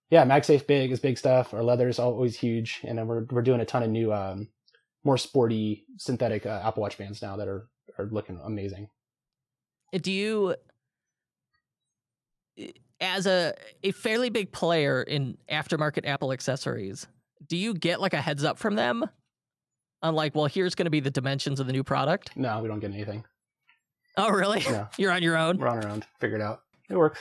yeah, 0.09 0.25
MagSafe 0.25 0.67
big 0.67 0.91
is 0.91 1.01
big 1.01 1.19
stuff. 1.19 1.53
Our 1.53 1.63
leather 1.63 1.87
is 1.87 1.99
always 1.99 2.35
huge, 2.35 2.81
and 2.83 2.97
then 2.97 3.07
we're 3.07 3.27
we're 3.31 3.43
doing 3.43 3.61
a 3.61 3.67
ton 3.67 3.83
of 3.83 3.91
new, 3.91 4.11
um, 4.11 4.49
more 5.05 5.19
sporty 5.19 5.85
synthetic 5.99 6.47
uh, 6.47 6.63
Apple 6.65 6.81
Watch 6.81 6.97
bands 6.97 7.21
now 7.21 7.37
that 7.37 7.47
are 7.47 7.69
are 7.99 8.07
looking 8.07 8.41
amazing. 8.43 8.89
Uh, 9.93 9.99
Do 9.99 10.13
you, 10.13 10.55
as 13.01 13.27
a 13.27 13.53
a 13.83 13.91
fairly 13.91 14.31
big 14.31 14.51
player 14.51 15.03
in 15.03 15.37
aftermarket 15.51 16.07
Apple 16.07 16.33
accessories, 16.33 17.07
do 17.47 17.57
you 17.59 17.75
get 17.75 18.01
like 18.01 18.15
a 18.15 18.21
heads 18.23 18.45
up 18.45 18.59
from 18.59 18.77
them? 18.77 19.05
On 20.05 20.15
like, 20.15 20.35
well, 20.35 20.45
here's 20.47 20.75
going 20.75 20.85
to 20.85 20.91
be 20.91 21.01
the 21.01 21.11
dimensions 21.11 21.61
of 21.61 21.67
the 21.67 21.73
new 21.73 21.83
product. 21.83 22.37
No, 22.37 22.61
we 22.61 22.69
don't 22.69 22.79
get 22.79 22.93
anything. 22.93 23.25
Oh, 24.19 24.31
really? 24.31 24.63
No. 24.69 24.87
You're 24.99 25.11
on 25.13 25.23
your 25.23 25.37
own. 25.37 25.57
We're 25.57 25.67
on 25.69 25.83
our 25.83 25.91
own. 25.91 26.05
Figure 26.21 26.37
it 26.37 26.43
out. 26.43 26.61
It 26.91 26.97
works. 26.97 27.21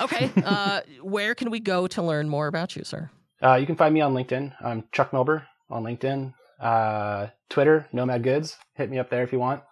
Okay. 0.00 0.30
Uh, 0.44 0.80
where 1.00 1.34
can 1.36 1.50
we 1.50 1.60
go 1.60 1.86
to 1.86 2.02
learn 2.02 2.28
more 2.28 2.48
about 2.48 2.74
you, 2.74 2.82
sir? 2.84 3.08
Uh, 3.42 3.54
you 3.54 3.66
can 3.66 3.76
find 3.76 3.94
me 3.94 4.00
on 4.00 4.12
LinkedIn. 4.14 4.52
I'm 4.60 4.84
Chuck 4.92 5.12
Melber 5.12 5.44
on 5.70 5.84
LinkedIn. 5.84 6.34
Uh, 6.60 7.28
Twitter, 7.48 7.86
Nomad 7.92 8.22
Goods. 8.24 8.56
Hit 8.74 8.90
me 8.90 8.98
up 8.98 9.10
there 9.10 9.22
if 9.22 9.32
you 9.32 9.38
want. 9.38 9.62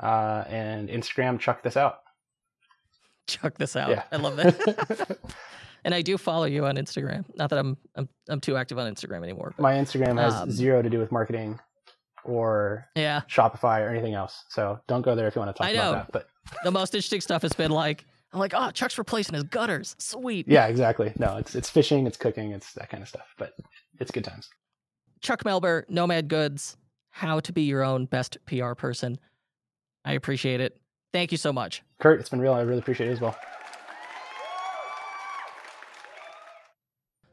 Uh, 0.00 0.44
and 0.48 0.88
Instagram, 0.88 1.38
Chuck 1.38 1.62
this 1.62 1.76
out. 1.76 2.00
Chuck 3.28 3.56
this 3.56 3.76
out. 3.76 3.90
Yeah. 3.90 4.02
I 4.10 4.16
love 4.16 4.36
that. 4.36 5.18
and 5.84 5.94
I 5.94 6.02
do 6.02 6.18
follow 6.18 6.44
you 6.44 6.64
on 6.66 6.76
Instagram. 6.76 7.24
Not 7.36 7.50
that 7.50 7.58
I'm 7.58 7.76
I'm 7.94 8.08
I'm 8.28 8.40
too 8.40 8.56
active 8.56 8.78
on 8.78 8.92
Instagram 8.92 9.22
anymore. 9.22 9.52
But 9.56 9.62
My 9.62 9.74
Instagram 9.74 10.18
has 10.18 10.34
Um, 10.34 10.50
zero 10.50 10.80
to 10.82 10.88
do 10.90 10.98
with 10.98 11.12
marketing 11.12 11.60
or 12.28 12.86
yeah, 12.94 13.22
Shopify 13.28 13.80
or 13.80 13.88
anything 13.88 14.14
else. 14.14 14.44
So 14.48 14.78
don't 14.86 15.02
go 15.02 15.14
there 15.14 15.26
if 15.26 15.34
you 15.34 15.40
want 15.40 15.54
to 15.54 15.58
talk 15.58 15.66
I 15.66 15.70
about 15.70 15.92
know. 15.92 15.98
that. 15.98 16.12
But 16.12 16.28
the 16.62 16.70
most 16.70 16.94
interesting 16.94 17.20
stuff 17.20 17.42
has 17.42 17.52
been 17.52 17.70
like 17.70 18.04
I'm 18.32 18.40
like, 18.40 18.52
oh, 18.54 18.70
Chuck's 18.70 18.98
replacing 18.98 19.34
his 19.34 19.44
gutters. 19.44 19.96
Sweet. 19.98 20.46
yeah, 20.46 20.66
exactly. 20.66 21.12
No, 21.18 21.36
it's 21.38 21.54
it's 21.54 21.70
fishing, 21.70 22.06
it's 22.06 22.16
cooking, 22.16 22.52
it's 22.52 22.72
that 22.74 22.90
kind 22.90 23.02
of 23.02 23.08
stuff. 23.08 23.26
But 23.38 23.54
it's 23.98 24.10
good 24.10 24.24
times. 24.24 24.50
Chuck 25.20 25.44
Melber, 25.44 25.88
Nomad 25.88 26.28
Goods, 26.28 26.76
how 27.10 27.40
to 27.40 27.52
be 27.52 27.62
your 27.62 27.82
own 27.82 28.06
best 28.06 28.38
PR 28.46 28.74
person. 28.74 29.18
I 30.04 30.12
appreciate 30.12 30.60
it. 30.60 30.78
Thank 31.12 31.32
you 31.32 31.38
so 31.38 31.52
much. 31.52 31.82
Kurt, 32.00 32.20
it's 32.20 32.28
been 32.28 32.40
real. 32.40 32.52
I 32.52 32.60
really 32.60 32.78
appreciate 32.78 33.08
it 33.08 33.12
as 33.12 33.20
well. 33.20 33.36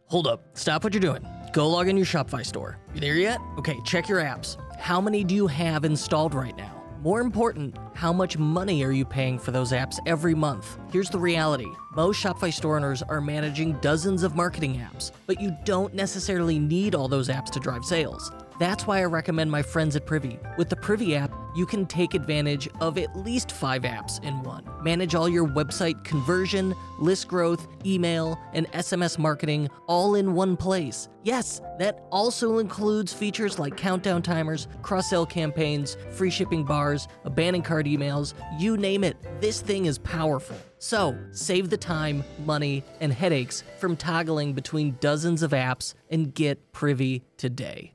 Hold 0.08 0.28
up. 0.28 0.58
Stop 0.58 0.84
what 0.84 0.94
you're 0.94 1.02
doing. 1.02 1.26
Go 1.56 1.70
log 1.70 1.88
in 1.88 1.96
your 1.96 2.06
Shopify 2.06 2.46
store. 2.46 2.78
You 2.94 3.00
there 3.00 3.16
yet? 3.16 3.40
Okay, 3.58 3.80
check 3.86 4.10
your 4.10 4.20
apps. 4.20 4.58
How 4.78 5.00
many 5.00 5.24
do 5.24 5.34
you 5.34 5.48
have 5.48 5.86
installed 5.86 6.36
right 6.36 6.56
now? 6.58 6.84
More 7.02 7.22
important, 7.22 7.78
how 7.94 8.12
much 8.12 8.38
money 8.38 8.84
are 8.84 8.92
you 8.92 9.06
paying 9.06 9.40
for 9.40 9.52
those 9.52 9.72
apps 9.72 9.98
every 10.06 10.36
month? 10.36 10.78
Here's 10.92 11.10
the 11.10 11.18
reality 11.18 11.68
most 11.96 12.22
Shopify 12.22 12.52
store 12.52 12.76
owners 12.76 13.02
are 13.04 13.22
managing 13.22 13.72
dozens 13.80 14.24
of 14.24 14.36
marketing 14.36 14.76
apps, 14.76 15.12
but 15.28 15.40
you 15.40 15.56
don't 15.64 15.94
necessarily 15.94 16.60
need 16.60 16.94
all 16.94 17.08
those 17.08 17.30
apps 17.30 17.52
to 17.52 17.62
drive 17.62 17.86
sales. 17.86 18.34
That's 18.58 18.88
why 18.88 19.00
I 19.00 19.06
recommend 19.06 19.52
my 19.52 19.62
friends 19.62 19.98
at 19.98 20.06
Privy. 20.06 20.40
With 20.58 20.70
the 20.70 20.78
Privy 20.78 21.16
app, 21.16 21.34
you 21.56 21.66
can 21.66 21.86
take 21.86 22.14
advantage 22.14 22.70
of 22.80 22.98
at 22.98 23.16
least 23.16 23.52
five 23.52 23.84
apps 23.84 24.24
in 24.24 24.44
one. 24.44 24.64
Manage 24.82 25.16
all 25.16 25.28
your 25.28 25.48
website 25.48 26.04
conversion, 26.04 26.74
list 27.00 27.28
growth, 27.28 27.68
email, 27.86 28.40
and 28.54 28.72
SMS 28.72 29.18
marketing 29.18 29.70
all 29.88 30.16
in 30.16 30.34
one 30.34 30.56
place. 30.56 31.10
Yes, 31.24 31.62
that 31.80 32.06
also 32.12 32.60
includes 32.60 33.14
features 33.14 33.60
like 33.60 33.76
countdown 33.76 34.22
timers, 34.22 34.68
cross 34.82 35.10
sell 35.10 35.26
campaigns, 35.26 35.98
free 36.12 36.30
shipping 36.30 36.64
bars, 36.64 37.08
abandoned 37.26 37.66
cart 37.66 37.86
emails 37.88 38.34
you 38.58 38.78
name 38.78 39.04
it. 39.04 39.18
This 39.42 39.62
thing 39.62 39.86
is 39.86 39.98
powerful. 39.98 40.58
So, 40.78 41.18
save 41.32 41.70
the 41.70 41.78
time, 41.78 42.24
money, 42.46 42.84
and 43.00 43.12
headaches 43.12 43.64
from 43.80 43.98
toggling 43.98 44.54
between 44.54 44.98
dozens 45.00 45.42
of 45.42 45.52
apps 45.52 45.94
and 46.10 46.34
get 46.34 46.72
Privy 46.74 47.24
today. 47.38 47.95